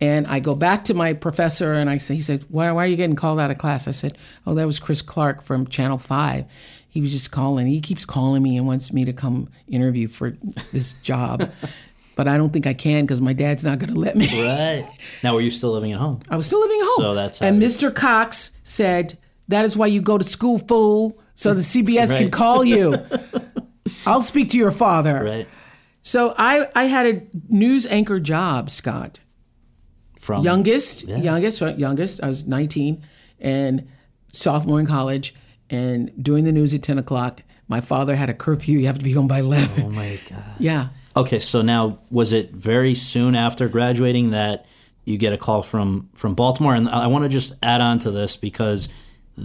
And 0.00 0.26
I 0.26 0.40
go 0.40 0.54
back 0.54 0.84
to 0.84 0.94
my 0.94 1.12
professor 1.14 1.72
and 1.72 1.88
I 1.88 1.98
say, 1.98 2.16
he 2.16 2.20
said, 2.20 2.44
why, 2.50 2.70
why 2.72 2.84
are 2.84 2.88
you 2.88 2.96
getting 2.96 3.14
called 3.16 3.38
out 3.40 3.50
of 3.50 3.56
class? 3.58 3.86
I 3.88 3.92
said, 3.92 4.18
oh, 4.46 4.54
that 4.54 4.66
was 4.66 4.78
Chris 4.80 5.00
Clark 5.00 5.42
from 5.42 5.66
Channel 5.68 5.96
5. 5.98 6.44
He 6.90 7.00
was 7.00 7.12
just 7.12 7.30
calling. 7.30 7.66
He 7.68 7.80
keeps 7.80 8.04
calling 8.04 8.42
me 8.42 8.56
and 8.58 8.66
wants 8.66 8.92
me 8.92 9.04
to 9.06 9.12
come 9.14 9.48
interview 9.68 10.08
for 10.08 10.36
this 10.72 10.94
job. 10.94 11.50
but 12.16 12.28
I 12.28 12.36
don't 12.36 12.52
think 12.52 12.66
I 12.66 12.74
can 12.74 13.04
because 13.04 13.20
my 13.20 13.32
dad's 13.32 13.64
not 13.64 13.78
going 13.78 13.92
to 13.92 13.98
let 13.98 14.16
me. 14.16 14.26
Right. 14.42 14.88
Now, 15.22 15.34
were 15.34 15.40
you 15.40 15.50
still 15.50 15.72
living 15.72 15.92
at 15.92 15.98
home? 15.98 16.18
I 16.28 16.36
was 16.36 16.46
still 16.46 16.60
living 16.60 16.78
at 16.80 16.84
home. 16.86 16.96
So 16.98 17.14
that's 17.14 17.38
how 17.38 17.46
and 17.46 17.62
Mr. 17.62 17.94
Cox 17.94 18.50
said, 18.64 19.18
that 19.48 19.64
is 19.64 19.76
why 19.76 19.86
you 19.86 20.00
go 20.00 20.18
to 20.18 20.24
school, 20.24 20.58
fool, 20.58 21.20
so 21.34 21.54
the 21.54 21.60
CBS 21.62 22.12
can 22.12 22.24
right. 22.24 22.32
call 22.32 22.64
you. 22.64 22.96
I'll 24.06 24.22
speak 24.22 24.50
to 24.50 24.58
your 24.58 24.70
father. 24.72 25.22
Right. 25.24 25.48
So 26.02 26.34
I, 26.36 26.68
I 26.74 26.84
had 26.84 27.06
a 27.06 27.22
news 27.48 27.86
anchor 27.86 28.18
job, 28.18 28.70
Scott. 28.70 29.20
From 30.18 30.44
youngest, 30.44 31.04
Yeah. 31.04 31.18
youngest, 31.18 31.60
youngest. 31.78 32.22
I 32.22 32.28
was 32.28 32.46
19 32.46 33.02
and 33.40 33.88
sophomore 34.32 34.78
in 34.80 34.86
college 34.86 35.34
and 35.70 36.10
doing 36.22 36.44
the 36.44 36.52
news 36.52 36.74
at 36.74 36.82
10 36.82 36.98
o'clock. 36.98 37.42
My 37.68 37.80
father 37.80 38.14
had 38.16 38.30
a 38.30 38.34
curfew. 38.34 38.78
You 38.78 38.86
have 38.86 38.98
to 38.98 39.04
be 39.04 39.12
home 39.12 39.26
by 39.28 39.40
11. 39.40 39.84
Oh 39.84 39.90
my 39.90 40.18
god. 40.30 40.44
Yeah. 40.58 40.88
Okay, 41.16 41.38
so 41.38 41.62
now 41.62 41.98
was 42.10 42.32
it 42.32 42.52
very 42.52 42.94
soon 42.94 43.34
after 43.34 43.68
graduating 43.68 44.30
that 44.30 44.66
you 45.04 45.18
get 45.18 45.32
a 45.32 45.36
call 45.38 45.62
from 45.62 46.08
from 46.14 46.34
Baltimore? 46.34 46.74
And 46.74 46.88
I 46.88 47.06
want 47.08 47.24
to 47.24 47.28
just 47.28 47.54
add 47.62 47.80
on 47.80 47.98
to 48.00 48.10
this 48.10 48.36
because 48.36 48.88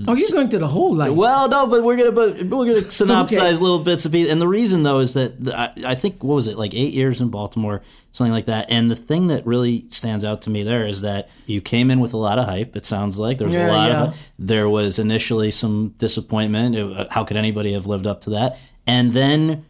Oh, 0.05 0.15
you're 0.17 0.31
going 0.31 0.49
to 0.49 0.59
the 0.59 0.67
whole 0.67 0.93
life. 0.93 1.13
Well, 1.13 1.47
no, 1.47 1.65
but 1.65 1.81
we're 1.81 1.95
gonna 1.95 2.11
but 2.11 2.35
we're 2.43 2.65
gonna 2.65 2.79
synopsize 2.81 3.37
Okay. 3.37 3.51
little 3.53 3.79
bits 3.83 4.05
of 4.05 4.13
it. 4.13 4.29
And 4.29 4.41
the 4.41 4.47
reason 4.47 4.83
though 4.83 4.99
is 4.99 5.13
that 5.13 5.41
the, 5.41 5.57
I, 5.57 5.71
I 5.85 5.95
think 5.95 6.23
what 6.25 6.35
was 6.35 6.47
it 6.49 6.57
like 6.57 6.73
eight 6.73 6.93
years 6.93 7.21
in 7.21 7.29
Baltimore, 7.29 7.81
something 8.11 8.33
like 8.33 8.47
that. 8.47 8.69
And 8.69 8.91
the 8.91 8.97
thing 8.97 9.27
that 9.27 9.45
really 9.47 9.85
stands 9.89 10.25
out 10.25 10.41
to 10.41 10.49
me 10.49 10.63
there 10.63 10.85
is 10.85 11.01
that 11.03 11.29
you 11.45 11.61
came 11.61 11.89
in 11.89 12.01
with 12.01 12.13
a 12.13 12.17
lot 12.17 12.37
of 12.37 12.45
hype. 12.45 12.75
It 12.75 12.85
sounds 12.85 13.17
like 13.17 13.37
there 13.37 13.47
was 13.47 13.55
Yeah, 13.55 13.71
a 13.71 13.71
lot 13.71 13.89
yeah. 13.89 14.03
of 14.07 14.29
there 14.37 14.67
was 14.67 14.99
initially 14.99 15.51
some 15.51 15.95
disappointment. 15.97 16.75
Uh, 16.75 17.05
How 17.09 17.23
could 17.23 17.37
anybody 17.37 17.71
have 17.71 17.87
lived 17.87 18.07
up 18.07 18.19
to 18.21 18.31
that? 18.31 18.59
And 18.85 19.13
then 19.13 19.65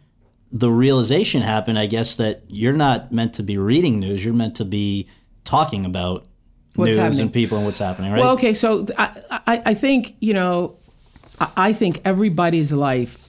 the 0.52 0.72
realization 0.72 1.42
happened, 1.42 1.78
I 1.78 1.88
guess, 1.88 2.16
that 2.18 2.44
you're 2.48 2.74
not 2.74 3.12
meant 3.12 3.34
to 3.36 3.44
be 3.44 3.58
reading 3.58 4.00
news. 4.00 4.24
You're 4.24 4.34
meant 4.34 4.56
to 4.56 4.66
be 4.66 5.10
talking 5.44 5.86
about 5.86 6.26
What's 6.76 6.90
news 6.90 6.98
happening. 6.98 7.22
and 7.22 7.34
people 7.34 7.58
and 7.58 7.66
what's 7.66 7.80
happening, 7.80 8.12
right? 8.12 8.20
Well, 8.20 8.34
okay, 8.34 8.54
so 8.54 8.86
I, 8.98 9.22
I, 9.30 9.62
I 9.68 9.74
think, 9.74 10.16
you 10.20 10.34
know, 10.34 10.78
I, 11.40 11.52
I 11.58 11.74
think 11.74 12.02
everybody's 12.06 12.72
life 12.72 13.24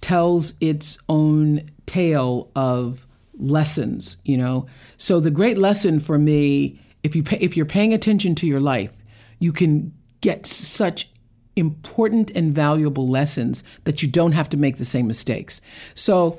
tells 0.00 0.54
its 0.60 0.98
own 1.08 1.70
tale 1.86 2.50
of 2.54 3.06
lessons, 3.38 4.18
you 4.24 4.36
know. 4.36 4.66
So 4.96 5.20
the 5.20 5.30
great 5.30 5.58
lesson 5.58 6.00
for 6.00 6.18
me, 6.18 6.80
if 7.02 7.16
you 7.16 7.22
pay, 7.22 7.38
if 7.38 7.56
you're 7.56 7.66
paying 7.66 7.92
attention 7.92 8.34
to 8.36 8.46
your 8.46 8.60
life, 8.60 8.92
you 9.38 9.52
can 9.52 9.92
get 10.20 10.46
such 10.46 11.10
important 11.56 12.30
and 12.32 12.54
valuable 12.54 13.08
lessons 13.08 13.62
that 13.84 14.02
you 14.02 14.08
don't 14.08 14.32
have 14.32 14.48
to 14.50 14.56
make 14.56 14.76
the 14.76 14.84
same 14.84 15.06
mistakes. 15.06 15.60
So 15.94 16.38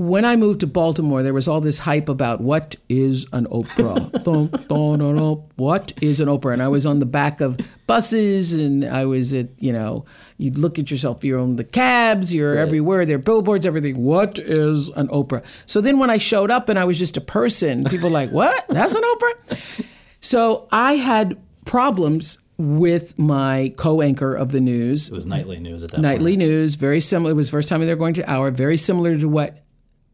when 0.00 0.24
I 0.24 0.34
moved 0.34 0.60
to 0.60 0.66
Baltimore, 0.66 1.22
there 1.22 1.34
was 1.34 1.46
all 1.46 1.60
this 1.60 1.80
hype 1.80 2.08
about 2.08 2.40
what 2.40 2.74
is 2.88 3.26
an 3.34 3.44
Oprah. 3.48 4.10
Dun, 4.24 4.46
dun, 4.66 4.98
dun. 4.98 5.42
What 5.56 5.92
is 6.00 6.20
an 6.20 6.28
Oprah? 6.28 6.54
And 6.54 6.62
I 6.62 6.68
was 6.68 6.86
on 6.86 7.00
the 7.00 7.06
back 7.06 7.42
of 7.42 7.60
buses, 7.86 8.54
and 8.54 8.82
I 8.82 9.04
was 9.04 9.34
at 9.34 9.48
you 9.58 9.74
know, 9.74 10.06
you'd 10.38 10.56
look 10.56 10.78
at 10.78 10.90
yourself. 10.90 11.22
You're 11.22 11.38
on 11.38 11.56
the 11.56 11.64
cabs. 11.64 12.34
You're 12.34 12.56
everywhere. 12.56 13.04
There 13.04 13.16
are 13.16 13.18
billboards. 13.18 13.66
Everything. 13.66 14.02
What 14.02 14.38
is 14.38 14.88
an 14.88 15.08
Oprah? 15.08 15.44
So 15.66 15.82
then 15.82 15.98
when 15.98 16.08
I 16.08 16.16
showed 16.16 16.50
up 16.50 16.70
and 16.70 16.78
I 16.78 16.84
was 16.84 16.98
just 16.98 17.18
a 17.18 17.20
person, 17.20 17.84
people 17.84 18.08
were 18.08 18.14
like, 18.14 18.30
what? 18.30 18.66
That's 18.68 18.94
an 18.94 19.02
Oprah. 19.02 19.84
So 20.20 20.66
I 20.72 20.94
had 20.94 21.38
problems 21.66 22.38
with 22.56 23.18
my 23.18 23.74
co-anchor 23.76 24.32
of 24.34 24.52
the 24.52 24.60
news, 24.60 25.10
it 25.10 25.14
was 25.14 25.26
nightly 25.26 25.58
news 25.58 25.82
at 25.82 25.90
that 25.90 25.96
time. 25.96 26.02
nightly 26.02 26.32
point. 26.32 26.38
news. 26.38 26.74
Very 26.74 27.00
similar. 27.00 27.32
It 27.32 27.34
was 27.34 27.48
the 27.48 27.52
first 27.52 27.68
time 27.68 27.80
they 27.80 27.86
were 27.88 27.96
going 27.96 28.14
to 28.14 28.30
hour. 28.30 28.50
Very 28.50 28.76
similar 28.78 29.16
to 29.18 29.28
what 29.28 29.62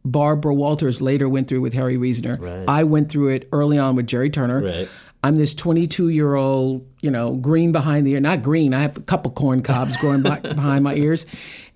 Barbara 0.06 0.54
Walters 0.54 1.02
later 1.02 1.28
went 1.28 1.48
through 1.48 1.60
with 1.60 1.74
Harry 1.74 1.96
Reasoner. 1.96 2.36
Right. 2.40 2.64
I 2.68 2.84
went 2.84 3.10
through 3.10 3.28
it 3.28 3.48
early 3.52 3.78
on 3.78 3.96
with 3.96 4.06
Jerry 4.06 4.30
Turner. 4.30 4.62
Right. 4.62 4.88
I'm 5.24 5.36
this 5.36 5.54
22 5.54 6.10
year 6.10 6.36
old, 6.36 6.86
you 7.00 7.10
know, 7.10 7.34
green 7.34 7.72
behind 7.72 8.06
the 8.06 8.12
ear. 8.12 8.20
Not 8.20 8.42
green. 8.42 8.72
I 8.72 8.82
have 8.82 8.96
a 8.96 9.00
couple 9.00 9.32
corn 9.32 9.62
cobs 9.62 9.96
growing 9.96 10.22
by, 10.22 10.38
behind 10.40 10.84
my 10.84 10.94
ears. 10.94 11.26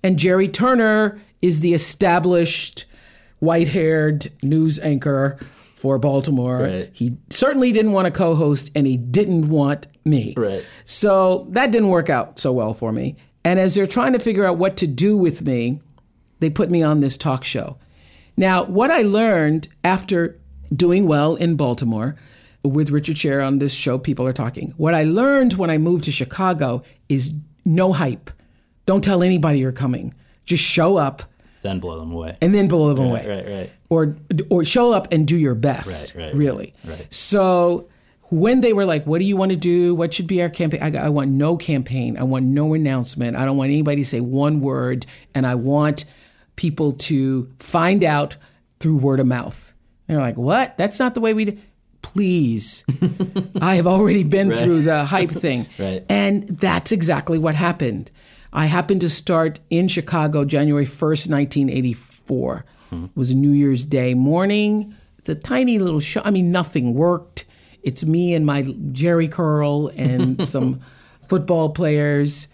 And 0.01 0.17
Jerry 0.17 0.47
Turner 0.47 1.19
is 1.41 1.59
the 1.59 1.73
established 1.73 2.85
white 3.39 3.67
haired 3.67 4.27
news 4.41 4.79
anchor 4.79 5.37
for 5.75 5.99
Baltimore. 5.99 6.59
Right. 6.59 6.89
He 6.93 7.17
certainly 7.29 7.73
didn't 7.73 7.91
want 7.91 8.05
to 8.05 8.11
co 8.11 8.35
host 8.35 8.71
and 8.75 8.87
he 8.87 8.95
didn't 8.95 9.49
want 9.49 9.87
me. 10.05 10.33
Right. 10.37 10.63
So 10.85 11.47
that 11.49 11.71
didn't 11.71 11.89
work 11.89 12.09
out 12.09 12.39
so 12.39 12.53
well 12.53 12.73
for 12.73 12.93
me. 12.93 13.17
And 13.43 13.59
as 13.59 13.75
they're 13.75 13.87
trying 13.87 14.13
to 14.13 14.19
figure 14.19 14.45
out 14.45 14.57
what 14.57 14.77
to 14.77 14.87
do 14.87 15.17
with 15.17 15.45
me, 15.45 15.81
they 16.39 16.49
put 16.49 16.69
me 16.69 16.83
on 16.83 17.01
this 17.01 17.17
talk 17.17 17.43
show. 17.43 17.77
Now, 18.41 18.63
what 18.63 18.89
I 18.89 19.03
learned 19.03 19.67
after 19.83 20.39
doing 20.75 21.05
well 21.05 21.35
in 21.35 21.55
Baltimore 21.57 22.15
with 22.63 22.89
Richard 22.89 23.15
Sher 23.19 23.39
on 23.39 23.59
this 23.59 23.71
show, 23.71 23.99
People 23.99 24.25
Are 24.25 24.33
Talking, 24.33 24.73
what 24.77 24.95
I 24.95 25.03
learned 25.03 25.53
when 25.53 25.69
I 25.69 25.77
moved 25.77 26.05
to 26.05 26.11
Chicago 26.11 26.81
is 27.07 27.35
no 27.65 27.93
hype. 27.93 28.31
Don't 28.87 29.03
tell 29.03 29.21
anybody 29.21 29.59
you're 29.59 29.71
coming. 29.71 30.15
Just 30.43 30.63
show 30.63 30.97
up 30.97 31.21
Then 31.61 31.79
blow 31.79 31.99
them 31.99 32.11
away. 32.11 32.35
and 32.41 32.51
then 32.55 32.67
blow 32.67 32.91
them 32.95 33.11
Right, 33.11 33.23
away. 33.25 33.35
right, 33.43 33.53
right. 33.59 33.69
Or 33.89 34.15
or 34.49 34.65
show 34.65 34.91
up 34.91 35.11
and 35.13 35.27
do 35.27 35.37
your 35.37 35.53
best. 35.53 36.15
Right, 36.15 36.23
right, 36.25 36.35
really. 36.35 36.73
right, 36.83 36.97
right. 36.97 37.13
So 37.13 37.89
when 38.31 38.61
they 38.61 38.73
were 38.73 38.85
like, 38.85 39.05
"What 39.05 39.19
do 39.19 39.25
you 39.25 39.37
want 39.37 39.51
to 39.51 39.57
do? 39.57 39.93
What 39.93 40.13
should 40.15 40.25
be 40.25 40.41
our 40.41 40.49
campaign?" 40.49 40.81
I, 40.81 41.05
I 41.05 41.09
want 41.09 41.29
no 41.29 41.57
campaign. 41.57 42.17
I 42.17 42.23
want 42.23 42.45
no 42.45 42.73
announcement. 42.73 43.35
I 43.37 43.45
don't 43.45 43.57
want 43.57 43.69
anybody 43.69 43.97
to 44.01 44.05
say 44.05 44.19
one 44.19 44.61
word, 44.61 45.05
and 45.35 45.45
I 45.45 45.53
want 45.55 46.05
people 46.55 46.93
to 46.93 47.51
find 47.59 48.03
out 48.03 48.37
through 48.79 48.97
word 48.97 49.19
of 49.19 49.27
mouth. 49.27 49.73
And 50.07 50.17
they're 50.17 50.23
like, 50.25 50.37
"What? 50.37 50.77
That's 50.77 50.99
not 50.99 51.13
the 51.15 51.21
way 51.21 51.33
we." 51.33 51.45
do 51.45 51.57
Please, 52.03 52.83
I 53.61 53.75
have 53.75 53.85
already 53.85 54.23
been 54.23 54.53
through 54.53 54.81
the 54.81 55.05
hype 55.05 55.29
thing, 55.29 55.67
Right. 55.79 56.03
and 56.09 56.47
that's 56.47 56.91
exactly 56.91 57.37
what 57.37 57.53
happened. 57.55 58.09
I 58.51 58.65
happened 58.65 59.01
to 59.01 59.09
start 59.09 59.59
in 59.69 59.87
Chicago 59.87 60.43
January 60.43 60.85
1st, 60.85 61.29
1984. 61.29 62.65
Hmm. 62.89 63.05
It 63.05 63.11
was 63.15 63.29
a 63.31 63.35
New 63.35 63.51
Year's 63.51 63.85
Day 63.85 64.13
morning. 64.15 64.95
It's 65.19 65.29
a 65.29 65.35
tiny 65.35 65.77
little 65.79 65.99
show. 65.99 66.21
I 66.25 66.31
mean, 66.31 66.51
nothing 66.51 66.95
worked. 66.95 67.45
It's 67.83 68.03
me 68.03 68.33
and 68.33 68.45
my 68.45 68.63
Jheri 68.63 69.31
curl 69.31 69.89
and 69.95 70.45
some 70.47 70.81
football 71.21 71.69
players. 71.69 72.47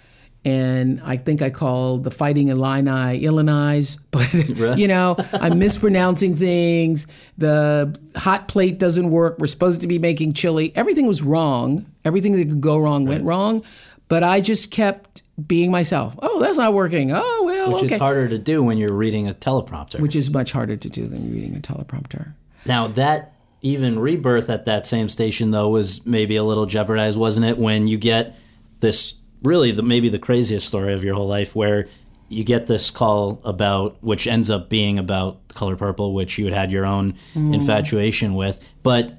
And 0.46 1.02
I 1.04 1.18
think 1.18 1.42
I 1.42 1.50
called 1.50 2.06
the 2.06 2.12
Fighting 2.12 2.48
Illini 2.48 3.20
Illinois, 3.26 3.98
but 4.12 4.34
you 4.78 4.88
know, 4.88 5.18
I'm 5.34 5.60
mispronouncing 5.60 6.36
things. 6.36 7.08
The 7.38 8.00
hot 8.16 8.48
plate 8.48 8.80
doesn't 8.80 9.10
work. 9.10 9.40
We're 9.40 9.48
supposed 9.48 9.82
to 9.82 9.88
be 9.88 10.00
making 10.00 10.34
chili. 10.34 10.72
Everything 10.76 11.06
was 11.06 11.22
wrong. 11.22 11.86
Everything 12.06 12.32
that 12.34 12.48
could 12.48 12.62
go 12.62 12.78
wrong 12.78 13.06
went 13.06 13.26
wrong. 13.26 13.62
But 14.08 14.24
I 14.24 14.40
just 14.40 14.72
kept 14.72 15.24
being 15.46 15.70
myself. 15.70 16.16
Oh, 16.22 16.40
that's 16.40 16.58
not 16.58 16.74
working. 16.74 17.12
Oh, 17.14 17.44
well, 17.46 17.74
Which 17.74 17.84
okay. 17.86 17.96
is 17.96 18.00
harder 18.00 18.30
to 18.30 18.38
do 18.38 18.64
when 18.64 18.78
you're 18.78 18.94
reading 18.94 19.28
a 19.28 19.34
teleprompter. 19.34 20.00
Which 20.00 20.16
is 20.16 20.32
much 20.32 20.52
harder 20.52 20.78
to 20.78 20.90
do 20.90 21.08
than 21.08 21.32
reading 21.32 21.56
a 21.56 21.60
teleprompter. 21.60 22.34
Now 22.66 22.88
that 22.88 23.34
even 23.62 24.00
rebirth 24.00 24.50
at 24.50 24.66
that 24.66 24.88
same 24.88 25.10
station 25.10 25.52
though 25.52 25.70
was 25.70 26.06
maybe 26.06 26.36
a 26.36 26.44
little 26.44 26.66
jeopardized, 26.66 27.20
wasn't 27.20 27.46
it? 27.46 27.58
When 27.58 27.88
you 27.88 27.98
get 27.98 28.36
this 28.80 29.16
really 29.44 29.72
the 29.72 29.84
maybe 29.84 30.10
the 30.10 30.20
craziest 30.20 30.68
story 30.68 30.94
of 30.94 31.04
your 31.04 31.16
whole 31.16 31.28
life 31.28 31.56
where 31.56 31.88
you 32.30 32.44
get 32.44 32.68
this 32.68 32.92
call 32.92 33.40
about 33.46 33.98
which 34.04 34.28
ends 34.28 34.50
up 34.50 34.68
being 34.70 35.00
about 35.00 35.48
color 35.50 35.76
purple, 35.78 36.14
which 36.14 36.38
you 36.38 36.46
had 36.46 36.54
had 36.54 36.72
your 36.72 36.86
own 36.86 37.14
Mm. 37.36 37.54
infatuation 37.54 38.36
with, 38.36 38.60
but 38.84 39.18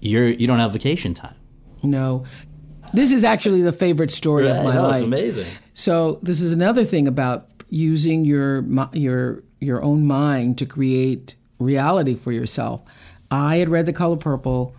you're 0.00 0.28
you 0.28 0.46
don't 0.46 0.58
have 0.60 0.72
vacation 0.72 1.14
time. 1.14 1.34
No. 1.82 2.24
This 2.94 3.10
is 3.12 3.24
actually 3.24 3.62
the 3.62 3.72
favorite 3.72 4.10
story 4.12 4.48
of 4.48 4.56
my 4.64 4.74
know, 4.74 4.82
life. 4.84 4.92
it's 4.98 5.02
amazing. 5.02 5.46
So 5.74 6.20
this 6.22 6.40
is 6.40 6.52
another 6.52 6.84
thing 6.84 7.08
about 7.08 7.48
using 7.68 8.24
your 8.24 8.64
your 8.92 9.42
your 9.58 9.82
own 9.82 10.06
mind 10.06 10.56
to 10.58 10.66
create 10.66 11.34
reality 11.58 12.14
for 12.14 12.30
yourself. 12.30 12.82
I 13.30 13.56
had 13.56 13.68
read 13.68 13.86
The 13.86 13.92
Color 13.92 14.16
Purple. 14.18 14.74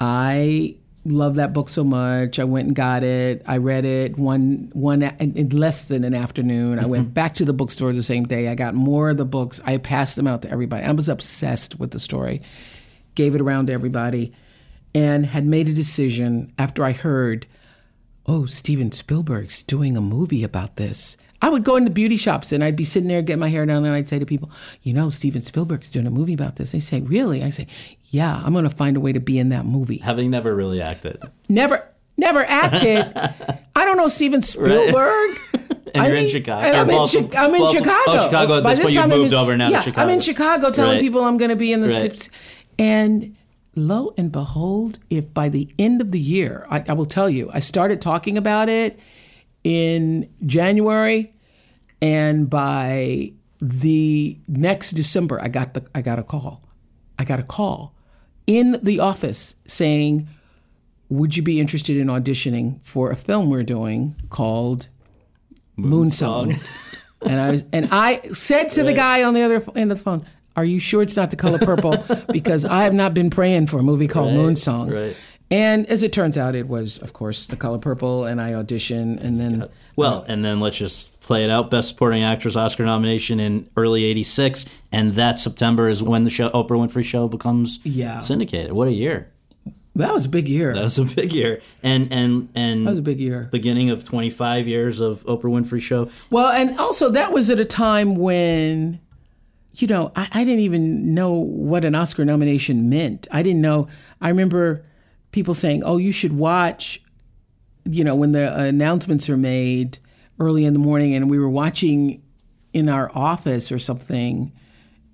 I 0.00 0.76
love 1.04 1.36
that 1.36 1.52
book 1.52 1.68
so 1.68 1.82
much. 1.82 2.38
I 2.38 2.44
went 2.44 2.66
and 2.66 2.76
got 2.76 3.02
it. 3.02 3.42
I 3.46 3.56
read 3.56 3.84
it 3.84 4.18
one 4.18 4.70
one 4.72 5.02
in 5.02 5.36
in 5.36 5.48
less 5.50 5.88
than 5.88 6.04
an 6.04 6.14
afternoon. 6.14 6.78
I 6.78 6.86
went 6.86 7.04
mm-hmm. 7.04 7.12
back 7.12 7.34
to 7.34 7.44
the 7.44 7.52
bookstore 7.52 7.92
the 7.92 8.02
same 8.02 8.24
day. 8.24 8.48
I 8.48 8.54
got 8.54 8.74
more 8.74 9.10
of 9.10 9.16
the 9.16 9.24
books. 9.24 9.60
I 9.64 9.78
passed 9.78 10.16
them 10.16 10.26
out 10.26 10.42
to 10.42 10.50
everybody. 10.50 10.84
I 10.84 10.92
was 10.92 11.08
obsessed 11.08 11.78
with 11.78 11.92
the 11.92 11.98
story. 11.98 12.42
Gave 13.14 13.34
it 13.34 13.40
around 13.40 13.66
to 13.66 13.72
everybody 13.72 14.32
and 14.94 15.26
had 15.26 15.46
made 15.46 15.68
a 15.68 15.72
decision 15.72 16.52
after 16.58 16.84
I 16.84 16.92
heard 16.92 17.46
oh, 18.26 18.46
Steven 18.46 18.92
Spielberg's 18.92 19.62
doing 19.64 19.96
a 19.96 20.00
movie 20.00 20.44
about 20.44 20.76
this. 20.76 21.16
I 21.42 21.48
would 21.48 21.64
go 21.64 21.76
into 21.76 21.90
beauty 21.90 22.16
shops 22.16 22.52
and 22.52 22.62
I'd 22.62 22.76
be 22.76 22.84
sitting 22.84 23.08
there 23.08 23.22
getting 23.22 23.40
my 23.40 23.48
hair 23.48 23.64
done 23.64 23.84
and 23.84 23.94
I'd 23.94 24.08
say 24.08 24.18
to 24.18 24.26
people, 24.26 24.50
you 24.82 24.92
know, 24.92 25.08
Steven 25.10 25.40
Spielberg's 25.42 25.90
doing 25.90 26.06
a 26.06 26.10
movie 26.10 26.34
about 26.34 26.56
this. 26.56 26.72
They 26.72 26.80
say, 26.80 27.00
really? 27.00 27.42
I 27.42 27.50
say, 27.50 27.66
yeah, 28.10 28.42
I'm 28.44 28.52
going 28.52 28.64
to 28.64 28.70
find 28.70 28.96
a 28.96 29.00
way 29.00 29.12
to 29.12 29.20
be 29.20 29.38
in 29.38 29.48
that 29.50 29.64
movie. 29.64 29.98
Having 29.98 30.30
never 30.30 30.54
really 30.54 30.82
acted. 30.82 31.18
Never, 31.48 31.88
never 32.18 32.44
acted. 32.44 33.10
I 33.74 33.84
don't 33.84 33.96
know 33.96 34.08
Steven 34.08 34.42
Spielberg. 34.42 35.38
And 35.92 36.04
I 36.04 36.06
you're 36.06 36.16
in 36.18 36.28
Chicago. 36.28 36.64
and 36.64 36.76
I'm, 36.76 36.88
in, 36.88 36.96
Chi- 37.08 37.36
I'm 37.36 37.52
in 37.52 37.60
Baltimore- 37.62 37.68
Chicago. 37.72 38.02
Oh, 38.06 38.24
Chicago. 38.26 38.62
By 38.62 38.74
this 38.74 38.90
you 38.90 38.94
time 39.00 39.10
I'm 39.10 39.18
moved 39.18 39.32
in- 39.32 39.38
over 39.40 39.56
now 39.56 39.70
yeah, 39.70 39.78
to 39.78 39.82
Chicago. 39.86 40.02
I'm 40.06 40.14
in 40.14 40.20
Chicago 40.20 40.70
telling 40.70 40.92
Right. 40.92 41.00
people 41.00 41.24
I'm 41.24 41.36
going 41.36 41.48
to 41.48 41.56
be 41.56 41.72
in 41.72 41.80
the 41.80 41.88
Right. 41.88 42.00
tips. 42.02 42.30
And 42.78 43.34
lo 43.74 44.14
and 44.16 44.30
behold, 44.30 45.00
if 45.10 45.34
by 45.34 45.48
the 45.48 45.68
end 45.80 46.00
of 46.00 46.12
the 46.12 46.20
year, 46.20 46.64
I, 46.70 46.84
I 46.90 46.92
will 46.92 47.06
tell 47.06 47.28
you, 47.28 47.50
I 47.52 47.58
started 47.58 48.00
talking 48.00 48.38
about 48.38 48.68
it 48.68 49.00
in 49.64 50.28
January, 50.44 51.34
and 52.00 52.48
by 52.48 53.32
the 53.60 54.38
next 54.48 54.92
December, 54.92 55.40
I 55.40 55.48
got 55.48 55.74
the 55.74 55.86
I 55.94 56.02
got 56.02 56.18
a 56.18 56.22
call. 56.22 56.62
I 57.18 57.24
got 57.24 57.38
a 57.38 57.42
call 57.42 57.94
in 58.46 58.78
the 58.82 59.00
office 59.00 59.54
saying, 59.66 60.28
"Would 61.08 61.36
you 61.36 61.42
be 61.42 61.60
interested 61.60 61.96
in 61.96 62.06
auditioning 62.06 62.82
for 62.84 63.10
a 63.10 63.16
film 63.16 63.50
we're 63.50 63.62
doing 63.62 64.16
called 64.30 64.88
Moonsong?" 65.78 66.58
and 67.22 67.40
I 67.40 67.50
was, 67.50 67.64
and 67.72 67.88
I 67.92 68.22
said 68.32 68.70
to 68.70 68.82
the 68.82 68.94
guy 68.94 69.22
on 69.24 69.34
the 69.34 69.42
other 69.42 69.62
end 69.76 69.92
of 69.92 69.98
the 69.98 70.04
phone, 70.04 70.24
"Are 70.56 70.64
you 70.64 70.78
sure 70.78 71.02
it's 71.02 71.16
not 71.16 71.30
the 71.30 71.36
color 71.36 71.58
purple? 71.58 71.96
because 72.32 72.64
I 72.64 72.84
have 72.84 72.94
not 72.94 73.12
been 73.12 73.28
praying 73.28 73.66
for 73.66 73.78
a 73.78 73.82
movie 73.82 74.08
called 74.08 74.32
Moonsong." 74.32 74.96
right. 74.96 75.16
And 75.50 75.86
as 75.86 76.02
it 76.04 76.12
turns 76.12 76.38
out, 76.38 76.54
it 76.54 76.68
was, 76.68 76.98
of 76.98 77.12
course, 77.12 77.46
the 77.46 77.56
color 77.56 77.78
purple, 77.78 78.24
and 78.24 78.40
I 78.40 78.52
auditioned, 78.52 79.20
and 79.20 79.40
then 79.40 79.68
Well, 79.96 80.18
uh, 80.20 80.24
and 80.28 80.44
then 80.44 80.60
let's 80.60 80.78
just 80.78 81.20
play 81.20 81.42
it 81.44 81.50
out. 81.50 81.70
Best 81.70 81.88
Supporting 81.88 82.22
Actress 82.22 82.54
Oscar 82.54 82.84
nomination 82.84 83.40
in 83.40 83.68
early 83.76 84.04
'86, 84.04 84.66
and 84.92 85.12
that 85.14 85.38
September 85.40 85.88
is 85.88 86.02
when 86.02 86.22
the 86.24 86.30
show 86.30 86.50
Oprah 86.50 86.78
Winfrey 86.78 87.04
Show 87.04 87.26
becomes 87.26 87.80
Yeah. 87.82 88.20
syndicated. 88.20 88.72
What 88.72 88.86
a 88.88 88.92
year! 88.92 89.28
that 89.96 90.14
was 90.14 90.24
a 90.24 90.28
big 90.28 90.48
year. 90.48 90.72
That 90.72 90.84
was 90.84 90.98
a 90.98 91.04
big 91.04 91.32
year, 91.32 91.60
and 91.82 92.06
and 92.12 92.48
and 92.54 92.86
That 92.86 92.90
was 92.90 92.98
a 93.00 93.02
big 93.02 93.18
year. 93.20 93.48
beginning 93.50 93.90
of 93.90 94.04
25 94.04 94.68
years 94.68 95.00
of 95.00 95.24
Oprah 95.24 95.50
Winfrey 95.50 95.82
Show. 95.82 96.08
Well, 96.30 96.48
and 96.48 96.78
also 96.78 97.10
that 97.10 97.32
was 97.32 97.50
at 97.50 97.58
a 97.58 97.64
time 97.64 98.14
when, 98.14 99.00
you 99.74 99.88
know, 99.88 100.12
I, 100.14 100.28
I 100.32 100.44
didn't 100.44 100.60
even 100.60 101.12
know 101.12 101.32
what 101.32 101.84
an 101.84 101.96
Oscar 101.96 102.24
nomination 102.24 102.88
meant. 102.88 103.26
I 103.32 103.42
didn't 103.42 103.60
know. 103.62 103.88
I 104.20 104.28
remember 104.28 104.84
people 105.32 105.54
saying, 105.54 105.82
"Oh, 105.84 105.98
you 105.98 106.12
should 106.12 106.32
watch," 106.32 107.02
you 107.84 108.04
know, 108.04 108.14
when 108.14 108.32
the 108.32 108.54
announcements 108.64 109.28
are 109.30 109.36
made 109.36 109.98
early 110.38 110.64
in 110.64 110.72
the 110.72 110.78
morning, 110.78 111.14
and 111.14 111.30
we 111.30 111.38
were 111.38 111.50
watching 111.50 112.22
in 112.72 112.88
our 112.88 113.10
office 113.14 113.70
or 113.72 113.78
something. 113.78 114.52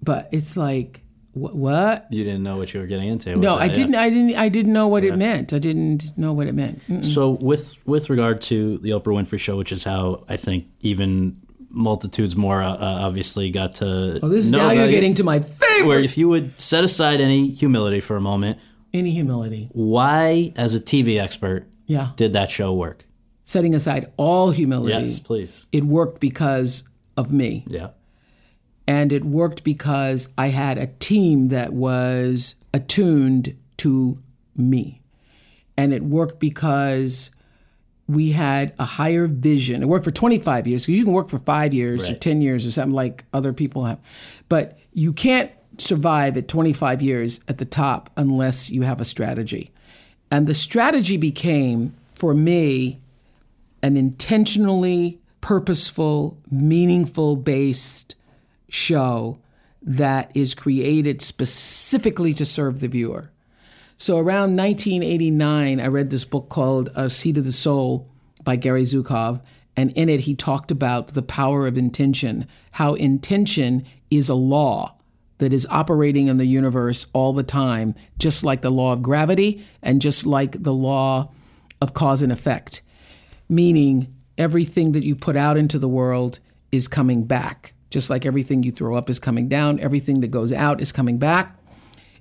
But 0.02 0.28
it's 0.30 0.56
like, 0.56 1.00
wh- 1.32 1.54
what? 1.54 2.06
You 2.10 2.22
didn't 2.22 2.42
know 2.42 2.58
what 2.58 2.72
you 2.72 2.80
were 2.80 2.86
getting 2.86 3.08
into. 3.08 3.34
No, 3.34 3.56
that, 3.56 3.62
I 3.62 3.68
didn't. 3.68 3.94
I 3.94 4.10
didn't. 4.10 4.36
I 4.36 4.48
didn't 4.48 4.72
know 4.72 4.88
what 4.88 5.04
it 5.04 5.16
meant. 5.16 5.52
I 5.52 5.58
didn't 5.58 6.16
know 6.16 6.32
what 6.32 6.46
it 6.46 6.54
meant. 6.54 6.80
Mm-mm. 6.88 7.04
So 7.04 7.30
with 7.30 7.76
with 7.86 8.10
regard 8.10 8.40
to 8.42 8.78
the 8.78 8.90
Oprah 8.90 9.14
Winfrey 9.14 9.40
Show, 9.40 9.56
which 9.56 9.72
is 9.72 9.84
how 9.84 10.24
I 10.28 10.36
think 10.36 10.66
even 10.80 11.40
multitudes 11.70 12.36
more 12.36 12.62
uh, 12.62 12.72
uh, 12.72 13.06
obviously 13.06 13.50
got 13.50 13.76
to. 13.76 14.18
Oh, 14.22 14.28
this 14.28 14.44
is 14.44 14.52
now 14.52 14.70
you're 14.70 14.88
getting 14.88 15.14
to 15.14 15.24
my 15.24 15.40
favorite. 15.40 15.86
Where 15.86 15.98
if 15.98 16.16
you 16.16 16.28
would 16.28 16.58
set 16.60 16.84
aside 16.84 17.20
any 17.20 17.48
humility 17.48 18.00
for 18.00 18.16
a 18.16 18.20
moment, 18.20 18.58
Any 18.96 19.10
humility. 19.10 19.68
why, 19.72 20.52
as 20.56 20.74
a 20.74 20.80
TV 20.80 21.18
expert, 21.20 21.66
Yeah. 21.86 22.10
did 22.16 22.32
that 22.32 22.50
show 22.50 22.72
work? 22.74 23.04
Setting 23.44 23.74
aside 23.74 24.10
all 24.16 24.50
humility. 24.50 24.92
Yes, 25.06 25.20
please. 25.20 25.66
it 25.70 25.84
worked 25.84 26.20
because 26.20 26.88
of 27.16 27.30
me. 27.32 27.64
Yeah. 27.68 27.88
And 28.88 29.12
it 29.12 29.24
worked 29.24 29.62
because 29.64 30.30
I 30.38 30.48
had 30.48 30.78
a 30.78 30.86
team 30.98 31.48
that 31.48 31.72
was 31.72 32.54
attuned 32.72 33.56
to 33.78 34.18
me. 34.56 35.02
And 35.76 35.92
it 35.92 36.02
worked 36.02 36.40
because 36.40 37.30
we 38.08 38.30
had 38.32 38.72
a 38.78 38.84
higher 38.84 39.26
vision. 39.26 39.82
It 39.82 39.88
worked 39.88 40.04
for 40.04 40.12
25 40.12 40.66
years 40.66 40.82
because 40.86 40.98
you 40.98 41.04
can 41.04 41.12
work 41.12 41.28
for 41.28 41.40
five 41.40 41.74
years 41.74 42.08
or 42.08 42.14
10 42.14 42.40
years 42.40 42.64
or 42.64 42.70
something 42.70 42.94
like 42.94 43.24
other 43.34 43.52
people 43.52 43.84
have. 43.84 43.98
But 44.48 44.78
you 44.92 45.12
can't 45.12 45.50
survive 45.80 46.36
at 46.36 46.48
25 46.48 47.02
years 47.02 47.40
at 47.48 47.58
the 47.58 47.64
top 47.64 48.10
unless 48.16 48.70
you 48.70 48.82
have 48.82 49.00
a 49.00 49.04
strategy. 49.04 49.70
And 50.30 50.46
the 50.46 50.54
strategy 50.54 51.16
became, 51.16 51.94
for 52.12 52.34
me, 52.34 53.00
an 53.82 53.96
intentionally 53.96 55.20
purposeful, 55.40 56.38
meaningful 56.50 57.36
based 57.36 58.16
show 58.68 59.38
that 59.82 60.32
is 60.34 60.54
created 60.54 61.22
specifically 61.22 62.34
to 62.34 62.44
serve 62.44 62.80
the 62.80 62.88
viewer. 62.88 63.30
So 63.96 64.16
around 64.18 64.56
1989, 64.56 65.80
I 65.80 65.86
read 65.86 66.10
this 66.10 66.24
book 66.24 66.48
called 66.48 66.90
A 66.94 67.08
Seat 67.08 67.38
of 67.38 67.44
the 67.44 67.52
Soul 67.52 68.10
by 68.42 68.56
Gary 68.56 68.82
Zukav. 68.82 69.40
And 69.76 69.92
in 69.92 70.08
it, 70.08 70.20
he 70.20 70.34
talked 70.34 70.70
about 70.70 71.08
the 71.08 71.22
power 71.22 71.66
of 71.66 71.78
intention, 71.78 72.48
how 72.72 72.94
intention 72.94 73.86
is 74.10 74.28
a 74.28 74.34
law 74.34 74.95
that 75.38 75.52
is 75.52 75.66
operating 75.70 76.28
in 76.28 76.38
the 76.38 76.46
universe 76.46 77.06
all 77.12 77.32
the 77.32 77.42
time, 77.42 77.94
just 78.18 78.44
like 78.44 78.62
the 78.62 78.70
law 78.70 78.92
of 78.92 79.02
gravity 79.02 79.64
and 79.82 80.00
just 80.00 80.26
like 80.26 80.62
the 80.62 80.72
law 80.72 81.30
of 81.80 81.94
cause 81.94 82.22
and 82.22 82.32
effect. 82.32 82.82
Meaning, 83.48 84.14
everything 84.38 84.92
that 84.92 85.04
you 85.04 85.14
put 85.14 85.36
out 85.36 85.56
into 85.56 85.78
the 85.78 85.88
world 85.88 86.40
is 86.72 86.88
coming 86.88 87.24
back. 87.24 87.74
Just 87.90 88.10
like 88.10 88.26
everything 88.26 88.62
you 88.62 88.70
throw 88.70 88.96
up 88.96 89.08
is 89.08 89.18
coming 89.18 89.48
down, 89.48 89.78
everything 89.80 90.20
that 90.20 90.28
goes 90.28 90.52
out 90.52 90.80
is 90.80 90.92
coming 90.92 91.18
back. 91.18 91.56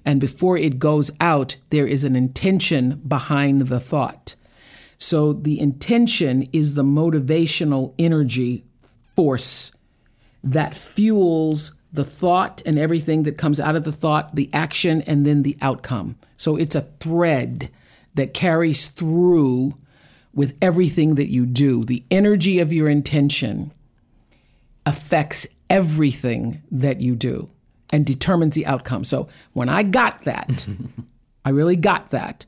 And 0.05 0.21
before 0.21 0.57
it 0.57 0.77
goes 0.77 1.09
out, 1.19 1.57
there 1.71 1.87
is 1.87 2.03
an 2.03 2.15
intention 2.15 3.01
behind 3.07 3.61
the 3.61 3.79
thought. 3.79 4.35
So 4.97 5.33
the 5.33 5.59
intention 5.59 6.43
is 6.53 6.75
the 6.75 6.83
motivational 6.83 7.93
energy 7.97 8.65
force 9.15 9.71
that 10.43 10.75
fuels 10.75 11.73
the 11.95 12.05
thought 12.05 12.61
and 12.65 12.77
everything 12.77 13.23
that 13.23 13.37
comes 13.37 13.59
out 13.59 13.75
of 13.75 13.83
the 13.83 13.91
thought, 13.91 14.35
the 14.35 14.49
action, 14.53 15.01
and 15.01 15.25
then 15.25 15.43
the 15.43 15.57
outcome. 15.61 16.17
So 16.37 16.55
it's 16.55 16.75
a 16.75 16.81
thread 16.99 17.69
that 18.15 18.33
carries 18.33 18.87
through 18.87 19.73
with 20.33 20.55
everything 20.61 21.15
that 21.15 21.29
you 21.29 21.45
do. 21.45 21.83
The 21.83 22.03
energy 22.11 22.59
of 22.59 22.73
your 22.73 22.89
intention 22.89 23.71
affects 24.85 25.47
everything 25.69 26.61
that 26.71 27.01
you 27.01 27.15
do 27.15 27.49
and 27.89 28.05
determines 28.05 28.55
the 28.55 28.65
outcome. 28.65 29.03
So 29.03 29.27
when 29.53 29.69
I 29.69 29.83
got 29.83 30.23
that, 30.23 30.67
I 31.45 31.49
really 31.49 31.75
got 31.75 32.11
that. 32.11 32.45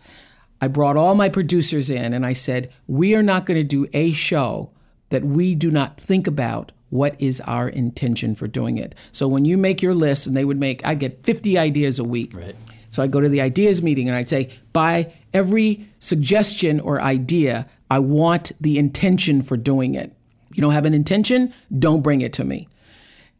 I 0.59 0.67
brought 0.67 0.97
all 0.97 1.15
my 1.15 1.29
producers 1.29 1.89
in 1.89 2.13
and 2.13 2.25
I 2.25 2.33
said, 2.33 2.71
We 2.87 3.15
are 3.15 3.23
not 3.23 3.45
going 3.45 3.59
to 3.59 3.63
do 3.63 3.87
a 3.93 4.11
show 4.11 4.71
that 5.09 5.23
we 5.23 5.55
do 5.55 5.71
not 5.71 5.99
think 5.99 6.27
about 6.27 6.71
what 6.89 7.19
is 7.19 7.41
our 7.41 7.67
intention 7.67 8.35
for 8.35 8.47
doing 8.47 8.77
it. 8.77 8.95
So 9.11 9.27
when 9.27 9.45
you 9.45 9.57
make 9.57 9.81
your 9.81 9.93
list, 9.93 10.27
and 10.27 10.35
they 10.35 10.45
would 10.45 10.59
make, 10.59 10.85
I 10.85 10.95
get 10.95 11.23
50 11.23 11.57
ideas 11.57 11.99
a 11.99 12.03
week. 12.03 12.33
Right. 12.33 12.55
So 12.89 13.03
I'd 13.03 13.11
go 13.11 13.19
to 13.19 13.29
the 13.29 13.41
ideas 13.41 13.83
meeting 13.83 14.07
and 14.07 14.15
I'd 14.15 14.29
say, 14.29 14.51
by 14.73 15.13
every 15.33 15.87
suggestion 15.99 16.79
or 16.79 17.01
idea, 17.01 17.69
I 17.91 17.99
want 17.99 18.51
the 18.59 18.77
intention 18.77 19.41
for 19.41 19.57
doing 19.57 19.95
it. 19.95 20.13
You 20.53 20.61
don't 20.61 20.73
have 20.73 20.85
an 20.85 20.93
intention, 20.93 21.53
don't 21.77 22.01
bring 22.01 22.21
it 22.21 22.33
to 22.33 22.43
me. 22.43 22.67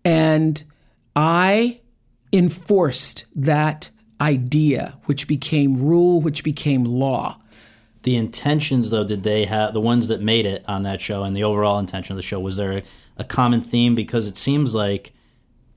And 0.04 0.62
I 1.16 1.80
enforced 2.32 3.26
that 3.36 3.89
idea, 4.22 4.98
which 5.06 5.28
became 5.28 5.82
rule, 5.82 6.22
which 6.22 6.43
became 6.43 6.84
law. 6.84 7.39
The 8.04 8.16
intentions, 8.16 8.89
though, 8.89 9.04
did 9.04 9.24
they 9.24 9.45
have 9.45 9.74
the 9.74 9.82
ones 9.82 10.08
that 10.08 10.22
made 10.22 10.45
it 10.45 10.64
on 10.68 10.84
that 10.84 11.02
show, 11.02 11.24
and 11.24 11.36
the 11.36 11.43
overall 11.43 11.80
intention 11.80 12.14
of 12.14 12.18
the 12.18 12.24
show? 12.24 12.39
Was 12.39 12.58
there 12.58 12.78
a, 12.78 12.84
a 13.18 13.24
common 13.24 13.61
theme? 13.61 13.95
Because 13.95 14.28
it 14.28 14.38
seems 14.38 14.74
like 14.76 15.13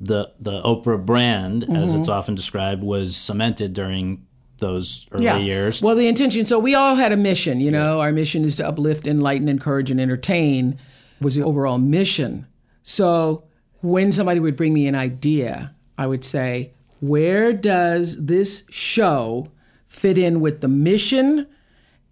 the 0.01 0.31
the 0.41 0.63
Oprah 0.63 1.05
brand, 1.05 1.65
as 1.65 1.95
Mhm. 1.95 2.01
it's 2.01 2.09
often 2.09 2.35
described, 2.35 2.83
was 2.83 3.17
cemented 3.17 3.73
during 3.75 4.23
those 4.59 5.07
early 5.13 5.45
years. 5.45 5.81
Well, 5.83 5.97
the 5.97 6.07
intention. 6.07 6.45
So 6.47 6.59
we 6.59 6.75
all 6.75 6.95
had 6.95 7.13
a 7.13 7.17
mission. 7.17 7.61
You 7.61 7.71
know, 7.71 8.01
our 8.01 8.13
mission 8.13 8.45
is 8.45 8.57
to 8.57 8.69
uplift, 8.69 9.07
enlighten, 9.07 9.49
encourage, 9.49 9.91
and 9.91 10.01
entertain. 10.01 10.77
Was 11.21 11.35
the 11.35 11.43
overall 11.43 11.79
mission. 11.79 12.47
So 12.83 13.45
when 13.83 14.11
somebody 14.13 14.41
would 14.41 14.57
bring 14.57 14.73
me 14.73 14.87
an 14.87 14.95
idea, 14.95 15.75
I 15.99 16.07
would 16.07 16.25
say, 16.25 16.73
"Where 17.01 17.53
does 17.53 18.25
this 18.25 18.65
show 18.71 19.49
fit 19.87 20.17
in 20.17 20.41
with 20.41 20.61
the 20.63 20.69
mission?" 20.69 21.47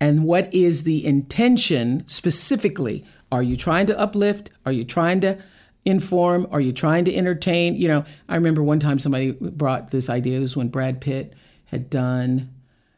And 0.01 0.25
what 0.25 0.53
is 0.55 0.83
the 0.85 1.05
intention 1.05 2.05
specifically? 2.07 3.03
Are 3.31 3.43
you 3.43 3.57
trying 3.57 3.87
to 3.87 3.99
uplift? 3.99 4.51
Are 4.65 4.73
you 4.73 4.85
trying 4.85 5.21
to 5.23 5.39
inform? 5.85 6.47
Are 6.51 6.61
you 6.61 6.73
trying 6.73 7.05
to 7.07 7.15
entertain? 7.15 7.77
You 7.77 7.89
know, 7.89 8.05
I 8.29 8.35
remember 8.37 8.63
one 8.63 8.81
time 8.81 8.99
somebody 8.99 9.33
brought 9.33 9.91
this 9.91 10.09
idea. 10.09 10.37
It 10.39 10.41
was 10.41 10.57
when 10.57 10.69
Brad 10.69 11.01
Pitt 11.01 11.35
had 11.67 11.91
done 11.91 12.51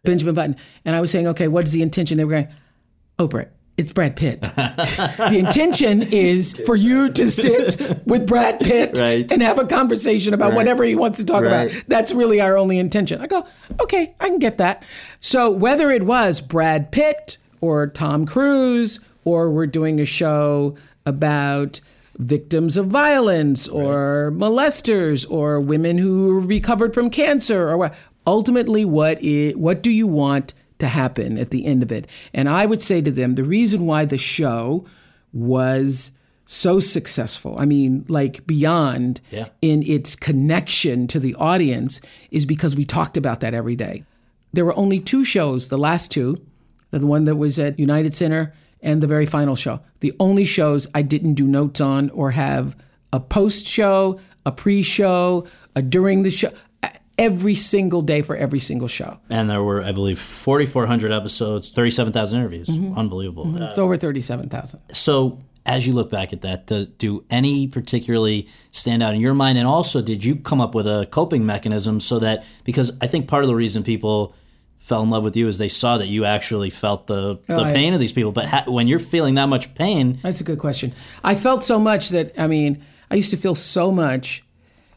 Benjamin 0.04 0.34
Button. 0.34 0.56
And 0.84 0.94
I 0.96 1.00
was 1.00 1.10
saying, 1.10 1.26
okay, 1.28 1.48
what 1.48 1.64
is 1.66 1.72
the 1.72 1.82
intention? 1.82 2.16
They 2.18 2.24
were 2.24 2.30
going, 2.30 2.48
Oprah, 3.18 3.48
it's 3.76 3.92
Brad 3.92 4.14
Pitt. 4.16 4.42
the 4.56 5.36
intention 5.38 6.02
is 6.02 6.54
for 6.66 6.76
you 6.76 7.08
to 7.10 7.28
sit 7.30 7.80
with 8.06 8.26
Brad 8.26 8.60
Pitt 8.60 8.98
Right. 9.00 9.30
and 9.30 9.42
have 9.42 9.58
a 9.58 9.66
conversation 9.66 10.32
about 10.34 10.50
Right. 10.50 10.56
whatever 10.56 10.84
he 10.84 10.94
wants 10.94 11.18
to 11.18 11.26
talk 11.26 11.42
Right. 11.42 11.70
about. 11.70 11.84
That's 11.88 12.12
really 12.12 12.40
our 12.40 12.56
only 12.56 12.78
intention. 12.78 13.20
I 13.20 13.26
go, 13.26 13.46
okay, 13.82 14.14
I 14.20 14.28
can 14.28 14.38
get 14.38 14.58
that. 14.58 14.82
So 15.18 15.50
whether 15.50 15.90
it 15.90 16.04
was 16.04 16.40
Brad 16.40 16.92
Pitt 16.92 17.36
or 17.60 17.86
Tom 17.88 18.26
Cruise, 18.26 19.00
or 19.24 19.50
we're 19.50 19.66
doing 19.66 20.00
a 20.00 20.04
show 20.04 20.76
about 21.06 21.80
victims 22.18 22.76
of 22.76 22.86
violence 22.86 23.66
or 23.68 24.32
molesters 24.34 25.30
or 25.30 25.60
women 25.60 25.96
who 25.98 26.40
recovered 26.40 26.92
from 26.94 27.08
cancer 27.10 27.68
or 27.68 27.76
what. 27.78 27.94
Ultimately 28.26 28.84
what 28.84 29.20
is, 29.22 29.56
what 29.56 29.82
do 29.82 29.90
you 29.90 30.06
want 30.06 30.52
to 30.78 30.86
happen 30.88 31.38
at 31.38 31.50
the 31.50 31.64
end 31.66 31.82
of 31.82 31.90
it? 31.92 32.06
And 32.34 32.48
i 32.48 32.66
would 32.66 32.82
say 32.82 33.00
to 33.00 33.10
them 33.10 33.34
the 33.34 33.44
reason 33.44 33.86
why 33.86 34.04
the 34.04 34.18
show 34.18 34.84
was 35.32 36.12
so 36.46 36.80
successful 36.80 37.54
i 37.58 37.64
mean 37.64 38.04
like 38.08 38.44
beyond 38.46 39.20
Yeah. 39.30 39.46
in 39.62 39.82
its 39.84 40.16
connection 40.16 41.06
to 41.08 41.20
the 41.20 41.34
audience 41.36 42.00
is 42.32 42.44
because 42.44 42.74
we 42.74 42.84
talked 42.84 43.16
about 43.16 43.40
that 43.40 43.54
every 43.54 43.76
day. 43.76 44.04
There 44.52 44.64
were 44.64 44.76
only 44.76 44.98
two 45.00 45.24
shows 45.24 45.68
the 45.68 45.78
last 45.78 46.10
two 46.10 46.40
the 46.90 47.06
one 47.06 47.24
that 47.26 47.36
was 47.36 47.58
at 47.58 47.78
united 47.78 48.14
center 48.14 48.52
and 48.82 49.02
the 49.02 49.06
very 49.06 49.26
final 49.26 49.56
show 49.56 49.80
the 50.00 50.12
only 50.20 50.44
shows 50.44 50.86
i 50.94 51.02
didn't 51.02 51.34
do 51.34 51.44
notes 51.44 51.80
on 51.80 52.10
or 52.10 52.30
have 52.32 52.76
a 53.12 53.20
post 53.20 53.66
show 53.66 54.18
a 54.46 54.52
pre-show 54.52 55.46
a 55.76 55.82
during 55.82 56.22
the 56.22 56.30
show 56.30 56.50
every 57.18 57.54
single 57.54 58.00
day 58.00 58.22
for 58.22 58.34
every 58.34 58.58
single 58.58 58.88
show 58.88 59.18
and 59.28 59.50
there 59.50 59.62
were, 59.62 59.82
I 59.82 59.92
believe, 59.92 60.18
4,400 60.18 61.12
episodes, 61.12 61.68
37,000 61.68 62.38
interviews. 62.38 62.68
Mhm. 62.68 62.96
Unbelievable. 62.96 63.62
Uh, 63.62 63.66
it's 63.68 63.76
over 63.78 63.98
37000 63.98 64.80
So, 64.92 65.38
as 65.66 65.86
you 65.86 65.92
look 65.92 66.08
back 66.10 66.32
at 66.32 66.40
that, 66.40 66.66
do, 66.66 66.86
do 66.86 67.22
any 67.28 67.66
particularly 67.68 68.48
stand 68.72 69.02
out 69.02 69.14
in 69.14 69.20
your 69.20 69.34
mind? 69.34 69.58
And 69.58 69.68
also, 69.68 70.00
did 70.00 70.24
you 70.24 70.34
come 70.36 70.62
up 70.62 70.74
with 70.74 70.86
a 70.86 71.06
coping 71.10 71.44
mechanism 71.44 72.00
so 72.00 72.18
that, 72.20 72.42
because 72.64 72.90
I 73.02 73.06
think 73.06 73.28
part 73.28 73.44
of 73.44 73.48
the 73.48 73.54
reason 73.54 73.82
people 73.82 74.34
fell 74.90 75.02
in 75.02 75.08
love 75.10 75.24
with 75.24 75.36
you 75.36 75.46
is 75.48 75.56
they 75.58 75.68
saw 75.82 75.96
that 75.98 76.08
you 76.08 76.24
actually 76.26 76.68
felt 76.70 77.06
the, 77.06 77.38
the 77.46 77.54
Oh, 77.60 77.64
I- 77.64 77.72
pain 77.72 77.94
of 77.94 78.00
these 78.00 78.12
people. 78.12 78.32
But 78.32 78.46
ha- 78.46 78.64
when 78.66 78.86
you're 78.88 78.98
feeling 79.14 79.34
that 79.36 79.48
much 79.48 79.74
pain, 79.74 80.18
That's 80.22 80.40
a 80.40 80.44
good 80.44 80.58
question. 80.58 80.92
I 81.24 81.34
felt 81.34 81.64
so 81.64 81.78
much 81.78 82.10
that 82.10 82.26
I 82.38 82.46
mean, 82.46 82.72
I 83.10 83.14
used 83.14 83.30
to 83.30 83.36
feel 83.38 83.54
so 83.54 83.90
much. 83.92 84.44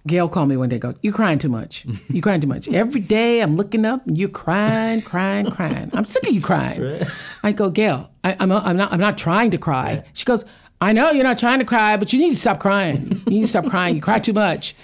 Gail 0.05 0.27
called 0.27 0.49
me 0.49 0.57
one 0.57 0.67
day. 0.67 0.79
Go, 0.79 0.93
you're 1.01 1.13
crying 1.21 1.39
too 1.39 1.47
much. 1.59 1.85
You 2.09 2.21
crying 2.21 2.41
too 2.41 2.47
much. 2.55 2.67
Every 2.67 2.99
day 2.99 3.39
I'm 3.41 3.55
looking 3.55 3.85
up 3.85 4.05
and 4.05 4.17
you're 4.17 4.27
crying, 4.45 5.01
crying, 5.01 5.49
crying. 5.49 5.89
I'm 5.93 6.05
sick 6.05 6.27
of 6.27 6.33
you 6.35 6.41
crying. 6.41 7.05
I 7.41 7.53
go, 7.53 7.69
Gail, 7.69 8.11
I, 8.21 8.35
I'm 8.41 8.51
I'm 8.51 8.75
not 8.75 8.91
I'm 8.93 8.99
not 8.99 9.17
trying 9.17 9.51
to 9.51 9.57
cry. 9.57 10.03
She 10.11 10.25
goes, 10.25 10.43
I 10.81 10.91
know 10.91 11.11
you're 11.11 11.23
not 11.31 11.37
trying 11.37 11.59
to 11.59 11.65
cry, 11.73 11.95
but 11.95 12.11
you 12.11 12.19
need 12.19 12.31
to 12.31 12.41
stop 12.45 12.59
crying. 12.59 13.21
You 13.27 13.31
need 13.35 13.41
to 13.43 13.47
stop 13.55 13.67
crying. 13.69 13.95
You 13.95 14.01
cry 14.01 14.19
too 14.19 14.33
much. 14.33 14.75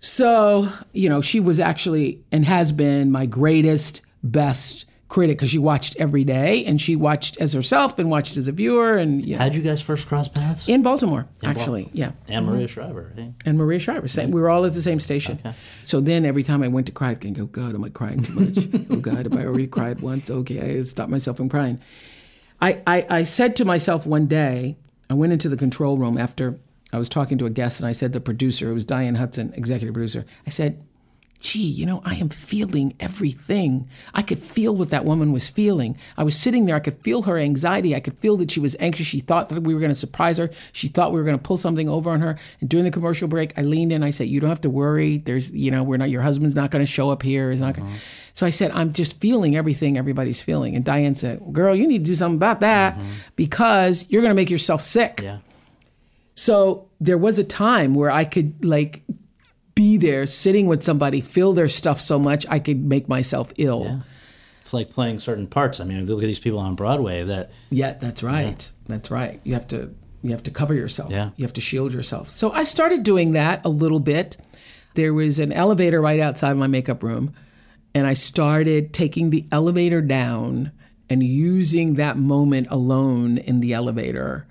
So 0.00 0.66
you 0.92 1.08
know, 1.08 1.20
she 1.22 1.40
was 1.40 1.58
actually 1.58 2.22
and 2.32 2.44
has 2.44 2.70
been 2.72 3.10
my 3.10 3.24
greatest, 3.26 4.02
best 4.22 4.86
critic 5.08 5.36
because 5.38 5.50
she 5.50 5.58
watched 5.58 5.96
every 5.96 6.22
day 6.22 6.64
and 6.66 6.80
she 6.80 6.94
watched 6.94 7.36
as 7.40 7.52
herself 7.52 7.98
and 7.98 8.08
watched 8.08 8.36
as 8.36 8.46
a 8.46 8.52
viewer 8.52 8.96
and 8.96 9.26
you 9.26 9.34
know, 9.34 9.42
how'd 9.42 9.56
you 9.56 9.60
guys 9.62 9.82
first 9.82 10.06
cross 10.06 10.28
paths? 10.28 10.68
in 10.68 10.82
Baltimore, 10.82 11.26
In 11.42 11.48
actually, 11.48 11.82
Baltimore. 11.86 12.14
yeah. 12.28 12.36
And. 12.36 12.46
Maria 12.46 12.68
Shriver. 12.68 13.12
eh? 13.18 13.26
And 13.44 13.58
Maria 13.58 13.80
Shriver, 13.80 14.06
same. 14.06 14.30
We 14.30 14.40
were 14.40 14.48
all 14.48 14.64
at 14.64 14.72
the 14.72 14.82
same 14.82 15.00
station. 15.00 15.40
So 15.82 16.00
then 16.00 16.24
every 16.24 16.44
time 16.44 16.62
I 16.62 16.68
went 16.68 16.86
to 16.86 16.92
cry, 16.92 17.10
I 17.10 17.14
can 17.16 17.32
go, 17.32 17.46
God, 17.46 17.74
am 17.74 17.82
I 17.82 17.88
crying 17.88 18.22
too 18.22 18.34
much? 18.34 18.68
oh 18.90 18.96
God, 18.96 19.24
have 19.26 19.36
I 19.36 19.44
already 19.44 19.66
cried 19.66 20.00
once? 20.00 20.30
Okay, 20.30 20.60
I 20.78 20.82
stopped 20.84 21.10
myself 21.10 21.38
from 21.38 21.48
crying. 21.48 21.80
I, 22.60 22.80
I, 22.86 23.06
I 23.10 23.22
said 23.24 23.56
to 23.56 23.64
myself 23.64 24.06
one 24.06 24.26
day, 24.26 24.76
I 25.08 25.14
went 25.14 25.32
into 25.32 25.48
the 25.48 25.56
control 25.56 25.98
room 25.98 26.18
after 26.18 26.60
I 26.92 26.98
was 26.98 27.08
talking 27.08 27.36
to 27.38 27.46
a 27.46 27.50
guest, 27.50 27.80
and 27.80 27.86
I 27.88 27.92
said, 27.92 28.12
the 28.12 28.20
producer, 28.20 28.70
it 28.70 28.74
was 28.74 28.84
Diane 28.84 29.16
Hudson, 29.16 29.52
executive 29.56 29.94
producer, 29.94 30.24
I 30.46 30.50
said, 30.50 30.84
gee, 31.40 31.66
you 31.66 31.86
know, 31.86 32.02
I 32.04 32.16
am 32.16 32.28
feeling 32.28 32.94
everything. 33.00 33.88
I 34.12 34.20
could 34.20 34.38
feel 34.38 34.76
what 34.76 34.90
that 34.90 35.06
woman 35.06 35.32
was 35.32 35.48
feeling. 35.48 35.96
I 36.16 36.22
was 36.22 36.36
sitting 36.36 36.66
there, 36.66 36.76
I 36.76 36.80
could 36.80 36.98
feel 36.98 37.22
her 37.22 37.38
anxiety. 37.38 37.94
I 37.96 38.00
could 38.00 38.18
feel 38.18 38.36
that 38.36 38.50
she 38.50 38.60
was 38.60 38.76
anxious. 38.78 39.06
She 39.06 39.20
thought 39.20 39.48
that 39.48 39.62
we 39.62 39.72
were 39.72 39.80
going 39.80 39.90
to 39.90 39.96
surprise 39.96 40.36
her. 40.36 40.50
She 40.72 40.88
thought 40.88 41.12
we 41.12 41.18
were 41.18 41.24
going 41.24 41.38
to 41.38 41.42
pull 41.42 41.56
something 41.56 41.88
over 41.88 42.10
on 42.10 42.20
her. 42.20 42.38
And 42.60 42.68
during 42.68 42.84
the 42.84 42.90
commercial 42.90 43.26
break, 43.26 43.58
I 43.58 43.62
leaned 43.62 43.90
in. 43.90 44.04
I 44.04 44.10
said, 44.10 44.28
You 44.28 44.38
don't 44.38 44.50
have 44.50 44.60
to 44.62 44.70
worry. 44.70 45.16
There's, 45.16 45.50
you 45.50 45.70
know, 45.70 45.82
we're 45.82 45.96
not, 45.96 46.10
your 46.10 46.22
husband's 46.22 46.54
not 46.54 46.70
going 46.70 46.84
to 46.84 46.90
show 46.90 47.10
up 47.10 47.22
here. 47.22 47.50
He's 47.50 47.62
not 47.62 47.74
gonna. 47.74 47.88
Uh-huh. 47.88 47.98
So 48.34 48.46
I 48.46 48.50
said, 48.50 48.70
I'm 48.72 48.92
just 48.92 49.20
feeling 49.20 49.56
everything 49.56 49.96
everybody's 49.96 50.42
feeling. 50.42 50.76
And 50.76 50.84
Diane 50.84 51.14
said, 51.14 51.40
well, 51.40 51.52
Girl, 51.52 51.74
you 51.74 51.86
need 51.86 51.98
to 51.98 52.04
do 52.04 52.14
something 52.14 52.36
about 52.36 52.60
that 52.60 52.94
uh-huh. 52.94 53.04
because 53.36 54.06
you're 54.10 54.22
going 54.22 54.30
to 54.30 54.36
make 54.36 54.50
yourself 54.50 54.82
sick. 54.82 55.20
Yeah. 55.22 55.38
So 56.34 56.88
there 57.00 57.18
was 57.18 57.38
a 57.38 57.44
time 57.44 57.94
where 57.94 58.10
I 58.10 58.24
could 58.24 58.64
like 58.64 59.02
be 59.80 59.96
there 59.96 60.26
sitting 60.26 60.66
with 60.66 60.82
somebody, 60.82 61.22
feel 61.22 61.54
their 61.54 61.66
stuff 61.66 61.98
so 61.98 62.18
much, 62.18 62.44
I 62.50 62.58
could 62.58 62.84
make 62.84 63.08
myself 63.08 63.50
ill. 63.56 64.02
It's 64.60 64.74
like 64.74 64.86
playing 64.90 65.20
certain 65.20 65.46
parts. 65.46 65.80
I 65.80 65.84
mean, 65.84 66.04
look 66.04 66.22
at 66.22 66.26
these 66.26 66.38
people 66.38 66.58
on 66.58 66.74
Broadway 66.74 67.24
that 67.24 67.50
Yeah, 67.70 67.94
that's 67.94 68.22
right. 68.22 68.70
That's 68.86 69.10
right. 69.10 69.40
You 69.42 69.54
have 69.54 69.66
to 69.68 69.94
you 70.20 70.32
have 70.32 70.42
to 70.42 70.50
cover 70.50 70.74
yourself. 70.74 71.12
Yeah. 71.12 71.30
You 71.36 71.44
have 71.46 71.54
to 71.54 71.62
shield 71.62 71.94
yourself. 71.94 72.28
So 72.28 72.52
I 72.52 72.64
started 72.64 73.04
doing 73.04 73.30
that 73.32 73.64
a 73.64 73.70
little 73.70 74.00
bit. 74.00 74.36
There 74.96 75.14
was 75.14 75.38
an 75.38 75.50
elevator 75.50 76.02
right 76.02 76.20
outside 76.20 76.54
my 76.58 76.66
makeup 76.66 77.02
room, 77.02 77.32
and 77.94 78.06
I 78.06 78.12
started 78.12 78.92
taking 78.92 79.30
the 79.30 79.46
elevator 79.50 80.02
down 80.02 80.72
and 81.08 81.22
using 81.22 81.94
that 81.94 82.18
moment 82.18 82.66
alone 82.70 83.38
in 83.38 83.60
the 83.60 83.72
elevator 83.72 84.46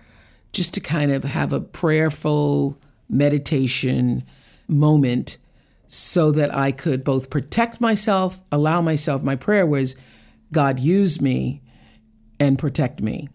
just 0.53 0.73
to 0.73 0.79
kind 0.79 1.11
of 1.11 1.23
have 1.23 1.53
a 1.53 1.61
prayerful 1.61 2.79
meditation 3.07 4.23
moment 4.69 5.37
so 5.87 6.31
that 6.31 6.55
I 6.55 6.71
could 6.71 7.03
both 7.03 7.29
protect 7.29 7.81
myself, 7.81 8.39
allow 8.51 8.81
myself. 8.81 9.23
My 9.23 9.35
prayer 9.35 9.65
was, 9.65 9.95
God, 10.51 10.79
use 10.79 11.21
me 11.21 11.61
and 12.39 12.57
protect 12.59 13.01
me. 13.01 13.29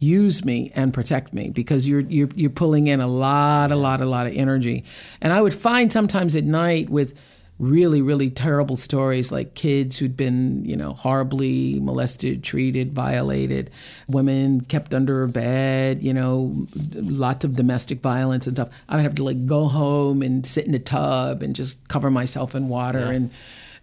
Use 0.00 0.44
me 0.44 0.70
and 0.76 0.94
protect 0.94 1.34
me 1.34 1.50
because 1.50 1.88
you're, 1.88 2.00
you're 2.00 2.28
you're 2.36 2.50
pulling 2.50 2.86
in 2.86 3.00
a 3.00 3.08
lot, 3.08 3.72
a 3.72 3.76
lot, 3.76 4.00
a 4.00 4.06
lot 4.06 4.28
of 4.28 4.32
energy. 4.32 4.84
And 5.20 5.32
I 5.32 5.40
would 5.40 5.54
find 5.54 5.90
sometimes 5.92 6.36
at 6.36 6.44
night 6.44 6.88
with 6.88 7.18
really, 7.58 8.00
really 8.00 8.30
terrible 8.30 8.76
stories 8.76 9.32
like 9.32 9.54
kids 9.54 9.98
who'd 9.98 10.16
been, 10.16 10.64
you 10.64 10.76
know, 10.76 10.92
horribly 10.92 11.80
molested, 11.80 12.44
treated, 12.44 12.92
violated, 12.92 13.70
women 14.06 14.60
kept 14.60 14.94
under 14.94 15.24
a 15.24 15.28
bed, 15.28 16.02
you 16.02 16.14
know, 16.14 16.66
lots 16.94 17.44
of 17.44 17.56
domestic 17.56 18.00
violence 18.00 18.46
and 18.46 18.56
stuff. 18.56 18.68
I 18.88 18.96
would 18.96 19.02
have 19.02 19.16
to 19.16 19.24
like 19.24 19.44
go 19.46 19.66
home 19.66 20.22
and 20.22 20.46
sit 20.46 20.66
in 20.66 20.74
a 20.74 20.78
tub 20.78 21.42
and 21.42 21.54
just 21.54 21.88
cover 21.88 22.10
myself 22.10 22.54
in 22.54 22.68
water 22.68 22.98
and 22.98 23.30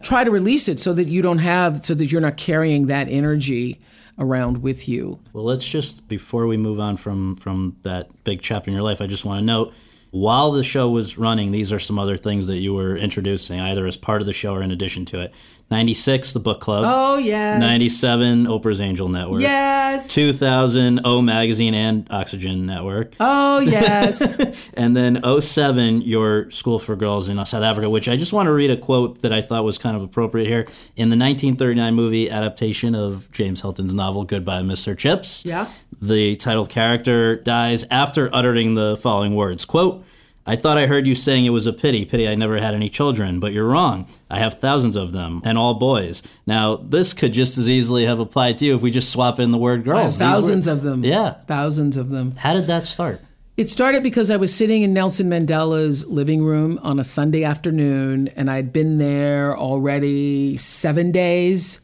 try 0.01 0.23
to 0.23 0.31
release 0.31 0.67
it 0.67 0.79
so 0.79 0.93
that 0.93 1.07
you 1.07 1.21
don't 1.21 1.39
have, 1.39 1.85
so 1.85 1.93
that 1.93 2.11
you're 2.11 2.21
not 2.21 2.37
carrying 2.37 2.87
that 2.87 3.09
energy 3.09 3.79
around 4.17 4.61
with 4.61 4.87
you. 4.87 5.19
Well, 5.33 5.43
let's 5.43 5.69
just 5.69 6.07
before 6.07 6.47
we 6.47 6.55
move 6.57 6.79
on 6.79 6.95
from 6.97 7.35
from 7.35 7.75
that 7.81 8.23
big 8.23 8.41
chapter 8.41 8.69
in 8.69 8.73
your 8.73 8.83
life, 8.83 9.01
I 9.01 9.07
just 9.07 9.25
want 9.25 9.39
to 9.39 9.45
note 9.45 9.73
while 10.15 10.51
the 10.51 10.63
show 10.63 10.89
was 10.89 11.17
running, 11.17 11.51
these 11.51 11.73
are 11.73 11.79
some 11.79 11.99
other 11.99 12.15
things 12.15 12.47
that 12.47 12.59
you 12.59 12.73
were 12.73 12.95
introducing, 12.95 13.59
either 13.59 13.85
as 13.85 13.97
part 13.97 14.21
of 14.21 14.25
the 14.25 14.31
show 14.31 14.53
or 14.53 14.61
in 14.61 14.71
addition 14.71 15.03
to 15.03 15.19
it. 15.19 15.33
96, 15.71 16.31
the 16.33 16.39
book 16.39 16.61
club. 16.61 16.85
Oh, 16.87 17.17
yes. 17.17 17.59
97, 17.59 18.45
Oprah's 18.45 18.79
Angel 18.79 19.09
Network. 19.09 19.41
Yes. 19.41 20.13
2000, 20.13 21.01
O 21.03 21.21
Magazine 21.23 21.73
and 21.73 22.07
Oxygen 22.11 22.67
Network. 22.67 23.15
Oh, 23.19 23.59
yes. 23.61 24.39
and 24.75 24.95
then 24.95 25.21
07, 25.41 26.01
your 26.01 26.51
School 26.51 26.77
for 26.77 26.95
Girls 26.95 27.29
in 27.29 27.43
South 27.45 27.63
Africa, 27.63 27.89
which 27.89 28.07
I 28.07 28.15
just 28.15 28.31
want 28.31 28.45
to 28.45 28.53
read 28.53 28.69
a 28.69 28.77
quote 28.77 29.21
that 29.23 29.33
I 29.33 29.41
thought 29.41 29.63
was 29.63 29.79
kind 29.79 29.97
of 29.97 30.03
appropriate 30.03 30.47
here. 30.47 30.61
In 30.95 31.09
the 31.09 31.17
1939 31.17 31.95
movie 31.95 32.29
adaptation 32.29 32.93
of 32.93 33.31
James 33.31 33.61
Hilton's 33.61 33.95
novel 33.95 34.23
Goodbye, 34.23 34.61
Mr. 34.61 34.95
Chips, 34.95 35.45
Yeah. 35.45 35.67
The 36.01 36.35
title 36.35 36.65
character 36.65 37.35
dies 37.35 37.85
after 37.89 38.33
uttering 38.33 38.75
the 38.75 38.97
following 38.97 39.35
words. 39.35 39.65
Quote 39.65 40.03
i 40.47 40.55
thought 40.55 40.77
i 40.77 40.85
heard 40.85 41.07
you 41.07 41.15
saying 41.15 41.43
it 41.43 41.49
was 41.49 41.65
a 41.65 41.73
pity 41.73 42.05
pity 42.05 42.27
i 42.27 42.35
never 42.35 42.59
had 42.59 42.75
any 42.75 42.87
children 42.87 43.39
but 43.39 43.51
you're 43.51 43.65
wrong. 43.67 44.07
I 44.29 44.37
have 44.37 44.59
thousands 44.59 44.95
of 44.95 45.11
them 45.11 45.41
and 45.43 45.57
all 45.57 45.73
boys. 45.73 46.21
Now 46.45 46.75
this 46.75 47.13
could 47.13 47.33
just 47.33 47.57
as 47.57 47.67
easily 47.67 48.05
have 48.05 48.19
applied 48.19 48.59
to 48.59 48.65
you 48.65 48.75
if 48.75 48.81
we 48.83 48.91
just 48.91 49.09
swap 49.11 49.39
in 49.39 49.49
the 49.51 49.57
word 49.57 49.83
girls. 49.83 50.19
These 50.19 50.27
were- 50.27 50.33
thousands 50.33 50.67
of 50.67 50.83
them. 50.83 51.03
yeah. 51.03 51.33
Thousands 51.47 51.97
of 51.97 52.09
them. 52.09 52.35
how 52.37 52.53
did 52.53 52.67
that 52.67 52.85
start? 52.85 53.21
It 53.57 53.69
started 53.71 54.03
because 54.03 54.29
I 54.29 54.35
was 54.37 54.53
sitting 54.53 54.81
in 54.83 54.93
Nelson 54.93 55.29
Mandela's 55.29 56.05
living 56.05 56.43
room 56.43 56.77
on 56.83 56.99
a 56.99 57.05
Sunday 57.05 57.43
afternoon, 57.45 58.27
and 58.35 58.51
I'd 58.51 58.73
been 58.73 58.97
there 58.97 59.57
already 59.57 60.57
seven 60.57 61.13
days, 61.13 61.79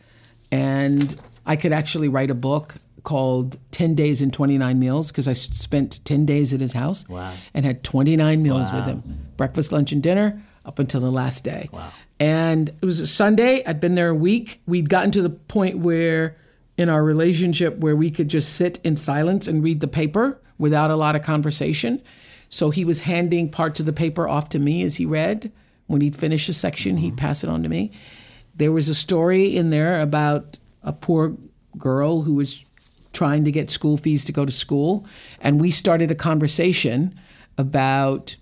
and 0.51 1.15
I 1.45 1.55
could 1.55 1.71
actually 1.71 2.09
write 2.09 2.29
a 2.29 2.35
book 2.35 2.75
called 3.03 3.57
10 3.71 3.95
Days 3.95 4.21
and 4.21 4.31
29 4.33 4.79
Meals 4.79 5.11
because 5.11 5.27
I 5.27 5.33
spent 5.33 6.03
10 6.05 6.25
days 6.25 6.53
at 6.53 6.59
his 6.59 6.73
house 6.73 7.07
Wow. 7.09 7.33
and 7.53 7.65
had 7.65 7.83
29 7.83 8.41
meals 8.41 8.71
with 8.71 8.85
him 8.85 9.27
breakfast, 9.37 9.71
lunch, 9.71 9.91
and 9.91 10.03
dinner 10.03 10.41
up 10.65 10.79
until 10.79 11.01
the 11.01 11.11
last 11.11 11.43
day. 11.43 11.69
Wow. 11.71 11.91
And 12.19 12.69
it 12.69 12.85
was 12.85 12.99
a 12.99 13.07
Sunday. 13.07 13.63
I'd 13.65 13.79
been 13.79 13.95
there 13.95 14.09
a 14.09 14.15
week. 14.15 14.61
We'd 14.67 14.89
gotten 14.89 15.11
to 15.11 15.21
the 15.23 15.29
point 15.31 15.79
where, 15.79 16.37
in 16.77 16.89
our 16.89 17.03
relationship, 17.03 17.77
where 17.77 17.95
we 17.95 18.11
could 18.11 18.27
just 18.27 18.53
sit 18.53 18.79
in 18.83 18.95
silence 18.95 19.47
and 19.47 19.63
read 19.63 19.79
the 19.79 19.87
paper 19.87 20.39
without 20.59 20.91
a 20.91 20.95
lot 20.95 21.15
of 21.15 21.23
conversation. 21.23 22.01
So 22.49 22.69
he 22.69 22.85
was 22.85 23.01
handing 23.01 23.49
parts 23.49 23.79
of 23.79 23.87
the 23.87 23.93
paper 23.93 24.27
off 24.27 24.49
to 24.49 24.59
me 24.59 24.83
as 24.83 24.97
he 24.97 25.05
read. 25.05 25.51
When 25.87 26.01
he'd 26.01 26.15
finish 26.15 26.47
a 26.47 26.53
section, 26.53 26.97
he'd 26.97 27.09
mm-hmm. 27.09 27.15
pass 27.17 27.43
it 27.43 27.49
on 27.49 27.63
to 27.63 27.69
me. 27.69 27.91
There 28.55 28.71
was 28.71 28.87
a 28.87 28.95
story 28.95 29.57
in 29.57 29.71
there 29.71 29.99
about 29.99 30.59
a 30.83 30.93
poor 30.93 31.35
girl 31.77 32.21
who 32.21 32.35
was 32.35 32.63
trying 33.13 33.43
to 33.45 33.51
get 33.51 33.69
school 33.69 33.97
fees 33.97 34.25
to 34.25 34.31
go 34.31 34.45
to 34.45 34.51
school. 34.51 35.05
And 35.39 35.59
we 35.59 35.71
started 35.71 36.11
a 36.11 36.15
conversation 36.15 37.19
about 37.57 38.35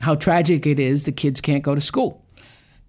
how 0.00 0.14
tragic 0.14 0.66
it 0.66 0.78
is 0.78 1.04
the 1.04 1.12
kids 1.12 1.40
can't 1.40 1.62
go 1.62 1.74
to 1.74 1.80
school. 1.80 2.24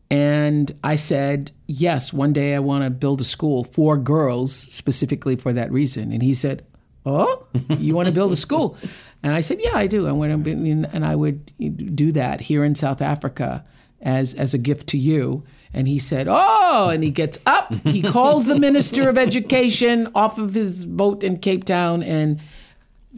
And 0.09 0.71
I 0.83 0.95
said, 0.95 1.51
Yes, 1.67 2.13
one 2.13 2.31
day 2.31 2.55
I 2.55 2.59
want 2.59 2.83
to 2.85 2.89
build 2.89 3.19
a 3.21 3.25
school 3.25 3.63
for 3.63 3.97
girls 3.97 4.53
specifically 4.53 5.35
for 5.35 5.51
that 5.53 5.71
reason. 5.71 6.11
And 6.11 6.23
he 6.23 6.33
said, 6.33 6.65
Oh, 7.05 7.45
you 7.69 7.95
want 7.95 8.07
to 8.07 8.13
build 8.13 8.31
a 8.31 8.37
school? 8.37 8.77
And 9.23 9.33
I 9.33 9.41
said, 9.41 9.57
Yeah, 9.61 9.75
I 9.75 9.87
do. 9.87 10.07
I 10.07 10.11
want 10.11 10.45
to, 10.45 10.51
and 10.51 11.05
I 11.05 11.15
would 11.15 11.51
do 11.95 12.11
that 12.13 12.41
here 12.41 12.63
in 12.63 12.75
South 12.75 13.01
Africa 13.01 13.65
as 14.01 14.33
as 14.33 14.53
a 14.53 14.57
gift 14.57 14.87
to 14.89 14.97
you. 14.97 15.43
And 15.73 15.87
he 15.87 15.99
said, 15.99 16.27
Oh, 16.29 16.89
and 16.89 17.03
he 17.03 17.11
gets 17.11 17.39
up. 17.45 17.73
He 17.83 18.01
calls 18.03 18.47
the 18.47 18.57
Minister 18.57 19.09
of 19.09 19.17
Education 19.17 20.09
off 20.15 20.37
of 20.37 20.53
his 20.53 20.85
boat 20.85 21.23
in 21.23 21.37
Cape 21.37 21.65
Town 21.65 22.03
and 22.03 22.39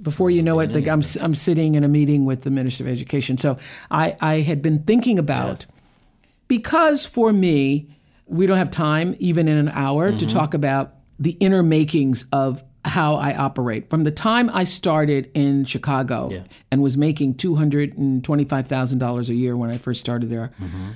before 0.01 0.29
you 0.29 0.41
know 0.41 0.59
it, 0.59 0.67
the, 0.67 0.89
I'm, 0.89 1.03
I'm 1.21 1.35
sitting 1.35 1.75
in 1.75 1.83
a 1.83 1.87
meeting 1.87 2.25
with 2.25 2.43
the 2.43 2.51
Minister 2.51 2.83
of 2.83 2.89
Education. 2.89 3.37
So 3.37 3.57
I, 3.91 4.15
I 4.21 4.35
had 4.35 4.61
been 4.61 4.83
thinking 4.83 5.19
about, 5.19 5.65
because 6.47 7.05
for 7.05 7.33
me, 7.33 7.89
we 8.25 8.45
don't 8.45 8.57
have 8.57 8.71
time, 8.71 9.15
even 9.19 9.47
in 9.47 9.57
an 9.57 9.69
hour, 9.69 10.11
to 10.11 10.17
mm-hmm. 10.17 10.27
talk 10.27 10.53
about 10.53 10.93
the 11.17 11.31
inner 11.31 11.63
makings 11.63 12.27
of 12.31 12.63
how 12.85 13.15
I 13.15 13.35
operate. 13.35 13.89
From 13.89 14.03
the 14.03 14.11
time 14.11 14.49
I 14.53 14.63
started 14.63 15.29
in 15.33 15.65
Chicago 15.65 16.29
and 16.71 16.81
was 16.81 16.95
making 16.95 17.35
$225,000 17.35 19.29
a 19.29 19.33
year 19.33 19.57
when 19.57 19.69
I 19.69 19.77
first 19.77 19.99
started 19.99 20.29
there, 20.29 20.51
mm-hmm. 20.61 20.91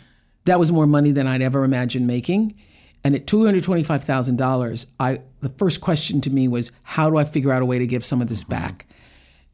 That 0.46 0.60
was 0.60 0.72
more 0.72 0.88
money 0.88 1.12
than 1.12 1.28
I'd 1.28 1.42
ever 1.42 1.64
imagined 1.64 2.08
making. 2.08 2.56
And 3.04 3.16
at 3.16 3.28
two 3.28 3.46
hundred 3.46 3.64
twenty-five 3.64 4.04
thousand 4.04 4.38
dollars, 4.38 4.88
I 5.00 5.22
the 5.42 5.50
first 5.50 5.82
question 5.82 6.22
to 6.22 6.30
me 6.30 6.48
was, 6.48 6.72
how 6.84 7.10
do 7.10 7.18
I 7.18 7.24
figure 7.26 7.52
out 7.52 7.62
a 7.62 7.66
way 7.66 7.80
to 7.80 7.88
give 7.88 8.06
some 8.06 8.22
of 8.22 8.30
this 8.30 8.44
mm-hmm. 8.44 8.54
back? 8.54 8.86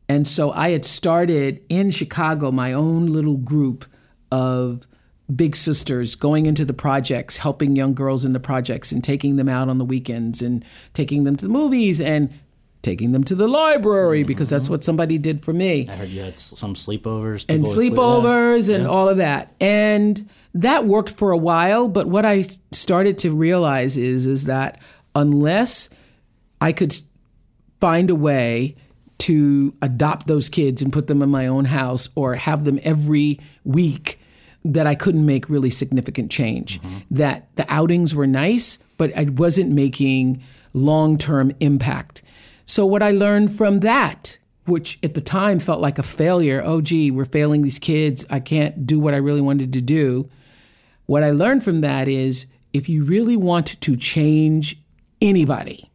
And 0.08 0.28
so 0.28 0.52
I 0.52 0.70
had 0.70 0.86
started 0.86 1.64
in 1.70 1.92
Chicago 1.92 2.52
my 2.52 2.74
own 2.74 3.08
little 3.08 3.38
group 3.38 3.86
of 4.32 4.88
big 5.36 5.56
sisters 5.56 6.16
going 6.16 6.48
into 6.48 6.66
the 6.66 6.74
projects, 6.74 7.38
helping 7.38 7.76
young 7.76 7.94
girls 7.94 8.26
in 8.26 8.34
the 8.34 8.40
projects, 8.40 8.92
and 8.92 9.04
taking 9.04 9.36
them 9.36 9.48
out 9.48 9.70
on 9.70 9.78
the 9.78 9.86
weekends, 9.86 10.42
and 10.42 10.66
taking 10.94 11.24
them 11.24 11.36
to 11.36 11.46
the 11.46 11.52
movies, 11.52 12.02
and 12.02 12.32
taking 12.82 13.12
them 13.12 13.24
to 13.24 13.36
the 13.36 13.48
library 13.48 14.24
because 14.24 14.50
that's 14.50 14.66
mm-hmm. 14.66 14.74
what 14.74 14.84
somebody 14.86 15.18
did 15.18 15.44
for 15.44 15.52
me 15.52 15.86
i 15.90 15.96
heard 15.98 16.08
you 16.08 16.22
had 16.22 16.40
some 16.40 16.74
sleepovers 16.74 17.46
and 17.50 17.64
would 17.64 17.74
sleep- 17.74 17.92
sleepovers 17.92 18.70
yeah. 18.70 18.76
and 18.76 18.84
Yeah. 18.86 18.90
all 18.90 19.10
of 19.10 19.18
that. 19.18 19.54
And 19.60 20.30
that 20.54 20.86
worked 20.86 21.12
for 21.12 21.32
a 21.32 21.38
while, 21.38 21.88
but 21.88 22.08
what 22.08 22.26
I 22.26 22.44
started 22.72 23.18
to 23.20 23.36
realize 23.36 23.98
is 23.98 24.26
is 24.26 24.46
that 24.46 24.80
unless 25.16 25.90
I 26.62 26.72
could 26.72 26.96
find 27.80 28.10
a 28.10 28.16
way 28.16 28.76
to 29.20 29.74
adopt 29.82 30.28
those 30.28 30.50
kids 30.50 30.82
and 30.82 30.94
put 30.94 31.08
them 31.08 31.22
in 31.22 31.30
my 31.30 31.48
own 31.48 31.66
house 31.66 32.10
or 32.16 32.36
have 32.36 32.64
them 32.64 32.80
every 32.84 33.40
week 33.64 34.20
that 34.66 34.88
I 34.88 34.96
couldn't 34.96 35.26
make 35.26 35.50
really 35.50 35.70
significant 35.70 36.32
change. 36.32 36.82
Mm-hmm. 36.82 36.98
That 37.12 37.56
the 37.56 37.66
outings 37.70 38.16
were 38.16 38.28
nice, 38.28 38.80
but 38.98 39.16
I 39.18 39.26
wasn't 39.26 39.72
making 39.72 40.42
long-term 40.74 41.54
impact. 41.60 42.22
So 42.66 42.86
what 42.86 43.04
I 43.04 43.12
learned 43.12 43.52
from 43.52 43.82
that 43.82 44.38
which 44.70 45.00
at 45.04 45.16
the 45.16 45.22
time 45.22 45.60
felt 45.60 45.82
like 45.82 46.00
a 46.00 46.04
failure. 46.04 46.62
Oh, 46.64 46.80
gee, 46.80 47.12
we're 47.12 47.26
failing 47.26 47.62
these 47.62 47.80
kids. 47.80 48.26
I 48.30 48.40
can't 48.40 48.86
do 48.86 49.00
what 49.00 49.14
I 49.14 49.18
really 49.18 49.42
wanted 49.42 49.74
to 49.74 49.82
do. 49.82 50.30
What 51.10 51.24
I 51.24 51.32
learned 51.32 51.64
from 51.64 51.82
that 51.82 52.08
is 52.08 52.46
if 52.72 52.88
you 52.88 53.04
really 53.04 53.36
want 53.36 53.82
to 53.82 53.98
change 53.98 54.80
anybody, 55.24 55.90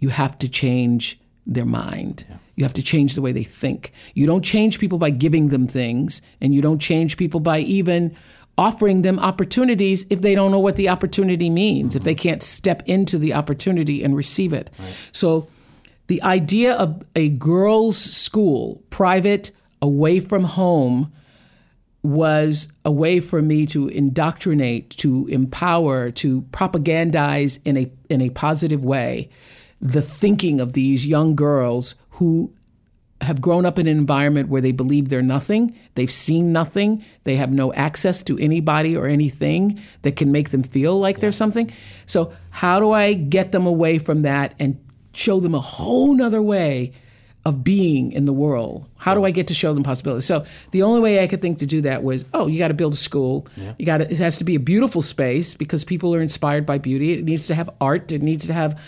you 0.00 0.08
have 0.08 0.36
to 0.40 0.48
change 0.48 1.20
their 1.46 1.64
mind. 1.64 2.24
You 2.56 2.64
have 2.64 2.72
to 2.72 2.82
change 2.82 3.14
the 3.14 3.22
way 3.22 3.30
they 3.30 3.44
think. 3.44 3.92
You 4.14 4.26
don't 4.26 4.42
change 4.42 4.80
people 4.80 4.98
by 4.98 5.10
giving 5.10 5.50
them 5.50 5.68
things, 5.68 6.20
and 6.40 6.52
you 6.52 6.62
don't 6.62 6.80
change 6.80 7.16
people 7.16 7.38
by 7.38 7.60
even 7.60 8.16
offering 8.58 9.02
them 9.02 9.20
opportunities 9.20 10.04
if 10.10 10.20
they 10.22 10.34
don't 10.34 10.50
know 10.50 10.58
what 10.58 10.74
the 10.74 10.88
opportunity 10.88 11.48
means, 11.48 11.94
if 11.94 12.00
mm-hmm. 12.00 12.06
they 12.06 12.16
can't 12.16 12.42
step 12.42 12.82
into 12.86 13.18
the 13.18 13.34
opportunity 13.34 14.02
and 14.02 14.16
receive 14.16 14.52
it. 14.52 14.68
So, 15.12 15.46
the 16.08 16.20
idea 16.24 16.74
of 16.74 17.04
a 17.14 17.28
girls' 17.28 17.98
school, 17.98 18.82
private, 18.90 19.52
away 19.80 20.18
from 20.18 20.42
home, 20.42 21.12
was 22.06 22.72
a 22.84 22.90
way 22.90 23.20
for 23.20 23.42
me 23.42 23.66
to 23.66 23.88
indoctrinate, 23.88 24.90
to 24.90 25.26
empower, 25.28 26.10
to 26.12 26.42
propagandize 26.42 27.60
in 27.64 27.76
a 27.76 27.90
in 28.08 28.20
a 28.20 28.30
positive 28.30 28.84
way 28.84 29.28
the 29.80 30.02
thinking 30.02 30.60
of 30.60 30.72
these 30.72 31.06
young 31.06 31.36
girls 31.36 31.94
who 32.10 32.52
have 33.22 33.40
grown 33.40 33.64
up 33.64 33.78
in 33.78 33.86
an 33.86 33.96
environment 33.96 34.48
where 34.48 34.60
they 34.60 34.72
believe 34.72 35.08
they're 35.08 35.22
nothing, 35.22 35.74
they've 35.94 36.10
seen 36.10 36.52
nothing, 36.52 37.02
they 37.24 37.36
have 37.36 37.50
no 37.50 37.72
access 37.72 38.22
to 38.22 38.38
anybody 38.38 38.96
or 38.96 39.06
anything 39.06 39.80
that 40.02 40.16
can 40.16 40.30
make 40.30 40.50
them 40.50 40.62
feel 40.62 40.98
like 40.98 41.18
they're 41.18 41.32
something. 41.32 41.70
So, 42.04 42.32
how 42.50 42.78
do 42.78 42.92
I 42.92 43.14
get 43.14 43.52
them 43.52 43.66
away 43.66 43.98
from 43.98 44.22
that 44.22 44.54
and 44.58 44.78
show 45.12 45.40
them 45.40 45.54
a 45.54 45.60
whole 45.60 46.14
nother 46.14 46.42
way 46.42 46.92
of 47.46 47.62
being 47.64 48.12
in 48.12 48.24
the 48.26 48.32
world? 48.32 48.84
How 48.98 49.14
do 49.14 49.24
I 49.24 49.30
get 49.30 49.46
to 49.46 49.54
show 49.54 49.72
them 49.72 49.84
possibilities? 49.84 50.26
So, 50.26 50.44
the 50.72 50.82
only 50.82 51.00
way 51.00 51.22
I 51.22 51.26
could 51.28 51.40
think 51.40 51.58
to 51.60 51.66
do 51.66 51.80
that 51.82 52.02
was, 52.02 52.24
oh, 52.34 52.46
you 52.48 52.58
got 52.58 52.68
to 52.68 52.74
build 52.74 52.92
a 52.92 52.96
school. 52.96 53.46
You 53.78 53.86
got 53.86 54.00
it 54.02 54.18
has 54.18 54.36
to 54.38 54.44
be 54.44 54.56
a 54.56 54.60
beautiful 54.60 55.00
space 55.00 55.54
because 55.54 55.84
people 55.84 56.14
are 56.14 56.20
inspired 56.20 56.66
by 56.66 56.78
beauty. 56.78 57.12
It 57.12 57.24
needs 57.24 57.46
to 57.46 57.54
have 57.54 57.70
art, 57.80 58.10
it 58.12 58.20
needs 58.22 58.46
to 58.48 58.52
have 58.52 58.78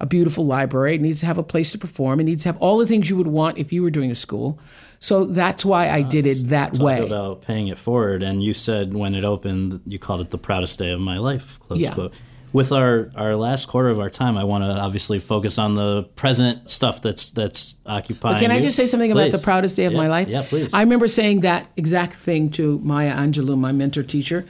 a 0.00 0.06
beautiful 0.06 0.44
library. 0.44 0.94
It 0.94 1.00
needs 1.00 1.20
to 1.20 1.26
have 1.26 1.38
a 1.38 1.42
place 1.42 1.72
to 1.72 1.78
perform. 1.78 2.20
It 2.20 2.24
needs 2.24 2.42
to 2.42 2.50
have 2.50 2.58
all 2.58 2.76
the 2.78 2.86
things 2.86 3.08
you 3.08 3.16
would 3.16 3.26
want 3.28 3.56
if 3.56 3.72
you 3.72 3.82
were 3.82 3.90
doing 3.90 4.10
a 4.10 4.14
school. 4.14 4.58
So 4.98 5.24
that's 5.24 5.64
why 5.64 5.88
I 5.90 6.02
did 6.02 6.26
it 6.26 6.48
that 6.48 6.74
Talk 6.74 6.82
way. 6.82 7.00
about 7.06 7.42
paying 7.42 7.68
it 7.68 7.78
forward, 7.78 8.22
and 8.22 8.42
you 8.42 8.52
said 8.54 8.94
when 8.94 9.14
it 9.14 9.24
opened, 9.24 9.80
you 9.86 9.98
called 9.98 10.20
it 10.22 10.30
the 10.30 10.38
proudest 10.38 10.78
day 10.78 10.90
of 10.90 11.00
my 11.00 11.18
life. 11.18 11.58
Close 11.60 11.80
Yeah. 11.80 11.92
quote. 11.94 12.14
With 12.56 12.72
our, 12.72 13.10
our 13.14 13.36
last 13.36 13.68
quarter 13.68 13.90
of 13.90 13.98
our 14.00 14.08
time, 14.08 14.38
I 14.42 14.44
want 14.44 14.64
to 14.64 14.70
obviously 14.86 15.18
focus 15.18 15.58
on 15.58 15.74
the 15.74 16.04
present 16.22 16.70
stuff 16.70 17.02
that's 17.02 17.24
that's 17.30 17.76
occupying. 17.84 18.34
But 18.36 18.40
can 18.40 18.50
I 18.50 18.56
you. 18.56 18.62
just 18.62 18.76
say 18.76 18.86
something 18.86 19.12
about 19.12 19.30
the 19.30 19.44
proudest 19.50 19.76
day 19.76 19.84
of 19.84 19.92
Yeah, 19.92 19.98
my 20.04 20.08
life? 20.16 20.28
Yeah, 20.28 20.42
please. 20.42 20.72
I 20.72 20.80
remember 20.80 21.06
saying 21.06 21.40
that 21.40 21.68
exact 21.76 22.14
thing 22.14 22.48
to 22.52 22.78
Maya 22.78 23.14
Angelou, 23.14 23.58
my 23.58 23.72
mentor 23.72 24.02
teacher. 24.02 24.40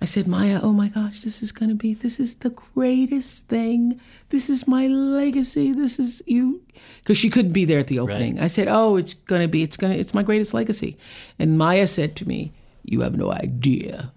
I 0.00 0.06
said, 0.06 0.26
Maya, 0.26 0.58
oh 0.60 0.72
my 0.72 0.88
gosh, 0.88 1.20
this 1.20 1.40
is 1.44 1.52
going 1.52 1.68
to 1.68 1.76
be, 1.76 1.94
this 1.94 2.18
is 2.18 2.34
the 2.46 2.50
greatest 2.50 3.46
thing. 3.46 4.00
This 4.30 4.50
is 4.50 4.66
my 4.66 4.88
legacy. 4.88 5.70
This 5.72 6.00
is 6.00 6.20
you. 6.26 6.60
Because 6.98 7.16
she 7.16 7.30
couldn't 7.30 7.52
be 7.52 7.64
there 7.64 7.78
at 7.78 7.86
the 7.86 8.00
opening. 8.00 8.40
I 8.40 8.48
said, 8.48 8.66
oh, 8.68 8.96
it's 8.96 9.14
going 9.30 9.42
to 9.42 9.46
be, 9.56 9.62
it's 9.62 9.76
going 9.76 9.92
to, 9.92 9.98
it's 10.02 10.12
my 10.12 10.24
greatest 10.24 10.52
legacy. 10.54 10.96
And 11.38 11.56
Maya 11.56 11.86
said 11.86 12.16
to 12.16 12.26
me, 12.26 12.50
you 12.82 13.02
have 13.02 13.16
no 13.16 13.30
idea 13.30 14.12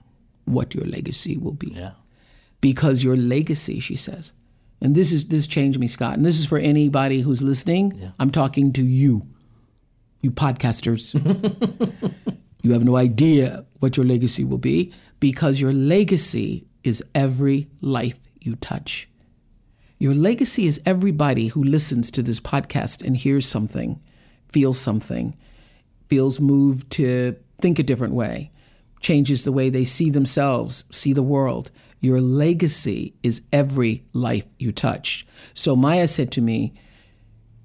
what 0.46 0.74
your 0.74 0.86
legacy 0.86 1.38
will 1.38 1.54
be. 1.66 1.74
yeah. 1.76 1.92
Because 2.66 3.04
your 3.04 3.16
legacy, 3.16 3.80
she 3.80 3.96
says. 3.96 4.34
And 4.82 4.96
this 4.96 5.12
is, 5.12 5.28
this 5.28 5.46
changed 5.46 5.80
me, 5.80 5.88
Scott. 5.88 6.16
And 6.16 6.26
this 6.26 6.40
is 6.40 6.48
for 6.48 6.58
anybody 6.58 7.22
who's 7.22 7.44
listening. 7.44 8.12
I'm 8.18 8.32
talking 8.32 8.74
to 8.74 8.84
you, 8.84 9.28
you 10.22 10.32
podcasters. 10.32 11.14
You 12.66 12.74
have 12.74 12.84
no 12.84 12.96
idea 12.96 13.64
what 13.78 13.96
your 13.96 14.08
legacy 14.08 14.44
will 14.44 14.58
be 14.58 14.92
because 15.20 15.62
your 15.62 15.72
legacy 15.72 16.66
is 16.84 17.04
every 17.14 17.68
life 17.80 18.20
you 18.42 18.56
touch. 18.56 19.08
Your 20.00 20.16
legacy 20.16 20.66
is 20.66 20.82
everybody 20.84 21.50
who 21.50 21.64
listens 21.64 22.10
to 22.10 22.24
this 22.24 22.40
podcast 22.40 23.06
and 23.06 23.16
hears 23.16 23.48
something, 23.48 24.02
feels 24.50 24.80
something, 24.80 25.38
feels 26.08 26.40
moved 26.40 26.90
to 26.94 27.36
think 27.60 27.78
a 27.78 27.84
different 27.84 28.16
way, 28.16 28.50
changes 29.00 29.44
the 29.44 29.52
way 29.52 29.70
they 29.70 29.86
see 29.86 30.10
themselves, 30.10 30.86
see 30.90 31.14
the 31.14 31.22
world. 31.22 31.70
Your 32.02 32.22
legacy 32.22 33.14
is 33.24 33.42
every 33.52 34.04
life 34.14 34.46
you 34.60 34.72
touch. 34.72 35.26
So 35.54 35.76
Maya 35.76 36.08
said 36.08 36.32
to 36.34 36.42
me, 36.42 36.74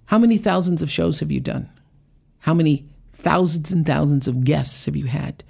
How 0.07 0.19
many 0.19 0.39
thousands 0.39 0.83
of 0.83 0.91
shows 0.91 1.21
have 1.21 1.31
you 1.31 1.41
done? 1.41 1.69
How 2.41 2.55
many 2.55 2.87
thousands 3.13 3.71
and 3.73 3.85
thousands 3.85 4.27
of 4.27 4.45
guests 4.45 4.87
have 4.87 4.97
you 4.97 5.07
had? 5.07 5.45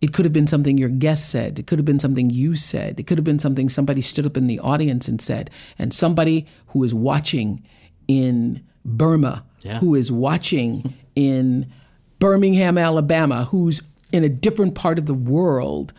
It 0.00 0.12
could 0.12 0.24
have 0.24 0.32
been 0.32 0.46
something 0.46 0.76
your 0.76 0.88
guest 0.90 1.30
said. 1.30 1.58
It 1.58 1.66
could 1.66 1.78
have 1.78 1.86
been 1.86 1.98
something 1.98 2.28
you 2.30 2.54
said. 2.54 3.00
It 3.00 3.06
could 3.06 3.16
have 3.18 3.24
been 3.24 3.38
something 3.38 3.68
somebody 3.68 4.00
stood 4.00 4.26
up 4.26 4.36
in 4.36 4.46
the 4.46 4.58
audience 4.60 5.08
and 5.08 5.20
said. 5.20 5.50
And 5.78 5.92
somebody 5.94 6.46
who 6.68 6.84
is 6.84 6.94
watching 6.94 7.62
in 8.06 8.62
Burma, 8.84 9.44
Yeah. 9.62 9.78
who 9.78 9.94
is 9.94 10.12
watching 10.12 10.94
in 11.14 11.66
Birmingham, 12.18 12.76
Alabama, 12.76 13.44
who's 13.46 13.82
in 14.12 14.24
a 14.24 14.28
different 14.28 14.74
part 14.74 14.98
of 14.98 15.06
the 15.06 15.14
world, 15.14 15.92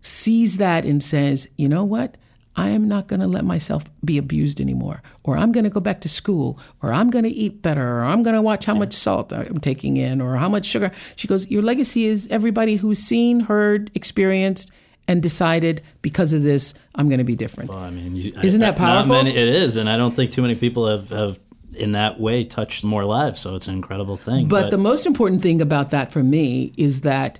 sees 0.00 0.58
that 0.58 0.84
and 0.84 1.02
says, 1.02 1.48
you 1.56 1.68
know 1.68 1.84
what? 1.84 2.16
I 2.56 2.70
am 2.70 2.88
not 2.88 3.06
going 3.06 3.20
to 3.20 3.28
let 3.28 3.44
myself 3.44 3.84
be 4.04 4.18
abused 4.18 4.60
anymore. 4.60 5.00
Or 5.22 5.36
I'm 5.36 5.52
going 5.52 5.62
to 5.62 5.70
go 5.70 5.78
back 5.78 6.00
to 6.00 6.08
school. 6.08 6.58
Or 6.82 6.92
I'm 6.92 7.08
going 7.08 7.22
to 7.22 7.30
eat 7.30 7.62
better. 7.62 7.98
Or 7.98 8.02
I'm 8.02 8.24
going 8.24 8.34
to 8.34 8.42
watch 8.42 8.64
how 8.64 8.74
much 8.74 8.92
salt 8.92 9.32
I'm 9.32 9.60
taking 9.60 9.96
in. 9.96 10.20
Or 10.20 10.36
how 10.36 10.48
much 10.48 10.66
sugar. 10.66 10.90
She 11.14 11.28
goes, 11.28 11.48
Your 11.48 11.62
legacy 11.62 12.06
is 12.06 12.26
everybody 12.28 12.74
who's 12.74 12.98
seen, 12.98 13.40
heard, 13.40 13.92
experienced, 13.94 14.72
and 15.06 15.22
decided 15.22 15.82
because 16.02 16.32
of 16.32 16.42
this, 16.42 16.74
I'm 16.96 17.08
going 17.08 17.18
to 17.18 17.24
be 17.24 17.36
different. 17.36 17.70
Well, 17.70 17.78
I 17.78 17.90
mean, 17.90 18.16
you, 18.16 18.32
Isn't 18.42 18.62
I- 18.62 18.72
that 18.72 18.76
powerful? 18.76 19.14
Many, 19.14 19.30
it 19.30 19.48
is, 19.48 19.76
and 19.76 19.88
I 19.88 19.96
don't 19.96 20.16
think 20.16 20.32
too 20.32 20.42
many 20.42 20.56
people 20.56 20.88
have, 20.88 21.10
have 21.10 21.38
in 21.74 21.92
that 21.92 22.18
way 22.18 22.44
touched 22.44 22.84
more 22.84 23.04
lives. 23.04 23.38
So 23.40 23.54
it's 23.54 23.68
an 23.68 23.74
incredible 23.74 24.16
thing. 24.16 24.48
But 24.48 24.70
the 24.70 24.78
most 24.78 25.06
important 25.06 25.42
thing 25.42 25.60
about 25.60 25.90
that 25.90 26.12
for 26.12 26.22
me 26.22 26.72
is 26.76 27.02
that 27.02 27.38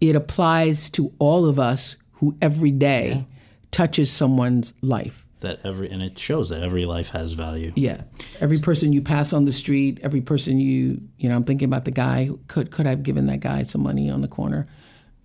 it 0.00 0.16
applies 0.16 0.90
to 0.90 1.12
all 1.18 1.46
of 1.46 1.58
us 1.58 1.96
who 2.14 2.36
every 2.40 2.70
day 2.70 3.26
touches 3.70 4.10
someone's 4.10 4.74
life. 4.82 5.26
that 5.40 5.58
every 5.64 5.90
and 5.90 6.02
it 6.02 6.18
shows 6.18 6.50
that 6.50 6.62
every 6.62 6.84
life 6.84 7.10
has 7.10 7.32
value. 7.32 7.72
Yeah. 7.74 8.02
Every 8.40 8.58
person 8.58 8.92
you 8.92 9.00
pass 9.00 9.32
on 9.32 9.46
the 9.46 9.52
street, 9.52 9.98
every 10.02 10.20
person 10.20 10.60
you, 10.60 11.00
you 11.18 11.28
know, 11.28 11.36
I'm 11.36 11.44
thinking 11.44 11.66
about 11.66 11.84
the 11.86 11.90
guy 11.90 12.24
who 12.26 12.38
could 12.48 12.70
could 12.70 12.86
have 12.86 13.02
given 13.02 13.26
that 13.26 13.40
guy 13.40 13.62
some 13.62 13.82
money 13.82 14.10
on 14.10 14.20
the 14.20 14.28
corner. 14.28 14.66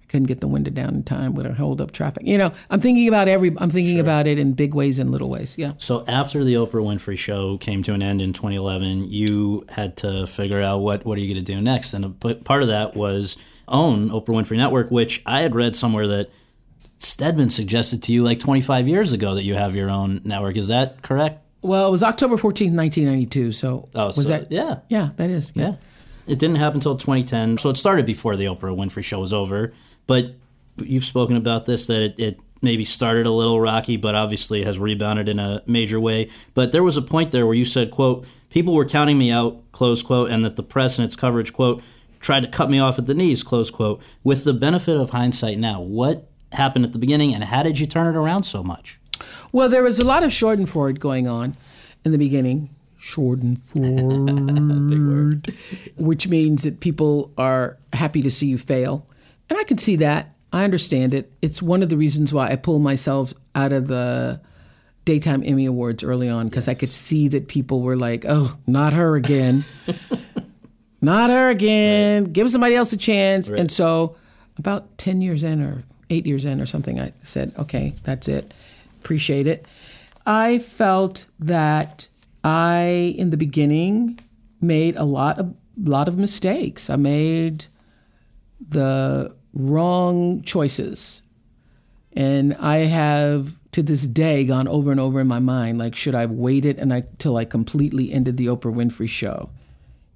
I 0.03 0.05
couldn't 0.07 0.27
get 0.27 0.39
the 0.39 0.47
window 0.47 0.71
down 0.71 0.89
in 0.95 1.03
time 1.03 1.33
would 1.35 1.45
have 1.45 1.57
hold 1.57 1.81
up 1.81 1.91
traffic. 1.91 2.23
You 2.25 2.37
know, 2.37 2.51
I'm 2.69 2.79
thinking 2.79 3.07
about 3.09 3.27
every 3.27 3.53
I'm 3.57 3.69
thinking 3.69 3.99
about 3.99 4.25
it 4.27 4.39
in 4.39 4.53
big 4.53 4.73
ways 4.73 4.99
and 4.99 5.11
little 5.11 5.29
ways. 5.29 5.57
Yeah. 5.57 5.73
So 5.79 6.05
after 6.07 6.45
the 6.45 6.53
Oprah 6.53 6.83
Winfrey 6.83 7.17
show 7.17 7.57
came 7.57 7.83
to 7.83 7.93
an 7.93 8.01
end 8.01 8.21
in 8.21 8.31
2011, 8.31 9.09
you 9.09 9.65
had 9.67 9.97
to 9.97 10.27
figure 10.27 10.61
out 10.61 10.77
what 10.77 11.03
what 11.05 11.17
are 11.17 11.21
you 11.21 11.33
going 11.33 11.43
to 11.43 11.53
do 11.53 11.59
next, 11.61 11.93
and 11.93 12.05
a 12.05 12.09
part 12.35 12.61
of 12.61 12.69
that 12.69 12.95
was 12.95 13.35
own 13.67 14.09
Oprah 14.09 14.27
Winfrey 14.27 14.57
Network, 14.57 14.91
which 14.91 15.21
I 15.25 15.41
had 15.41 15.55
read 15.55 15.75
somewhere 15.75 16.07
that 16.07 16.29
Stedman 16.97 17.49
suggested 17.49 18.01
to 18.03 18.13
you 18.13 18.23
like 18.23 18.39
25 18.39 18.87
years 18.87 19.13
ago 19.13 19.35
that 19.35 19.43
you 19.43 19.55
have 19.55 19.75
your 19.75 19.89
own 19.89 20.21
network. 20.23 20.55
Is 20.57 20.69
that 20.69 21.01
correct? 21.01 21.39
Well, 21.61 21.87
it 21.87 21.91
was 21.91 22.03
October 22.03 22.35
14th, 22.35 22.73
1992. 22.75 23.51
So 23.51 23.89
Oh, 23.95 24.07
was 24.07 24.15
so- 24.15 24.23
that 24.23 24.51
yeah. 24.51 24.79
Yeah, 24.89 25.09
that 25.17 25.29
is. 25.29 25.51
Yeah. 25.55 25.69
Yeah. 25.69 25.75
It 26.27 26.39
didn't 26.39 26.55
happen 26.57 26.77
until 26.77 26.95
2010. 26.95 27.57
So 27.57 27.69
it 27.69 27.77
started 27.77 28.05
before 28.05 28.35
the 28.35 28.45
Oprah 28.45 28.75
Winfrey 28.75 29.03
show 29.03 29.19
was 29.19 29.33
over. 29.33 29.73
But 30.07 30.35
you've 30.77 31.05
spoken 31.05 31.35
about 31.37 31.65
this 31.65 31.87
that 31.87 32.01
it, 32.01 32.19
it 32.19 32.39
maybe 32.61 32.85
started 32.85 33.25
a 33.27 33.31
little 33.31 33.59
rocky, 33.59 33.97
but 33.97 34.15
obviously 34.15 34.63
has 34.63 34.79
rebounded 34.79 35.27
in 35.29 35.39
a 35.39 35.61
major 35.67 35.99
way. 35.99 36.29
But 36.53 36.71
there 36.71 36.83
was 36.83 36.97
a 36.97 37.01
point 37.01 37.31
there 37.31 37.45
where 37.45 37.53
you 37.55 37.65
said, 37.65 37.91
quote, 37.91 38.25
people 38.49 38.73
were 38.73 38.85
counting 38.85 39.17
me 39.17 39.29
out, 39.31 39.61
close 39.71 40.01
quote, 40.01 40.31
and 40.31 40.43
that 40.45 40.55
the 40.55 40.63
press 40.63 40.97
and 40.97 41.05
its 41.05 41.15
coverage, 41.15 41.53
quote, 41.53 41.83
tried 42.25 42.41
to 42.41 42.49
cut 42.49 42.71
me 42.71 42.79
off 42.79 42.97
at 42.97 43.05
the 43.05 43.13
knees, 43.13 43.43
close 43.43 43.69
quote. 43.69 44.01
With 44.23 44.45
the 44.45 44.53
benefit 44.53 44.97
of 44.97 45.11
hindsight 45.11 45.59
now, 45.59 45.79
what 45.79 46.27
happened 46.51 46.83
at 46.83 46.91
the 46.91 46.97
beginning 46.97 47.35
and 47.35 47.43
how 47.43 47.61
did 47.61 47.79
you 47.79 47.85
turn 47.85 48.07
it 48.07 48.15
around 48.17 48.41
so 48.43 48.63
much? 48.63 48.99
Well, 49.51 49.69
there 49.69 49.83
was 49.83 49.99
a 49.99 50.03
lot 50.03 50.23
of 50.23 50.31
Schadenfreude 50.31 50.97
going 50.99 51.27
on 51.27 51.53
in 52.03 52.11
the 52.11 52.17
beginning. 52.17 52.71
Schadenfreude, 52.99 55.53
which 55.97 56.27
means 56.27 56.63
that 56.63 56.79
people 56.79 57.31
are 57.37 57.77
happy 57.93 58.23
to 58.23 58.31
see 58.31 58.47
you 58.47 58.57
fail, 58.57 59.05
and 59.47 59.59
I 59.59 59.63
can 59.63 59.77
see 59.77 59.97
that. 59.97 60.33
I 60.51 60.63
understand 60.63 61.13
it. 61.13 61.31
It's 61.43 61.61
one 61.61 61.83
of 61.83 61.89
the 61.89 61.97
reasons 61.97 62.33
why 62.33 62.49
I 62.49 62.55
pulled 62.55 62.81
myself 62.81 63.31
out 63.53 63.71
of 63.73 63.87
the 63.87 64.41
daytime 65.03 65.43
Emmy 65.45 65.65
Awards 65.65 66.03
early 66.03 66.29
on 66.29 66.49
because 66.49 66.67
I 66.67 66.73
could 66.73 66.91
see 66.91 67.27
that 67.27 67.47
people 67.47 67.81
were 67.81 67.95
like, 67.95 68.25
"Oh, 68.27 68.57
not 68.65 68.93
her 68.93 69.15
again." 69.15 69.65
not 71.05 71.29
her 71.29 71.49
again. 71.49 72.25
Give 72.25 72.49
somebody 72.49 72.75
else 72.75 72.91
a 72.91 72.97
chance. 72.97 73.49
And 73.49 73.71
so, 73.71 74.17
about 74.57 74.97
10 74.97 75.21
years 75.21 75.43
in 75.43 75.63
or 75.63 75.83
eight 76.09 76.25
years 76.25 76.45
in 76.45 76.59
or 76.59 76.65
something, 76.65 76.99
I 76.99 77.13
said, 77.23 77.53
okay, 77.57 77.93
that's 78.03 78.27
it. 78.27 78.53
Appreciate 79.01 79.47
it. 79.47 79.65
I 80.25 80.59
felt 80.59 81.27
that 81.39 82.07
I, 82.43 83.15
in 83.17 83.29
the 83.29 83.37
beginning, 83.37 84.19
made 84.61 84.95
a 84.95 85.03
lot 85.03 85.39
of 85.39 85.55
lot 85.77 86.07
of 86.07 86.17
mistakes. 86.17 86.89
I 86.89 86.95
made 86.95 87.65
the 88.69 89.35
wrong 89.53 90.41
choices. 90.43 91.21
And 92.13 92.53
I 92.55 92.77
have 92.77 93.55
to 93.73 93.83
this 93.83 94.07
day 94.07 94.45
gone 94.45 94.69
over 94.69 94.89
and 94.89 95.01
over 95.01 95.19
in 95.19 95.27
my 95.27 95.39
mind 95.39 95.77
like 95.77 95.95
should 95.95 96.15
I 96.15 96.21
have 96.21 96.31
waited 96.31 96.79
and 96.79 96.93
I 96.93 97.03
till 97.17 97.35
I 97.35 97.43
completely 97.43 98.13
ended 98.13 98.37
the 98.37 98.45
Oprah 98.45 98.73
Winfrey 98.73 99.09
show? 99.09 99.49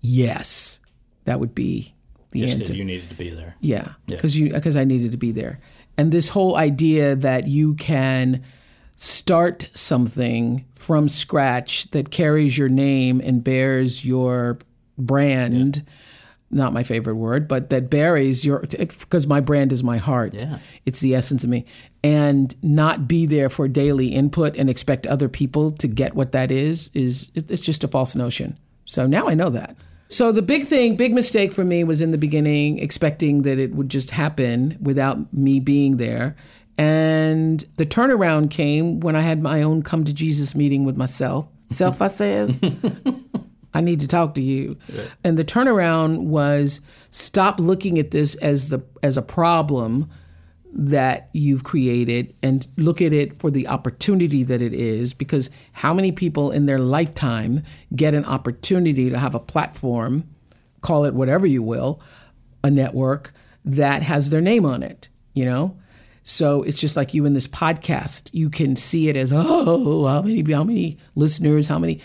Yes. 0.02 0.80
That 1.26 1.40
would 1.40 1.54
be 1.54 1.94
the 2.32 2.42
Just 2.42 2.54
answer. 2.56 2.74
you 2.74 2.86
needed 2.86 3.10
to 3.10 3.16
be 3.16 3.30
there. 3.30 3.56
Yeah, 3.60 3.94
because 4.08 4.40
you 4.40 4.52
because 4.52 4.78
I 4.78 4.84
needed 4.84 5.12
to 5.12 5.18
be 5.18 5.32
there, 5.32 5.60
and 5.98 6.12
this 6.12 6.30
whole 6.30 6.56
idea 6.56 7.16
that 7.16 7.48
you 7.48 7.76
can 7.76 8.44
start 8.98 9.70
something 9.74 10.66
from 10.74 11.08
scratch 11.10 11.90
that 11.92 12.12
carries 12.12 12.58
your 12.58 12.70
name 12.70 13.22
and 13.24 13.44
bears 13.44 14.04
your 14.04 14.60
brand 14.98 15.86
not 16.52 16.74
my 16.74 16.84
favorite 16.84 17.16
word, 17.16 17.48
but 17.48 17.70
that 17.70 17.90
buries 17.90 18.46
your 18.46 18.62
because 18.62 19.28
my 19.28 19.40
brand 19.40 19.72
is 19.72 19.84
my 19.84 19.98
heart. 19.98 20.42
Yeah. 20.42 20.60
It's 20.86 21.00
the 21.00 21.16
essence 21.16 21.44
of 21.44 21.50
me. 21.50 21.66
And 22.04 22.56
not 22.64 23.08
be 23.08 23.26
there 23.26 23.50
for 23.50 23.68
daily 23.68 24.08
input 24.08 24.56
and 24.56 24.70
expect 24.70 25.06
other 25.06 25.30
people 25.30 25.72
to 25.72 25.88
get 25.88 26.16
what 26.16 26.32
that 26.32 26.52
is 26.52 26.90
is 26.94 27.30
it's 27.36 27.62
just 27.62 27.84
a 27.84 27.88
false 27.88 28.16
notion. 28.16 28.58
So 28.86 29.06
now 29.06 29.28
I 29.28 29.36
know 29.36 29.50
that. 29.50 29.76
So 30.10 30.32
the 30.32 30.42
big 30.42 30.66
thing, 30.66 30.96
big 30.96 31.14
mistake 31.14 31.52
for 31.52 31.64
me 31.64 31.84
was 31.84 32.02
in 32.02 32.12
the 32.12 32.18
beginning 32.18 32.80
expecting 32.80 33.44
that 33.44 33.60
it 33.60 33.76
would 33.76 33.90
just 33.90 34.10
happen 34.10 34.78
without 34.82 35.32
me 35.32 35.60
being 35.60 35.98
there. 35.98 36.36
And 36.80 37.60
the 37.78 37.86
turnaround 37.86 38.50
came 38.50 39.02
when 39.02 39.16
I 39.16 39.22
had 39.22 39.42
my 39.42 39.62
own 39.62 39.84
come 39.84 40.04
to 40.06 40.14
Jesus 40.14 40.56
meeting 40.56 40.84
with 40.84 40.98
myself. 40.98 41.48
Self, 41.68 42.02
I 42.02 42.08
says, 42.08 42.60
I 43.74 43.82
need 43.82 44.00
to 44.00 44.08
talk 44.08 44.34
to 44.36 44.42
you. 44.42 44.78
And 45.24 45.38
the 45.38 45.46
turnaround 45.46 46.24
was 46.24 46.82
stop 47.12 47.60
looking 47.60 48.00
at 48.00 48.12
this 48.12 48.34
as 48.36 48.70
the 48.70 48.84
as 49.04 49.18
a 49.18 49.22
problem 49.22 50.10
that 50.72 51.30
you've 51.34 51.64
created 51.64 52.34
and 52.44 52.68
look 52.78 53.02
at 53.02 53.12
it 53.12 53.40
for 53.40 53.50
the 53.50 53.68
opportunity 53.68 54.44
that 54.44 54.62
it 54.62 54.74
is 54.74 55.14
because 55.14 55.50
how 55.72 55.94
many 55.94 56.12
people 56.12 56.52
in 56.52 56.68
their 56.68 56.78
lifetime 56.78 57.64
get 57.96 58.14
an 58.14 58.24
opportunity 58.26 59.10
to 59.10 59.18
have 59.18 59.34
a 59.34 59.40
platform 59.40 60.24
call 60.82 61.06
it 61.06 61.14
whatever 61.14 61.48
you 61.48 61.64
will 61.64 62.00
a 62.64 62.70
network 62.70 63.32
that 63.66 64.04
has 64.04 64.30
their 64.30 64.42
name 64.42 64.66
on 64.66 64.84
it 64.84 65.10
you 65.34 65.46
know? 65.46 65.78
So 66.24 66.64
it's 66.64 66.80
just 66.80 66.98
like 66.98 67.14
you 67.14 67.26
in 67.26 67.34
this 67.34 67.48
podcast 67.48 68.30
you 68.34 68.52
can 68.52 68.76
see 68.76 69.10
it 69.10 69.18
as 69.18 69.34
oh 69.34 70.06
how 70.06 70.22
many 70.22 70.52
how 70.52 70.64
many 70.64 70.98
listeners 71.16 71.68
how 71.68 71.80
many 71.80 72.02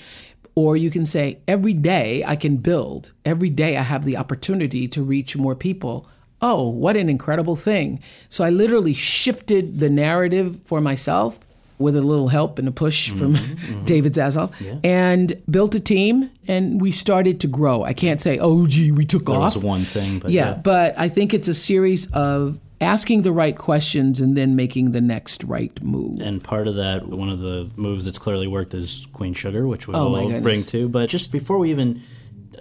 or 0.54 0.76
you 0.76 0.90
can 0.90 1.04
say 1.04 1.40
every 1.46 1.74
day 1.74 2.24
i 2.26 2.36
can 2.36 2.56
build 2.56 3.12
every 3.24 3.50
day 3.50 3.76
i 3.76 3.82
have 3.82 4.04
the 4.04 4.16
opportunity 4.16 4.88
to 4.88 5.02
reach 5.02 5.36
more 5.36 5.54
people 5.54 6.08
oh, 6.45 6.68
what 6.68 6.95
an 6.97 7.09
incredible 7.09 7.57
thing. 7.57 8.01
So 8.28 8.45
I 8.45 8.51
literally 8.51 8.92
shifted 8.95 9.80
the 9.80 9.88
narrative 9.88 10.61
for 10.64 10.80
myself 10.80 11.40
with 11.78 11.97
a 11.97 12.03
little 12.03 12.28
help 12.28 12.59
and 12.61 12.68
a 12.68 12.70
push 12.70 13.11
Mm-hmm, 13.11 13.45
from 13.45 13.84
David 13.92 14.12
Zaslav 14.12 14.53
and 14.84 15.32
built 15.51 15.74
a 15.74 15.80
team 15.80 16.30
and 16.47 16.80
we 16.80 16.90
started 16.92 17.40
to 17.40 17.49
grow. 17.49 17.82
I 17.82 17.95
can't 17.95 18.20
say, 18.20 18.38
oh, 18.38 18.66
gee, 18.66 18.92
we 18.92 19.05
took 19.05 19.24
There 19.26 19.36
off. 19.36 19.57
was 19.57 19.64
one 19.64 19.84
thing, 19.84 20.20
but 20.20 20.30
yeah, 20.30 20.51
yeah. 20.51 20.55
but 20.62 20.95
I 20.99 21.09
think 21.09 21.34
it's 21.34 21.49
a 21.49 21.55
series 21.55 22.11
of 22.12 22.61
asking 22.80 23.22
the 23.22 23.32
right 23.32 23.57
questions 23.57 24.20
and 24.20 24.36
then 24.36 24.55
making 24.55 24.92
the 24.92 25.01
next 25.01 25.42
right 25.45 25.72
move. 25.82 26.20
And 26.20 26.45
part 26.45 26.68
of 26.68 26.74
that, 26.76 27.09
one 27.09 27.30
of 27.30 27.40
the 27.40 27.70
moves 27.76 28.05
that's 28.05 28.18
clearly 28.18 28.47
worked 28.47 28.74
is 28.74 29.07
Queen 29.12 29.32
Sugar, 29.34 29.66
which 29.66 29.88
we 29.88 29.95
oh 29.95 30.11
will 30.11 30.40
bring 30.42 30.62
to. 30.64 30.88
But 30.88 31.09
just 31.09 31.32
before 31.32 31.59
we 31.59 31.70
even 31.70 32.03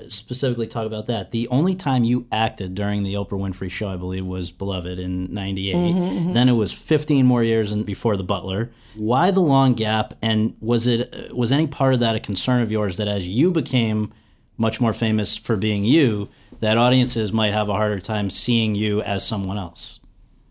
specifically 0.09 0.67
talk 0.67 0.85
about 0.85 1.07
that, 1.07 1.31
the 1.31 1.47
only 1.49 1.75
time 1.75 2.03
you 2.03 2.27
acted 2.31 2.75
during 2.75 3.03
the 3.03 3.13
Oprah 3.13 3.39
Winfrey 3.39 3.69
Show, 3.69 3.89
I 3.89 3.95
believe, 3.97 4.25
was 4.25 4.51
Beloved 4.51 4.99
in 4.99 5.33
'98. 5.33 5.75
Mm-hmm, 5.75 6.33
Then 6.33 6.49
it 6.49 6.53
was 6.53 6.71
15 6.71 7.25
more 7.25 7.43
years 7.43 7.71
in, 7.71 7.83
before 7.83 8.17
The 8.17 8.23
Butler. 8.23 8.71
Why 8.95 9.31
the 9.31 9.41
long 9.41 9.73
gap? 9.73 10.13
And 10.21 10.55
was 10.59 10.87
it 10.87 11.33
was 11.33 11.51
any 11.51 11.67
part 11.67 11.93
of 11.93 11.99
that 12.01 12.15
a 12.15 12.19
concern 12.19 12.61
of 12.61 12.71
yours 12.71 12.97
that 12.97 13.07
as 13.07 13.27
you 13.27 13.51
became 13.51 14.13
much 14.57 14.79
more 14.79 14.93
famous 14.93 15.35
for 15.35 15.55
being 15.55 15.83
you, 15.83 16.29
that 16.59 16.77
audiences 16.77 17.33
might 17.33 17.53
have 17.53 17.69
a 17.69 17.73
harder 17.73 17.99
time 17.99 18.29
seeing 18.29 18.75
you 18.75 19.01
as 19.01 19.25
someone 19.27 19.57
else? 19.57 19.99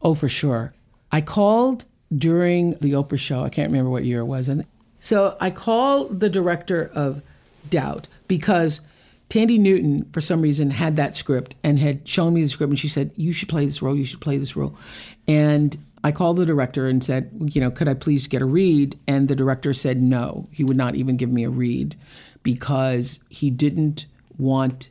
Oh, 0.03 0.15
for 0.15 0.29
sure. 0.29 0.75
I 1.11 1.21
called 1.21 1.85
during 2.15 2.73
the 2.79 2.93
Oprah 2.93 3.19
show. 3.19 3.45
I 3.45 3.49
can't 3.49 3.71
remember 3.71 3.91
what 3.91 4.05
year 4.05 4.21
it 4.21 4.27
was. 4.27 4.49
And 4.49 4.67
so 4.99 5.37
I 5.41 5.51
called 5.51 6.21
the 6.21 6.29
director 6.29 6.91
of 6.95 7.23
Doubt 7.71 8.09
because 8.29 8.81
Thandie 9.33 9.59
Newton, 9.59 10.11
for 10.13 10.21
some 10.21 10.43
reason, 10.43 10.71
had 10.71 10.97
that 10.97 11.17
script 11.17 11.55
and 11.65 11.79
had 11.79 12.07
shown 12.07 12.35
me 12.35 12.43
the 12.43 12.51
script. 12.51 12.71
And 12.71 12.79
she 12.79 12.91
said, 12.91 13.13
You 13.17 13.33
should 13.33 13.49
play 13.49 13.65
this 13.65 13.81
role. 13.81 13.97
You 13.97 14.05
should 14.05 14.21
play 14.21 14.37
this 14.37 14.57
role. 14.57 14.77
And 15.27 15.75
I 16.05 16.13
called 16.13 16.37
the 16.37 16.45
director 16.45 16.87
and 16.87 17.03
said, 17.03 17.31
You 17.55 17.63
know, 17.63 17.71
could 17.71 17.89
I 17.89 17.95
please 17.95 18.27
get 18.27 18.43
a 18.43 18.45
read? 18.45 18.99
And 19.09 19.29
the 19.29 19.35
director 19.35 19.73
said 19.73 20.03
no. 20.03 20.49
He 20.53 20.65
would 20.65 20.77
not 20.77 20.97
even 20.97 21.17
give 21.17 21.31
me 21.31 21.45
a 21.45 21.51
read 21.51 21.97
because 22.43 23.21
he 23.31 23.49
didn't 23.49 24.05
want 24.37 24.91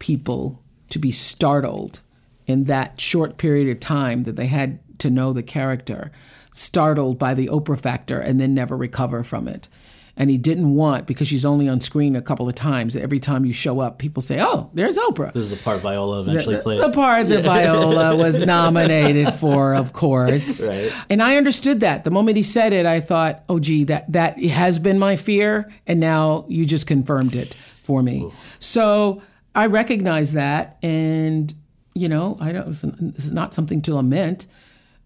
people 0.00 0.60
to 0.88 0.98
be 0.98 1.12
startled 1.12 2.00
in 2.48 2.64
that 2.64 3.00
short 3.00 3.36
period 3.36 3.68
of 3.68 3.78
time 3.78 4.24
that 4.24 4.34
they 4.34 4.46
had 4.46 4.80
to 4.98 5.10
know 5.10 5.32
the 5.32 5.44
character, 5.44 6.10
startled 6.50 7.20
by 7.20 7.34
the 7.34 7.46
Oprah 7.46 7.80
factor 7.80 8.18
and 8.18 8.40
then 8.40 8.52
never 8.52 8.76
recover 8.76 9.22
from 9.22 9.46
it. 9.46 9.68
And 10.16 10.28
he 10.28 10.38
didn't 10.38 10.74
want, 10.74 11.06
because 11.06 11.28
she's 11.28 11.44
only 11.44 11.68
on 11.68 11.80
screen 11.80 12.16
a 12.16 12.22
couple 12.22 12.48
of 12.48 12.54
times, 12.54 12.96
every 12.96 13.18
time 13.18 13.44
you 13.44 13.52
show 13.52 13.80
up, 13.80 13.98
people 13.98 14.22
say, 14.22 14.40
Oh, 14.40 14.70
there's 14.74 14.98
Oprah. 14.98 15.32
This 15.32 15.44
is 15.44 15.50
the 15.50 15.56
part 15.56 15.80
Viola 15.80 16.20
eventually 16.20 16.56
the, 16.56 16.62
played. 16.62 16.80
the 16.82 16.90
part 16.90 17.28
that 17.28 17.42
Viola 17.44 18.16
was 18.22 18.44
nominated 18.44 19.34
for, 19.34 19.74
of 19.74 19.92
course. 19.92 20.60
Right. 20.60 20.92
And 21.08 21.22
I 21.22 21.36
understood 21.36 21.80
that. 21.80 22.04
The 22.04 22.10
moment 22.10 22.36
he 22.36 22.42
said 22.42 22.72
it, 22.72 22.86
I 22.86 23.00
thought, 23.00 23.44
oh, 23.48 23.58
gee, 23.58 23.84
that, 23.84 24.12
that 24.12 24.42
has 24.42 24.78
been 24.78 24.98
my 24.98 25.16
fear. 25.16 25.72
And 25.86 26.00
now 26.00 26.44
you 26.48 26.66
just 26.66 26.86
confirmed 26.86 27.34
it 27.34 27.54
for 27.54 28.02
me. 28.02 28.30
So 28.58 29.22
I 29.54 29.66
recognize 29.66 30.34
that. 30.34 30.78
And, 30.82 31.52
you 31.94 32.08
know, 32.08 32.36
I 32.40 32.52
don't, 32.52 32.68
it's 33.16 33.26
not 33.26 33.54
something 33.54 33.82
to 33.82 33.94
lament. 33.94 34.46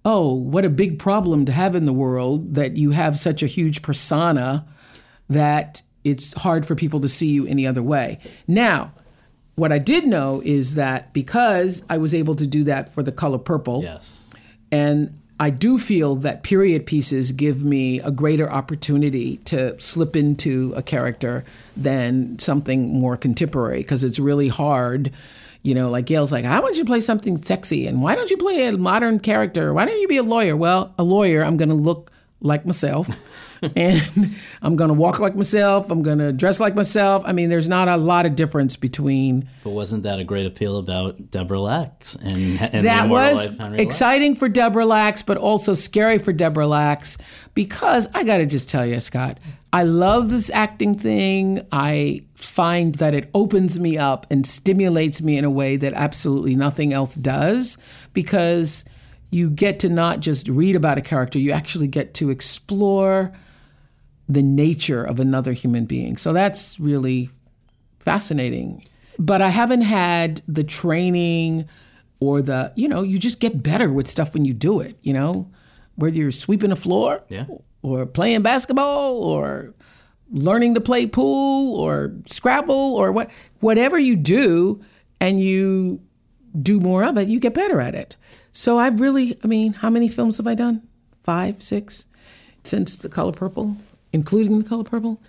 Oh, 0.04 0.34
what 0.34 0.64
a 0.64 0.70
big 0.70 0.98
problem 0.98 1.46
to 1.46 1.52
have 1.52 1.74
in 1.74 1.86
the 1.86 1.92
world 1.92 2.54
that 2.54 2.76
you 2.76 2.90
have 2.90 3.16
such 3.16 3.42
a 3.42 3.46
huge 3.46 3.80
persona 3.80 4.66
that 5.28 5.82
it's 6.04 6.34
hard 6.34 6.66
for 6.66 6.74
people 6.74 7.00
to 7.00 7.08
see 7.08 7.28
you 7.28 7.46
any 7.46 7.66
other 7.66 7.82
way. 7.82 8.18
Now, 8.46 8.92
what 9.56 9.72
I 9.72 9.78
did 9.78 10.06
know 10.06 10.42
is 10.44 10.74
that 10.74 11.12
because 11.12 11.84
I 11.88 11.98
was 11.98 12.14
able 12.14 12.34
to 12.36 12.46
do 12.46 12.64
that 12.64 12.88
for 12.88 13.02
the 13.02 13.12
color 13.12 13.38
purple, 13.38 13.82
yes. 13.82 14.34
and 14.70 15.18
I 15.38 15.50
do 15.50 15.78
feel 15.78 16.16
that 16.16 16.42
period 16.42 16.86
pieces 16.86 17.32
give 17.32 17.64
me 17.64 18.00
a 18.00 18.10
greater 18.10 18.50
opportunity 18.50 19.38
to 19.38 19.80
slip 19.80 20.14
into 20.14 20.72
a 20.76 20.82
character 20.82 21.44
than 21.76 22.38
something 22.38 22.98
more 22.98 23.16
contemporary 23.16 23.78
because 23.78 24.04
it's 24.04 24.18
really 24.18 24.48
hard. 24.48 25.10
You 25.62 25.74
know, 25.74 25.88
like 25.88 26.06
Gail's 26.06 26.30
like, 26.30 26.44
I 26.44 26.60
want 26.60 26.76
you 26.76 26.82
to 26.82 26.86
play 26.86 27.00
something 27.00 27.36
sexy, 27.36 27.86
and 27.86 28.02
why 28.02 28.14
don't 28.14 28.30
you 28.30 28.36
play 28.36 28.66
a 28.66 28.76
modern 28.76 29.18
character? 29.18 29.72
Why 29.72 29.86
don't 29.86 29.98
you 30.00 30.08
be 30.08 30.18
a 30.18 30.22
lawyer? 30.22 30.56
Well, 30.56 30.92
a 30.98 31.04
lawyer, 31.04 31.42
I'm 31.42 31.56
going 31.56 31.70
to 31.70 31.74
look 31.74 32.10
like 32.44 32.64
myself. 32.64 33.08
and 33.76 34.36
I'm 34.62 34.76
going 34.76 34.88
to 34.88 34.94
walk 34.94 35.18
like 35.18 35.34
myself. 35.34 35.90
I'm 35.90 36.02
going 36.02 36.18
to 36.18 36.32
dress 36.32 36.60
like 36.60 36.74
myself. 36.74 37.22
I 37.26 37.32
mean, 37.32 37.48
there's 37.48 37.68
not 37.68 37.88
a 37.88 37.96
lot 37.96 38.26
of 38.26 38.36
difference 38.36 38.76
between 38.76 39.48
But 39.64 39.70
wasn't 39.70 40.02
that 40.04 40.20
a 40.20 40.24
great 40.24 40.46
appeal 40.46 40.78
about 40.78 41.30
Deborah 41.30 41.60
Lacks 41.60 42.14
and, 42.16 42.60
and 42.60 42.86
that 42.86 43.08
was 43.08 43.38
Life 43.38 43.54
of 43.54 43.58
Henry 43.58 43.78
Lacks? 43.78 43.82
exciting 43.82 44.34
for 44.34 44.48
Deborah 44.48 44.86
Lacks, 44.86 45.22
but 45.22 45.38
also 45.38 45.74
scary 45.74 46.18
for 46.18 46.32
Deborah 46.32 46.66
Lacks 46.66 47.16
because 47.54 48.08
I 48.14 48.24
got 48.24 48.38
to 48.38 48.46
just 48.46 48.68
tell 48.68 48.84
you, 48.84 49.00
Scott, 49.00 49.38
I 49.72 49.84
love 49.84 50.30
this 50.30 50.50
acting 50.50 50.98
thing. 50.98 51.66
I 51.72 52.24
find 52.34 52.94
that 52.96 53.14
it 53.14 53.30
opens 53.34 53.80
me 53.80 53.96
up 53.96 54.26
and 54.30 54.46
stimulates 54.46 55.22
me 55.22 55.38
in 55.38 55.44
a 55.44 55.50
way 55.50 55.76
that 55.76 55.94
absolutely 55.94 56.54
nothing 56.54 56.92
else 56.92 57.14
does 57.14 57.78
because 58.12 58.84
you 59.34 59.50
get 59.50 59.80
to 59.80 59.88
not 59.88 60.20
just 60.20 60.48
read 60.48 60.76
about 60.76 60.96
a 60.96 61.00
character, 61.00 61.38
you 61.38 61.50
actually 61.50 61.88
get 61.88 62.14
to 62.14 62.30
explore 62.30 63.32
the 64.28 64.42
nature 64.42 65.04
of 65.04 65.20
another 65.20 65.52
human 65.52 65.84
being. 65.84 66.16
So 66.16 66.32
that's 66.32 66.78
really 66.80 67.28
fascinating. 67.98 68.84
But 69.18 69.42
I 69.42 69.50
haven't 69.50 69.82
had 69.82 70.40
the 70.48 70.64
training 70.64 71.68
or 72.20 72.42
the, 72.42 72.72
you 72.76 72.88
know, 72.88 73.02
you 73.02 73.18
just 73.18 73.40
get 73.40 73.62
better 73.62 73.92
with 73.92 74.06
stuff 74.08 74.34
when 74.34 74.44
you 74.44 74.54
do 74.54 74.80
it, 74.80 74.96
you 75.02 75.12
know, 75.12 75.50
whether 75.96 76.16
you're 76.16 76.30
sweeping 76.30 76.72
a 76.72 76.76
floor 76.76 77.22
Yeah. 77.28 77.46
or 77.82 78.06
playing 78.06 78.42
basketball 78.42 79.22
or 79.22 79.74
learning 80.30 80.74
to 80.74 80.80
play 80.80 81.06
pool 81.06 81.76
or 81.78 82.14
Scrabble 82.26 82.74
or 82.94 83.12
what 83.12 83.30
whatever 83.60 83.98
you 83.98 84.16
do 84.16 84.80
and 85.20 85.38
you 85.40 86.00
do 86.60 86.80
more 86.80 87.04
of 87.04 87.18
it, 87.18 87.28
you 87.28 87.38
get 87.40 87.52
better 87.54 87.80
at 87.80 87.94
it. 87.94 88.16
So 88.54 88.78
I've 88.78 89.00
really, 89.00 89.36
I 89.42 89.48
mean, 89.48 89.72
how 89.74 89.90
many 89.90 90.08
films 90.08 90.36
have 90.38 90.46
I 90.46 90.54
done? 90.54 90.82
Five, 91.24 91.62
six 91.62 92.06
since 92.62 92.96
The 92.96 93.08
Color 93.08 93.32
Purple, 93.32 93.76
including 94.12 94.62
The 94.62 94.68
Color 94.68 94.84
Purple. 94.84 95.20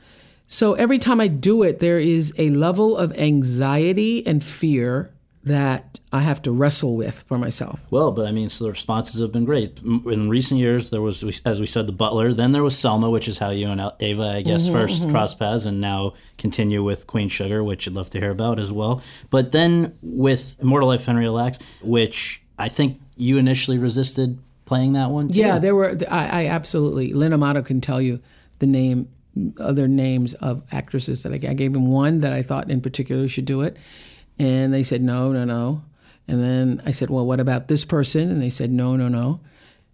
So 0.48 0.76
every 0.76 1.00
time 1.00 1.20
I 1.20 1.28
do 1.28 1.64
it, 1.64 1.80
there 1.80 1.98
is 2.00 2.34
a 2.38 2.50
level 2.52 2.96
of 2.96 3.12
anxiety 3.18 4.26
and 4.28 4.44
fear 4.44 5.10
that 5.44 6.00
I 6.14 6.22
have 6.22 6.42
to 6.44 6.52
wrestle 6.52 6.96
with 6.96 7.24
for 7.24 7.38
myself. 7.38 7.86
Well, 7.92 8.12
but 8.12 8.28
I 8.28 8.32
mean, 8.32 8.50
so 8.50 8.64
the 8.64 8.72
responses 8.72 9.20
have 9.22 9.32
been 9.32 9.46
great. 9.46 9.80
In 9.82 10.30
recent 10.30 10.60
years, 10.60 10.92
there 10.92 11.02
was, 11.02 11.24
as 11.46 11.60
we 11.60 11.66
said, 11.66 11.88
The 11.88 11.94
Butler. 11.94 12.34
Then 12.34 12.52
there 12.52 12.64
was 12.64 12.78
Selma, 12.78 13.10
which 13.10 13.28
is 13.28 13.40
how 13.40 13.50
you 13.50 13.70
and 13.70 13.82
Ava, 14.00 14.24
I 14.24 14.42
guess, 14.44 14.68
Mhm, 14.68 14.72
first 14.72 15.06
mhm. 15.06 15.12
cross 15.12 15.34
paths, 15.36 15.66
and 15.66 15.82
now 15.82 16.14
continue 16.38 16.84
with 16.84 17.06
Queen 17.08 17.28
Sugar, 17.30 17.64
which 17.64 17.88
I'd 17.88 17.94
love 17.94 18.10
to 18.12 18.20
hear 18.20 18.32
about 18.32 18.60
as 18.60 18.72
well. 18.72 19.02
But 19.30 19.52
then 19.52 19.94
with 20.02 20.58
Immortal 20.62 20.90
Life 20.90 21.06
Henry 21.06 21.28
Lacks, 21.30 21.60
which 21.82 22.42
I 22.58 22.70
think 22.70 22.99
you 23.16 23.38
initially 23.38 23.78
resisted 23.78 24.38
playing 24.66 24.93
that 24.93 25.12
one. 25.12 25.30
Too. 25.30 25.39
Yeah, 25.39 25.60
there 25.60 25.76
were. 25.76 25.97
I, 26.10 26.43
I 26.43 26.47
absolutely. 26.47 27.14
Lynn 27.14 27.34
Amato 27.34 27.62
can 27.62 27.82
tell 27.82 28.01
you 28.01 28.20
the 28.60 28.66
name, 28.66 29.08
other 29.60 29.88
names 29.88 30.34
of 30.36 30.64
actresses 30.72 31.24
that 31.24 31.32
I, 31.32 31.36
I 31.36 31.53
gave 31.53 31.76
him 31.76 31.88
one 31.88 32.20
that 32.22 32.34
I 32.34 32.41
thought 32.41 32.70
in 32.70 32.82
particular 32.82 33.28
should 33.28 33.45
do 33.45 33.62
it, 33.62 33.78
And 34.39 34.74
they 34.74 34.84
said, 34.84 35.01
no, 35.01 35.32
no, 35.32 35.43
no. 35.43 35.84
And 36.28 36.41
then 36.41 36.82
I 36.86 36.91
said, 36.91 37.10
well, 37.10 37.26
what 37.26 37.39
about 37.39 37.68
this 37.68 37.86
person? 37.86 38.32
And 38.32 38.41
they 38.41 38.49
said, 38.49 38.72
no, 38.72 38.95
no, 38.95 39.08
no. 39.08 39.41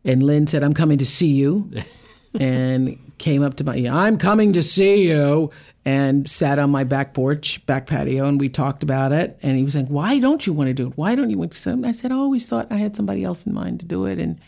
And 0.05 0.23
Lynn 0.23 0.47
said, 0.47 0.63
I'm 0.63 0.73
coming 0.73 0.97
to 0.99 1.05
see 1.05 1.33
you. 1.33 1.71
and 2.39 2.97
came 3.21 3.43
up 3.43 3.53
to 3.55 3.63
my, 3.63 3.75
I'm 3.75 4.17
coming 4.17 4.51
to 4.53 4.61
see 4.61 5.07
you. 5.07 5.51
And 5.83 6.29
sat 6.29 6.59
on 6.59 6.69
my 6.69 6.83
back 6.83 7.15
porch, 7.15 7.65
back 7.65 7.87
patio, 7.87 8.25
and 8.25 8.39
we 8.39 8.49
talked 8.49 8.83
about 8.83 9.11
it. 9.11 9.39
And 9.41 9.57
he 9.57 9.63
was 9.63 9.75
like, 9.75 9.87
why 9.87 10.19
don't 10.19 10.45
you 10.45 10.53
want 10.53 10.67
to 10.67 10.75
do 10.75 10.89
it? 10.89 10.93
Why 10.95 11.15
don't 11.15 11.31
you 11.31 11.39
want 11.39 11.53
to? 11.53 11.81
I 11.83 11.91
said, 11.91 12.11
I 12.11 12.15
always 12.15 12.47
thought 12.47 12.67
I 12.69 12.75
had 12.75 12.95
somebody 12.95 13.23
else 13.23 13.47
in 13.47 13.53
mind 13.55 13.79
to 13.79 13.85
do 13.87 14.05
it. 14.05 14.19
And 14.19 14.39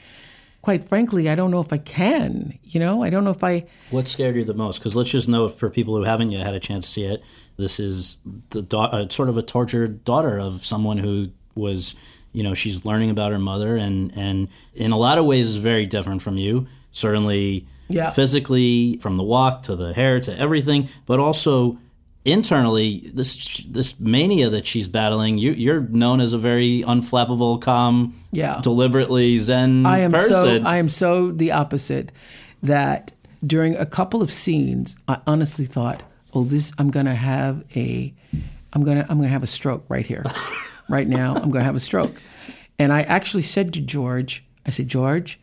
quite 0.62 0.84
frankly, 0.84 1.30
I 1.30 1.34
don't 1.34 1.50
know 1.50 1.60
if 1.60 1.74
I 1.74 1.80
can. 1.80 2.60
You 2.64 2.80
know, 2.80 3.02
I 3.02 3.10
don't 3.10 3.24
know 3.24 3.32
if 3.32 3.44
I. 3.44 3.66
What 3.90 4.08
scared 4.08 4.36
you 4.36 4.44
the 4.44 4.54
most? 4.54 4.78
Because 4.78 4.96
let's 4.96 5.10
just 5.10 5.28
know 5.28 5.50
for 5.50 5.72
people 5.72 5.98
who 5.98 6.04
haven't 6.04 6.30
yet 6.30 6.46
had 6.46 6.54
a 6.54 6.60
chance 6.60 6.86
to 6.86 6.92
see 6.92 7.06
it, 7.06 7.24
this 7.58 7.80
is 7.80 8.20
the 8.52 8.62
da- 8.62 8.86
uh, 8.86 9.10
sort 9.10 9.30
of 9.30 9.36
a 9.36 9.42
tortured 9.42 10.06
daughter 10.06 10.40
of 10.40 10.64
someone 10.64 11.00
who 11.00 11.32
was, 11.56 11.96
you 12.32 12.44
know, 12.44 12.54
she's 12.54 12.86
learning 12.86 13.10
about 13.10 13.32
her 13.32 13.40
mother, 13.40 13.76
and 13.76 14.16
and 14.16 14.50
in 14.76 14.92
a 14.92 14.98
lot 14.98 15.18
of 15.18 15.26
ways 15.26 15.50
is 15.50 15.56
very 15.56 15.88
different 15.88 16.22
from 16.22 16.38
you. 16.38 16.68
Certainly, 16.92 17.68
Yeah. 17.94 18.10
physically, 18.12 18.98
from 18.98 19.18
the 19.18 19.24
walk 19.24 19.64
to 19.64 19.76
the 19.76 19.94
hair 19.94 20.20
to 20.20 20.38
everything, 20.40 20.90
but 21.06 21.20
also 21.20 21.78
internally, 22.26 23.12
this 23.14 23.58
this 23.68 24.00
mania 24.00 24.50
that 24.50 24.66
she's 24.66 24.88
battling. 24.88 25.38
You, 25.38 25.52
you're 25.52 25.82
known 25.82 26.22
as 26.22 26.34
a 26.34 26.38
very 26.38 26.84
unflappable, 26.88 27.62
calm, 27.62 28.14
Yeah. 28.32 28.60
deliberately 28.64 29.38
zen 29.40 29.86
I 29.86 30.00
am 30.00 30.12
person. 30.12 30.36
so 30.36 30.68
I 30.68 30.78
am 30.78 30.90
so 30.90 31.32
the 31.32 31.52
opposite 31.52 32.12
that 32.62 33.12
during 33.46 33.76
a 33.76 33.86
couple 33.86 34.22
of 34.22 34.32
scenes 34.32 34.96
I 35.08 35.18
honestly 35.28 35.66
thought, 35.66 36.02
"Oh, 36.34 36.44
this 36.46 36.72
I'm 36.78 36.92
going 36.92 37.08
to 37.08 37.16
have 37.16 37.64
a 37.76 38.14
I'm 38.74 38.84
going 38.84 38.98
to 38.98 39.04
I'm 39.04 39.18
going 39.18 39.28
to 39.28 39.34
have 39.34 39.44
a 39.44 39.48
stroke 39.48 39.84
right 39.90 40.06
here. 40.06 40.24
right 40.90 41.08
now, 41.08 41.36
I'm 41.36 41.52
going 41.52 41.62
to 41.62 41.66
have 41.66 41.76
a 41.76 41.80
stroke." 41.82 42.22
And 42.80 42.92
I 42.94 43.02
actually 43.04 43.44
said 43.44 43.74
to 43.74 43.82
George, 43.82 44.44
I 44.66 44.70
said, 44.72 44.88
"George, 44.88 45.40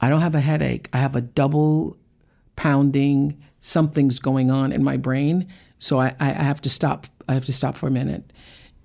I 0.00 0.08
don't 0.08 0.20
have 0.20 0.34
a 0.34 0.40
headache. 0.40 0.88
I 0.92 0.98
have 0.98 1.14
a 1.16 1.20
double 1.20 1.96
pounding 2.56 3.42
something's 3.60 4.18
going 4.18 4.50
on 4.50 4.72
in 4.72 4.82
my 4.82 4.96
brain. 4.96 5.46
So 5.78 5.98
I, 5.98 6.14
I 6.18 6.32
have 6.32 6.60
to 6.62 6.70
stop 6.70 7.06
i 7.28 7.34
have 7.34 7.44
to 7.44 7.52
stop 7.52 7.76
for 7.76 7.86
a 7.86 7.90
minute. 7.90 8.32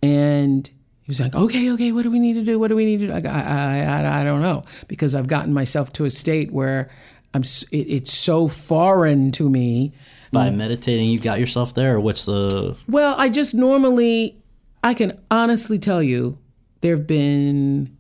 And 0.04 0.68
he 0.68 1.08
was 1.08 1.20
like 1.20 1.36
okay 1.36 1.72
okay 1.72 1.92
what 1.92 2.04
do 2.04 2.12
we 2.12 2.20
need 2.20 2.34
to 2.34 2.44
do? 2.44 2.60
What 2.60 2.68
do 2.68 2.76
we 2.76 2.86
need 2.86 3.00
to 3.02 3.08
do? 3.08 3.14
I, 3.14 3.20
I, 3.20 3.80
I, 3.82 4.22
I 4.22 4.24
don't 4.24 4.42
know. 4.42 4.66
Because 4.88 5.16
i've 5.16 5.28
gotten 5.28 5.54
myself 5.54 5.92
to 5.94 6.06
a 6.06 6.10
state 6.10 6.52
where 6.52 6.90
i'm 7.34 7.42
it, 7.42 7.86
it's 7.98 8.14
so 8.14 8.48
foreign 8.48 9.32
to 9.32 9.50
me. 9.50 9.94
By 10.32 10.50
meditating, 10.50 11.10
you 11.10 11.20
got 11.20 11.40
yourself 11.40 11.74
there, 11.76 11.96
or 11.96 12.02
what's 12.02 12.26
the 12.26 12.76
well 12.88 13.16
i 13.18 13.30
just 13.30 13.56
normally 13.56 14.38
i 14.84 14.94
can 14.94 15.18
honestly 15.32 15.80
tell 15.80 16.04
you 16.04 16.38
there 16.82 16.98
have 16.98 17.08
been 17.08 17.95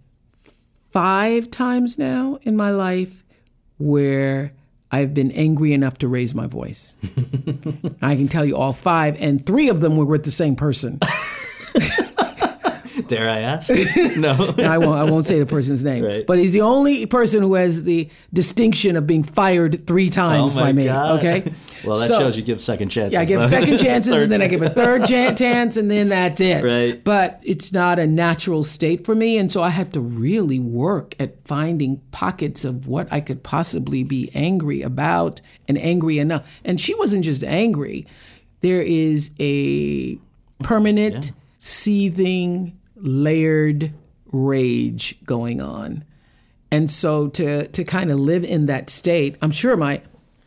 five 0.96 1.52
times 1.52 2.00
now 2.00 2.40
in 2.44 2.56
my 2.56 2.72
life 2.72 3.22
where 3.78 4.54
I've 4.90 5.14
been 5.14 5.30
angry 5.34 5.74
enough 5.74 5.98
to 5.98 6.08
raise 6.08 6.34
my 6.34 6.48
voice. 6.48 6.96
I 8.02 8.16
can 8.16 8.30
tell 8.30 8.46
you 8.46 8.56
all 8.56 8.72
five, 8.72 9.22
and 9.22 9.46
three 9.46 9.68
of 9.68 9.82
them 9.82 9.98
were 9.98 10.06
with 10.06 10.24
the 10.24 10.32
same 10.32 10.56
person. 10.56 11.02
dare 13.08 13.30
I 13.30 13.40
ask? 13.40 13.70
no. 14.18 14.54
And 14.58 14.68
I 14.68 14.78
won't. 14.78 14.98
I 15.00 15.04
won't 15.10 15.26
say 15.26 15.40
the 15.40 15.46
person's 15.46 15.84
name, 15.84 16.04
Right. 16.04 16.26
but 16.26 16.40
he's 16.40 16.54
the 16.54 16.62
only 16.62 17.06
person 17.06 17.42
who 17.44 17.54
has 17.56 17.84
the 17.84 18.10
distinction 18.34 18.96
of 18.96 19.06
being 19.08 19.24
fired 19.24 19.86
three 19.88 20.10
times 20.10 20.56
Oh 20.58 20.62
by 20.62 20.74
me. 20.74 20.86
God. 20.86 21.20
Okay. 21.20 21.52
Well, 21.84 21.98
that 21.98 22.08
So- 22.08 22.18
shows 22.20 22.36
you 22.36 22.42
give 22.42 22.60
second 22.62 22.90
chances. 22.90 23.14
Yeah, 23.14 23.20
I 23.22 23.26
give 23.26 23.42
though. 23.42 23.48
second 23.48 23.78
chances, 23.78 24.20
and 24.20 24.32
then 24.32 24.42
I 24.42 24.48
give 24.48 24.64
a 24.64 24.70
third 24.72 25.06
chance, 25.06 25.78
and 25.78 25.92
then 25.92 26.10
that's 26.10 26.42
it. 26.42 26.64
Right. 26.64 27.04
But 27.04 27.40
it's 27.44 27.72
not 27.72 28.00
a 28.00 28.08
natural 28.08 28.64
state 28.64 29.06
for 29.06 29.14
me, 29.14 29.38
and 29.38 29.52
so 29.52 29.62
I 29.62 29.70
have 29.70 29.92
to 29.92 30.00
really 30.00 30.58
work 30.58 31.14
at 31.20 31.46
finding 31.46 31.98
pockets 32.10 32.66
of 32.66 32.88
what 32.88 33.08
I 33.14 33.20
could 33.22 33.44
possibly 33.44 34.04
be 34.04 34.32
angry 34.34 34.82
about 34.82 35.42
and 35.68 35.78
angry 35.78 36.18
enough. 36.18 36.48
And 36.66 36.82
she 36.82 36.96
wasn't 36.96 37.24
just 37.24 37.44
angry; 37.44 38.08
there 38.62 38.82
is 38.82 39.32
a 39.40 40.18
permanent, 40.64 41.34
seething, 41.60 42.76
layered 42.96 43.94
rage 44.32 45.18
going 45.26 45.62
on. 45.62 46.04
And 46.72 46.90
so 46.92 47.28
to 47.30 47.68
to 47.68 47.84
kind 47.84 48.12
of 48.12 48.20
live 48.20 48.44
in 48.44 48.66
that 48.66 48.90
state, 48.90 49.38
I'm 49.42 49.52
sure 49.52 49.78
my 49.78 50.02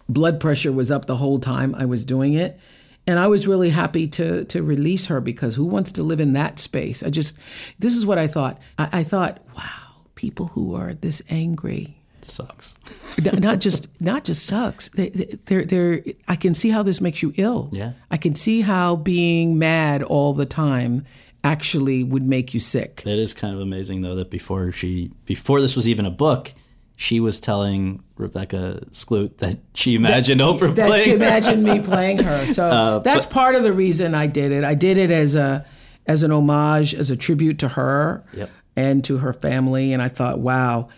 blood 0.09 0.41
pressure 0.41 0.73
was 0.73 0.91
up 0.91 1.07
the 1.07 1.17
whole 1.17 1.39
time 1.39 1.75
I 1.75 1.85
was 1.87 2.05
doing 2.05 2.35
it. 2.35 2.59
And 3.07 3.19
I 3.19 3.27
was 3.27 3.47
really 3.49 3.71
happy 3.71 4.07
to 4.09 4.45
to 4.47 4.63
release 4.63 5.07
her 5.07 5.21
because 5.21 5.55
who 5.55 5.65
wants 5.65 5.93
to 5.93 6.03
live 6.03 6.21
in 6.21 6.35
that 6.35 6.59
space? 6.59 7.03
I 7.03 7.09
just 7.11 7.39
this 7.79 7.97
is 7.97 8.05
what 8.05 8.19
I 8.19 8.27
thought. 8.27 8.61
I, 8.79 9.01
I 9.01 9.05
thought, 9.05 9.41
wow, 9.57 10.05
people 10.15 10.47
who 10.49 10.75
are 10.75 10.93
this 10.93 11.23
angry. 11.31 11.97
it 12.19 12.25
sucks. 12.27 12.77
Not 13.33 13.61
just 13.61 13.89
not 14.01 14.25
just 14.25 14.45
sucks. 14.47 14.91
They, 14.91 15.09
they- 15.09 15.39
they're 15.47 15.65
they're. 15.65 16.03
I 16.29 16.37
can 16.37 16.53
see 16.53 16.69
how 16.69 16.83
this 16.83 17.01
makes 17.01 17.23
you 17.23 17.33
ill. 17.37 17.71
Yeah. 17.73 17.93
I 18.11 18.17
can 18.19 18.35
see 18.35 18.61
how 18.61 18.97
being 18.97 19.59
mad 19.59 20.03
all 20.03 20.35
the 20.35 20.47
time 20.47 21.05
actually 21.45 22.05
would 22.05 22.23
make 22.25 22.55
you 22.55 22.61
sick. 22.61 23.03
It 23.07 23.19
is 23.19 23.35
kind 23.35 23.55
of 23.55 23.61
amazing 23.61 24.03
though 24.03 24.17
that 24.17 24.31
before 24.31 24.73
she 24.73 25.13
before 25.25 25.61
this 25.61 25.77
was 25.77 25.89
even 25.89 26.05
a 26.07 26.11
book, 26.11 26.53
she 26.97 27.21
was 27.21 27.39
telling 27.41 28.03
Rebecca 28.17 28.83
Skloot 28.91 29.39
that 29.39 29.59
she 29.75 29.95
imagined 29.95 30.41
Oprah 30.41 30.75
that 30.75 30.89
playing 30.89 31.05
she 31.05 31.13
imagined 31.15 31.63
me 31.63 31.81
playing 31.83 32.19
her. 32.19 32.47
So 32.47 32.69
Uh, 32.69 32.99
that's 33.01 33.27
part 33.27 33.55
of 33.55 33.63
the 33.63 33.73
reason 33.73 34.15
I 34.15 34.27
did 34.27 34.53
it. 34.53 34.65
I 34.65 34.75
did 34.75 34.99
it 34.99 35.11
as 35.11 35.35
a 35.35 35.65
as 36.07 36.23
an 36.23 36.33
homage, 36.33 36.95
as 36.95 37.11
a 37.11 37.17
tribute 37.17 37.59
to 37.61 37.69
her 37.69 38.25
Yep. 38.35 38.51
and 38.77 39.05
to 39.05 39.19
her 39.19 39.33
family. 39.33 39.93
And 39.93 40.03
I 40.03 40.09
thought, 40.09 40.39
wow. 40.41 40.89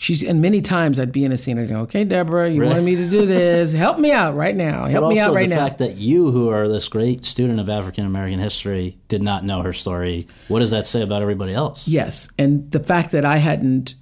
She's 0.00 0.22
and 0.22 0.40
many 0.40 0.60
times 0.60 1.00
I'd 1.00 1.10
be 1.10 1.24
in 1.24 1.32
a 1.32 1.36
scene. 1.36 1.58
I'd 1.58 1.68
go, 1.68 1.80
"Okay, 1.80 2.04
Deborah, 2.04 2.48
you 2.48 2.60
Right. 2.60 2.68
wanted 2.68 2.84
me 2.84 2.94
to 2.96 3.08
do 3.08 3.26
this. 3.26 3.72
Help 3.72 3.98
me 3.98 4.12
out 4.12 4.36
right 4.36 4.54
now. 4.54 4.86
Help 4.86 5.06
but 5.06 5.08
me 5.08 5.18
out 5.18 5.34
right 5.34 5.48
the 5.48 5.56
now." 5.56 5.64
The 5.64 5.68
fact 5.70 5.78
that 5.80 5.96
you, 5.96 6.30
who 6.30 6.48
are 6.50 6.68
this 6.68 6.86
great 6.86 7.24
student 7.24 7.58
of 7.58 7.68
African 7.68 8.06
American 8.06 8.38
history, 8.38 8.96
did 9.08 9.22
not 9.22 9.44
know 9.44 9.60
her 9.62 9.72
story. 9.72 10.28
What 10.46 10.60
does 10.60 10.70
that 10.70 10.86
say 10.86 11.02
about 11.02 11.20
everybody 11.20 11.52
else? 11.52 11.88
Yes, 11.88 12.28
and 12.38 12.70
the 12.70 12.78
fact 12.78 13.10
that 13.10 13.24
I 13.24 13.38
hadn't, 13.38 13.96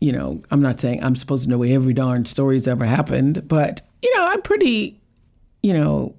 you 0.00 0.12
know, 0.12 0.40
I'm 0.50 0.60
not 0.60 0.78
saying 0.82 1.02
I'm 1.02 1.16
supposed 1.16 1.44
to 1.44 1.50
know 1.50 1.62
every 1.62 1.94
darn 1.94 2.26
story 2.26 2.56
that's 2.56 2.68
ever 2.68 2.84
happened, 2.84 3.48
but 3.48 3.80
you 4.02 4.14
know, 4.18 4.26
I'm 4.28 4.42
pretty, 4.42 5.00
you 5.62 5.72
know, 5.72 6.14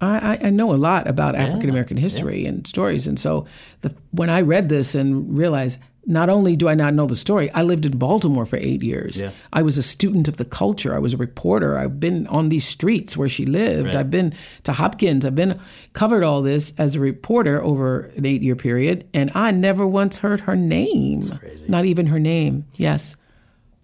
I, 0.00 0.34
I- 0.42 0.46
I 0.48 0.50
know 0.50 0.74
a 0.74 0.76
lot 0.76 1.06
about 1.06 1.36
African 1.36 1.70
American 1.70 1.96
history 1.96 2.44
and 2.44 2.66
stories, 2.66 3.06
and 3.06 3.20
so 3.20 3.46
the, 3.82 3.94
when 4.10 4.30
I 4.30 4.40
read 4.40 4.68
this 4.68 4.96
and 4.96 5.38
realized. 5.38 5.78
Not 6.08 6.30
only 6.30 6.56
do 6.56 6.68
I 6.68 6.74
not 6.74 6.94
know 6.94 7.06
the 7.06 7.14
story, 7.14 7.52
I 7.52 7.62
lived 7.62 7.84
in 7.84 7.98
Baltimore 7.98 8.46
for 8.46 8.56
eight 8.56 8.82
years. 8.82 9.20
Yeah. 9.20 9.30
I 9.52 9.60
was 9.60 9.76
a 9.76 9.82
student 9.82 10.26
of 10.26 10.38
the 10.38 10.44
culture. 10.46 10.94
I 10.94 10.98
was 10.98 11.12
a 11.12 11.18
reporter. 11.18 11.76
I've 11.76 12.00
been 12.00 12.26
on 12.28 12.48
these 12.48 12.66
streets 12.66 13.14
where 13.14 13.28
she 13.28 13.44
lived. 13.44 13.88
Right. 13.88 13.94
I've 13.94 14.10
been 14.10 14.32
to 14.64 14.72
Hopkins. 14.72 15.26
I've 15.26 15.34
been 15.34 15.60
covered 15.92 16.24
all 16.24 16.40
this 16.40 16.72
as 16.78 16.94
a 16.94 17.00
reporter 17.00 17.62
over 17.62 18.10
an 18.16 18.24
eight 18.24 18.40
year 18.40 18.56
period, 18.56 19.06
and 19.12 19.30
I 19.34 19.50
never 19.50 19.86
once 19.86 20.16
heard 20.16 20.40
her 20.40 20.56
name. 20.56 21.38
Not 21.68 21.84
even 21.84 22.06
her 22.06 22.18
name. 22.18 22.64
Yes. 22.76 23.14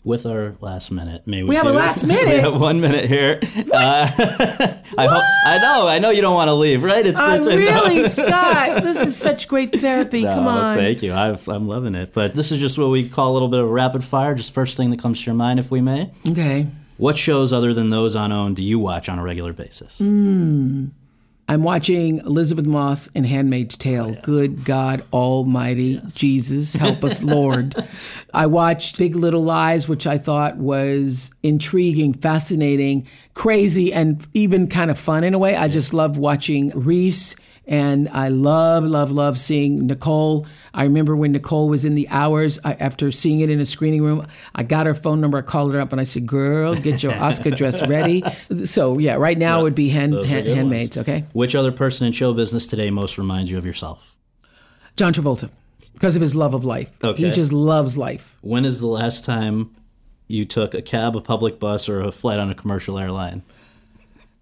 With 0.04 0.26
our 0.26 0.54
last 0.60 0.90
minute, 0.90 1.26
may 1.26 1.42
we, 1.42 1.48
We 1.48 1.56
have 1.56 1.66
a 1.66 1.72
last 1.72 2.04
minute. 2.06 2.34
we 2.34 2.40
have 2.40 2.60
one 2.60 2.80
minute 2.80 3.06
here. 3.08 3.40
Uh, 3.74 4.06
I 4.98 5.06
hope. 5.06 5.22
I 5.46 5.58
know. 5.60 5.88
I 5.88 5.98
know 5.98 6.10
you 6.10 6.20
don't 6.20 6.34
want 6.34 6.48
to 6.48 6.54
leave, 6.54 6.82
right? 6.84 7.04
It's 7.04 7.18
I'm 7.18 7.42
good 7.42 7.56
to 7.58 7.64
know. 7.64 7.84
really, 7.84 8.04
Scott. 8.08 8.82
This 8.84 9.00
is 9.00 9.16
such 9.16 9.48
great 9.48 9.72
therapy. 9.74 10.22
Come 10.22 10.46
on. 10.46 10.76
Thank 10.76 11.02
you. 11.02 11.12
I've, 11.12 11.48
I'm 11.48 11.66
loving 11.66 11.94
it. 11.96 12.12
But 12.12 12.34
this 12.34 12.52
is 12.52 12.60
just 12.60 12.78
what 12.78 12.90
we 12.90 13.08
call 13.08 13.32
a 13.32 13.34
little 13.34 13.48
bit 13.48 13.58
of 13.60 13.68
rapid 13.68 14.04
fire. 14.04 14.34
Just 14.36 14.54
first 14.54 14.76
thing 14.76 14.90
that 14.90 15.00
comes 15.00 15.20
to 15.20 15.26
your 15.26 15.34
mind, 15.34 15.58
if 15.58 15.70
we 15.72 15.80
may. 15.80 16.10
Okay. 16.28 16.66
What 16.98 17.16
shows 17.18 17.52
other 17.52 17.74
than 17.74 17.90
those 17.90 18.14
on 18.14 18.30
OWN 18.30 18.54
do 18.54 18.62
you 18.62 18.78
watch 18.78 19.08
on 19.08 19.18
a 19.18 19.22
regular 19.22 19.52
basis? 19.52 19.98
Mm. 20.00 20.90
I'm 21.46 21.62
watching 21.62 22.18
Elisabeth 22.20 22.64
Moss 22.64 23.10
and 23.14 23.26
Handmaid's 23.26 23.76
Tale. 23.76 24.14
Oh, 24.16 24.20
Good 24.22 24.64
God 24.64 25.04
Almighty, 25.12 26.00
Jesus, 26.08 26.74
help 26.74 27.04
us, 27.04 27.22
Lord. 27.22 27.74
I 28.32 28.46
watched 28.46 28.98
Big 28.98 29.14
Little 29.14 29.42
Lies, 29.44 29.86
which 29.86 30.06
I 30.06 30.16
thought 30.16 30.56
was 30.56 31.34
intriguing, 31.42 32.14
fascinating, 32.14 33.06
crazy, 33.34 33.92
and 33.92 34.26
even 34.32 34.68
kind 34.68 34.90
of 34.90 34.98
fun 34.98 35.22
in 35.22 35.34
a 35.34 35.38
way. 35.38 35.54
I 35.54 35.68
just 35.68 35.92
love 35.92 36.16
watching 36.16 36.70
Reese. 36.70 37.36
And 37.66 38.08
I 38.10 38.28
love, 38.28 38.84
love, 38.84 39.10
love 39.10 39.38
seeing 39.38 39.86
Nicole. 39.86 40.46
I 40.74 40.82
remember 40.82 41.16
when 41.16 41.32
Nicole 41.32 41.68
was 41.68 41.84
in 41.84 41.94
the 41.94 42.08
hours 42.08 42.58
I, 42.64 42.74
after 42.74 43.10
seeing 43.10 43.40
it 43.40 43.48
in 43.48 43.58
a 43.58 43.64
screening 43.64 44.02
room. 44.02 44.26
I 44.54 44.64
got 44.64 44.84
her 44.86 44.94
phone 44.94 45.20
number, 45.20 45.38
I 45.38 45.42
called 45.42 45.72
her 45.72 45.80
up, 45.80 45.92
and 45.92 46.00
I 46.00 46.04
said, 46.04 46.26
"Girl, 46.26 46.74
get 46.74 47.02
your 47.02 47.14
Oscar 47.14 47.50
dress 47.50 47.86
ready." 47.86 48.22
So 48.66 48.98
yeah, 48.98 49.14
right 49.14 49.38
now 49.38 49.60
it 49.60 49.62
would 49.64 49.74
be 49.74 49.88
hand, 49.88 50.12
hand, 50.14 50.26
good 50.26 50.46
ones. 50.46 50.56
handmaids. 50.56 50.98
Okay, 50.98 51.24
Which 51.32 51.54
other 51.54 51.72
person 51.72 52.06
in 52.06 52.12
show 52.12 52.32
business 52.34 52.66
today 52.66 52.90
most 52.90 53.18
reminds 53.18 53.50
you 53.50 53.58
of 53.58 53.64
yourself? 53.66 54.16
John 54.96 55.12
Travolta, 55.12 55.50
because 55.92 56.16
of 56.16 56.22
his 56.22 56.34
love 56.34 56.54
of 56.54 56.64
life. 56.64 56.92
Okay. 57.02 57.24
He 57.24 57.30
just 57.30 57.52
loves 57.52 57.96
life. 57.96 58.36
When 58.42 58.64
is 58.64 58.80
the 58.80 58.86
last 58.86 59.24
time 59.24 59.74
you 60.28 60.44
took 60.44 60.74
a 60.74 60.82
cab, 60.82 61.16
a 61.16 61.20
public 61.20 61.58
bus, 61.58 61.88
or 61.88 62.00
a 62.00 62.12
flight 62.12 62.38
on 62.38 62.50
a 62.50 62.54
commercial 62.54 62.98
airline? 62.98 63.42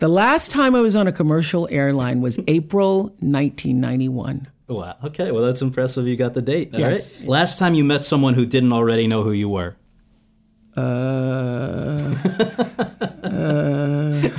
The 0.03 0.09
last 0.09 0.50
time 0.50 0.74
I 0.74 0.80
was 0.80 0.96
on 0.96 1.07
a 1.07 1.12
commercial 1.12 1.68
airline 1.70 2.20
was 2.22 2.40
April 2.48 3.03
1991. 3.20 4.48
Wow. 4.66 4.96
Okay. 5.05 5.30
Well, 5.30 5.44
that's 5.44 5.62
impressive. 5.62 6.09
You 6.09 6.16
got 6.16 6.34
the 6.34 6.42
date. 6.42 6.70
All 6.74 6.80
Yes. 6.80 7.12
right. 7.20 7.28
Last 7.28 7.61
time 7.61 7.74
you 7.74 7.84
met 7.84 8.05
someone 8.05 8.34
who 8.34 8.44
didn't 8.44 8.72
already 8.72 9.07
know 9.07 9.22
who 9.22 9.30
you 9.30 9.48
were. 9.48 9.76
Uh, 10.76 10.80
uh, 13.22 14.30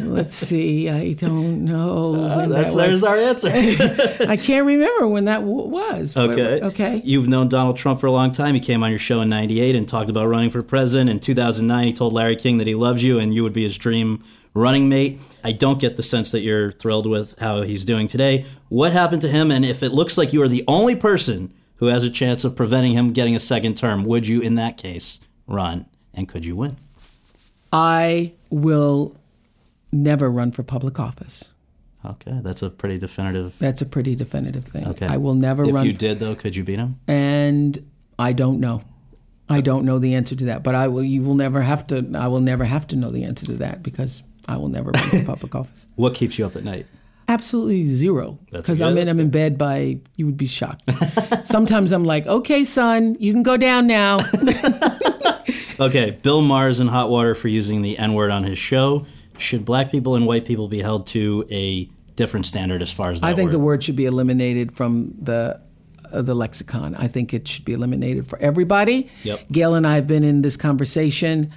let's 0.00 0.34
see. 0.36 0.88
I 0.88 1.14
don't 1.14 1.64
know. 1.64 2.28
that 2.28 2.48
That's 2.50 2.76
there's 2.76 3.02
our 3.02 3.16
answer. 3.16 3.48
I 4.28 4.36
can't 4.36 4.64
remember 4.64 5.08
when 5.08 5.24
that 5.24 5.40
w- 5.40 5.66
was. 5.66 6.16
Okay. 6.16 6.60
Okay. 6.62 7.02
You've 7.04 7.26
known 7.26 7.48
Donald 7.48 7.76
Trump 7.78 7.98
for 7.98 8.06
a 8.06 8.12
long 8.12 8.30
time. 8.30 8.54
He 8.54 8.60
came 8.60 8.84
on 8.84 8.90
your 8.90 9.00
show 9.00 9.22
in 9.22 9.28
98 9.28 9.74
and 9.74 9.88
talked 9.88 10.08
about 10.08 10.26
running 10.26 10.50
for 10.50 10.62
president. 10.62 11.10
In 11.10 11.18
2009, 11.18 11.84
he 11.88 11.92
told 11.92 12.12
Larry 12.12 12.36
King 12.36 12.58
that 12.58 12.68
he 12.68 12.76
loves 12.76 13.02
you 13.02 13.18
and 13.18 13.34
you 13.34 13.42
would 13.42 13.52
be 13.54 13.64
his 13.64 13.76
dream 13.76 14.22
running 14.54 14.88
mate. 14.88 15.20
I 15.42 15.52
don't 15.52 15.78
get 15.80 15.96
the 15.96 16.02
sense 16.02 16.30
that 16.30 16.40
you're 16.40 16.72
thrilled 16.72 17.06
with 17.06 17.38
how 17.38 17.62
he's 17.62 17.84
doing 17.84 18.06
today. 18.06 18.46
What 18.68 18.92
happened 18.92 19.20
to 19.22 19.28
him? 19.28 19.50
And 19.50 19.64
if 19.64 19.82
it 19.82 19.90
looks 19.92 20.16
like 20.16 20.32
you 20.32 20.40
are 20.42 20.48
the 20.48 20.64
only 20.68 20.94
person 20.96 21.52
who 21.76 21.86
has 21.86 22.04
a 22.04 22.10
chance 22.10 22.44
of 22.44 22.56
preventing 22.56 22.92
him 22.92 23.12
getting 23.12 23.34
a 23.34 23.40
second 23.40 23.76
term, 23.76 24.04
would 24.04 24.26
you, 24.26 24.40
in 24.40 24.54
that 24.54 24.76
case, 24.76 25.20
run? 25.46 25.86
And 26.14 26.28
could 26.28 26.46
you 26.46 26.54
win? 26.56 26.76
I 27.72 28.32
will 28.50 29.16
never 29.92 30.30
run 30.30 30.52
for 30.52 30.62
public 30.62 30.98
office. 31.00 31.50
Okay, 32.06 32.38
that's 32.42 32.62
a 32.62 32.68
pretty 32.70 32.98
definitive. 32.98 33.58
That's 33.58 33.80
a 33.80 33.86
pretty 33.86 34.14
definitive 34.14 34.64
thing. 34.64 34.86
Okay. 34.88 35.06
I 35.06 35.16
will 35.16 35.34
never 35.34 35.64
If 35.64 35.74
run. 35.74 35.86
If 35.86 35.92
you 35.92 35.98
did, 35.98 36.18
though, 36.18 36.34
could 36.34 36.54
you 36.54 36.62
beat 36.62 36.78
him? 36.78 37.00
and 37.08 37.78
I 38.18 38.32
don't 38.32 38.60
know. 38.60 38.82
I 39.48 39.60
don't 39.60 39.84
know 39.84 39.98
the 39.98 40.14
answer 40.14 40.36
to 40.36 40.44
that, 40.46 40.62
but 40.62 40.74
I 40.74 40.86
will. 40.88 41.02
You 41.02 41.22
will 41.22 41.34
never 41.34 41.62
have 41.62 41.86
to. 41.88 42.06
I 42.14 42.28
will 42.28 42.40
never 42.40 42.64
have 42.64 42.86
to 42.88 42.96
know 42.96 43.10
the 43.10 43.24
answer 43.24 43.44
to 43.46 43.54
that 43.54 43.82
because 43.82 44.22
I 44.48 44.56
will 44.56 44.68
never 44.68 44.90
run 44.90 45.10
for 45.10 45.24
public 45.24 45.54
office. 45.54 45.86
What 45.96 46.14
keeps 46.14 46.38
you 46.38 46.46
up 46.46 46.56
at 46.56 46.64
night? 46.64 46.86
Absolutely 47.26 47.86
zero. 47.86 48.38
Because 48.52 48.82
I'm 48.82 48.98
in. 48.98 49.08
I'm 49.08 49.18
in 49.18 49.30
bed 49.30 49.56
by. 49.56 49.98
You 50.16 50.26
would 50.26 50.36
be 50.36 50.46
shocked. 50.46 50.82
Sometimes 51.44 51.90
I'm 51.90 52.04
like, 52.04 52.26
okay, 52.26 52.64
son, 52.64 53.16
you 53.18 53.32
can 53.32 53.42
go 53.42 53.56
down 53.56 53.86
now. 53.86 54.20
Okay, 55.80 56.12
Bill 56.22 56.40
Maher's 56.40 56.80
in 56.80 56.86
hot 56.86 57.10
water 57.10 57.34
for 57.34 57.48
using 57.48 57.82
the 57.82 57.98
N 57.98 58.14
word 58.14 58.30
on 58.30 58.44
his 58.44 58.58
show. 58.58 59.06
Should 59.38 59.64
black 59.64 59.90
people 59.90 60.14
and 60.14 60.26
white 60.26 60.44
people 60.44 60.68
be 60.68 60.80
held 60.80 61.06
to 61.08 61.44
a 61.50 61.88
different 62.14 62.46
standard 62.46 62.80
as 62.80 62.92
far 62.92 63.10
as 63.10 63.20
that 63.20 63.26
I 63.26 63.34
think 63.34 63.48
word? 63.48 63.52
the 63.54 63.58
word 63.58 63.82
should 63.84 63.96
be 63.96 64.04
eliminated 64.04 64.72
from 64.76 65.12
the 65.20 65.60
uh, 66.12 66.22
the 66.22 66.34
lexicon. 66.34 66.94
I 66.94 67.08
think 67.08 67.34
it 67.34 67.48
should 67.48 67.64
be 67.64 67.72
eliminated 67.72 68.26
for 68.26 68.38
everybody. 68.38 69.10
Yep. 69.24 69.48
Gail 69.50 69.74
and 69.74 69.84
I 69.86 69.96
have 69.96 70.06
been 70.06 70.22
in 70.22 70.42
this 70.42 70.56
conversation, 70.56 71.50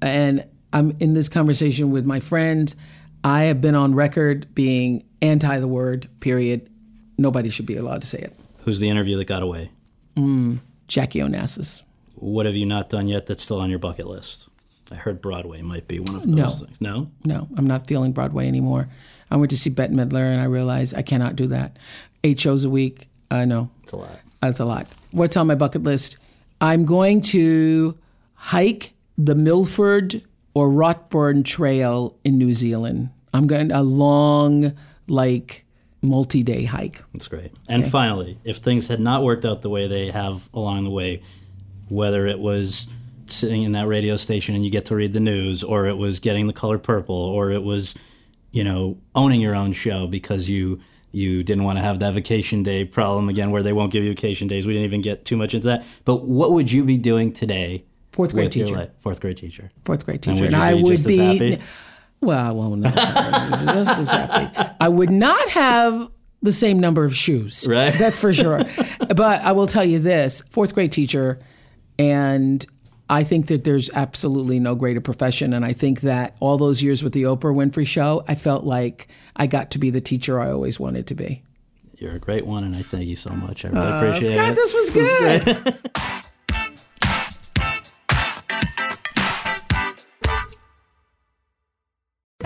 and 0.00 0.44
I'm 0.72 0.96
in 1.00 1.14
this 1.14 1.28
conversation 1.28 1.90
with 1.90 2.04
my 2.04 2.20
friends. 2.20 2.76
I 3.24 3.44
have 3.44 3.60
been 3.60 3.74
on 3.74 3.94
record 3.94 4.54
being 4.54 5.04
anti 5.22 5.58
the 5.58 5.68
word. 5.68 6.08
Period. 6.20 6.68
Nobody 7.16 7.48
should 7.48 7.66
be 7.66 7.76
allowed 7.76 8.02
to 8.02 8.06
say 8.06 8.18
it. 8.18 8.32
Who's 8.64 8.80
the 8.80 8.88
interview 8.88 9.16
that 9.16 9.24
got 9.24 9.42
away? 9.42 9.70
Mm, 10.16 10.60
Jackie 10.86 11.20
Onassis. 11.20 11.82
What 12.14 12.46
have 12.46 12.54
you 12.56 12.66
not 12.66 12.88
done 12.90 13.08
yet 13.08 13.26
that's 13.26 13.42
still 13.42 13.60
on 13.60 13.70
your 13.70 13.78
bucket 13.78 14.06
list? 14.06 14.48
I 14.90 14.94
heard 14.94 15.20
Broadway 15.20 15.62
might 15.62 15.86
be 15.88 15.98
one 16.00 16.14
of 16.16 16.22
those 16.22 16.30
No. 16.34 16.48
things. 16.66 16.80
No? 16.80 17.10
No, 17.24 17.48
I'm 17.56 17.66
not 17.66 17.86
feeling 17.86 18.12
Broadway 18.12 18.48
anymore. 18.48 18.88
I 19.30 19.36
went 19.36 19.50
to 19.50 19.58
see 19.58 19.68
Bette 19.70 19.92
Midler, 19.94 20.32
and 20.32 20.40
I 20.40 20.44
realized 20.44 20.94
I 20.96 21.02
cannot 21.02 21.36
do 21.36 21.46
that. 21.48 21.76
Eight 22.24 22.40
shows 22.40 22.64
a 22.64 22.70
week. 22.70 23.08
I 23.30 23.44
know. 23.44 23.70
It's 23.82 23.92
a 23.92 23.96
lot. 23.96 24.18
That's 24.40 24.60
a 24.60 24.64
lot. 24.64 24.86
What's 25.10 25.36
on 25.36 25.46
my 25.46 25.54
bucket 25.54 25.82
list? 25.82 26.16
I'm 26.60 26.84
going 26.86 27.20
to 27.22 27.98
hike 28.34 28.92
the 29.18 29.34
Milford 29.34 30.22
or 30.58 30.68
Routeburn 30.68 31.44
Trail 31.44 32.16
in 32.24 32.36
New 32.36 32.52
Zealand. 32.52 33.10
I'm 33.32 33.46
going 33.46 33.70
a 33.70 33.82
long, 33.84 34.72
like, 35.06 35.64
multi-day 36.02 36.64
hike. 36.64 37.00
That's 37.12 37.28
great. 37.28 37.52
And 37.68 37.82
Okay. 37.84 37.90
finally, 37.90 38.38
if 38.42 38.56
things 38.56 38.88
had 38.88 38.98
not 38.98 39.22
worked 39.22 39.44
out 39.44 39.62
the 39.62 39.70
way 39.70 39.86
they 39.86 40.10
have 40.10 40.48
along 40.52 40.82
the 40.82 40.90
way, 40.90 41.20
whether 41.88 42.26
it 42.26 42.40
was 42.40 42.88
sitting 43.26 43.62
in 43.62 43.70
that 43.72 43.86
radio 43.86 44.16
station 44.16 44.56
and 44.56 44.64
you 44.64 44.70
get 44.70 44.84
to 44.86 44.96
read 44.96 45.12
the 45.12 45.20
news, 45.20 45.62
or 45.62 45.86
it 45.86 45.96
was 45.96 46.18
getting 46.18 46.48
the 46.48 46.52
color 46.52 46.78
purple, 46.78 47.14
or 47.14 47.52
it 47.52 47.62
was, 47.62 47.94
you 48.50 48.64
know, 48.64 48.96
owning 49.14 49.40
your 49.40 49.54
own 49.54 49.72
show 49.72 50.06
because 50.08 50.48
you 50.48 50.80
you 51.10 51.42
didn't 51.42 51.64
want 51.64 51.78
to 51.78 51.82
have 51.82 52.00
that 52.00 52.12
vacation 52.12 52.62
day 52.62 52.84
problem 52.84 53.28
again 53.30 53.50
where 53.50 53.62
they 53.62 53.72
won't 53.72 53.90
give 53.90 54.04
you 54.04 54.10
vacation 54.10 54.46
days. 54.46 54.66
We 54.66 54.74
didn't 54.74 54.84
even 54.84 55.00
get 55.00 55.24
too 55.24 55.38
much 55.38 55.54
into 55.54 55.66
that. 55.68 55.82
But 56.04 56.24
what 56.26 56.52
would 56.52 56.70
you 56.70 56.84
be 56.84 56.98
doing 56.98 57.32
today? 57.32 57.84
Fourth 58.12 58.32
grade 58.32 58.50
teacher. 58.52 58.74
life? 58.76 58.90
Fourth 59.00 59.20
grade 59.20 59.36
teacher. 59.36 59.70
Fourth 59.84 60.04
grade 60.04 60.26
And 60.26 60.36
teacher, 60.38 60.44
would 60.46 60.54
and, 60.54 60.62
I 60.62 60.74
would 60.74 61.04
be. 61.04 61.58
Well, 62.20 62.56
well, 62.56 62.70
no, 62.76 62.90
that's 62.90 63.98
just 63.98 64.10
happy. 64.10 64.74
I 64.80 64.88
would 64.88 65.10
not 65.10 65.48
have 65.50 66.10
the 66.42 66.52
same 66.52 66.80
number 66.80 67.04
of 67.04 67.14
shoes. 67.14 67.66
Right. 67.68 67.96
That's 67.96 68.18
for 68.18 68.32
sure. 68.32 68.60
but 69.14 69.40
I 69.42 69.52
will 69.52 69.66
tell 69.68 69.84
you 69.84 69.98
this: 70.00 70.40
fourth 70.50 70.74
grade 70.74 70.90
teacher, 70.90 71.38
and 71.98 72.64
I 73.08 73.22
think 73.22 73.46
that 73.48 73.62
there's 73.64 73.88
absolutely 73.94 74.58
no 74.58 74.74
greater 74.74 75.00
profession. 75.00 75.52
And 75.54 75.64
I 75.64 75.72
think 75.72 76.00
that 76.00 76.36
all 76.40 76.58
those 76.58 76.82
years 76.82 77.04
with 77.04 77.12
the 77.12 77.22
Oprah 77.22 77.54
Winfrey 77.54 77.86
Show, 77.86 78.24
I 78.26 78.34
felt 78.34 78.64
like 78.64 79.06
I 79.36 79.46
got 79.46 79.70
to 79.72 79.78
be 79.78 79.90
the 79.90 80.00
teacher 80.00 80.40
I 80.40 80.50
always 80.50 80.80
wanted 80.80 81.06
to 81.08 81.14
be. 81.14 81.42
You're 81.98 82.12
a 82.16 82.18
great 82.20 82.46
one, 82.46 82.64
and 82.64 82.74
I 82.76 82.82
thank 82.82 83.06
you 83.06 83.16
so 83.16 83.30
much. 83.30 83.64
I 83.64 83.68
really 83.68 83.80
Uh, 83.86 83.96
appreciate 83.96 84.34
Scott, 84.36 84.50
it. 84.50 84.56
this 84.56 84.74
was 84.74 84.90
good. 84.90 85.78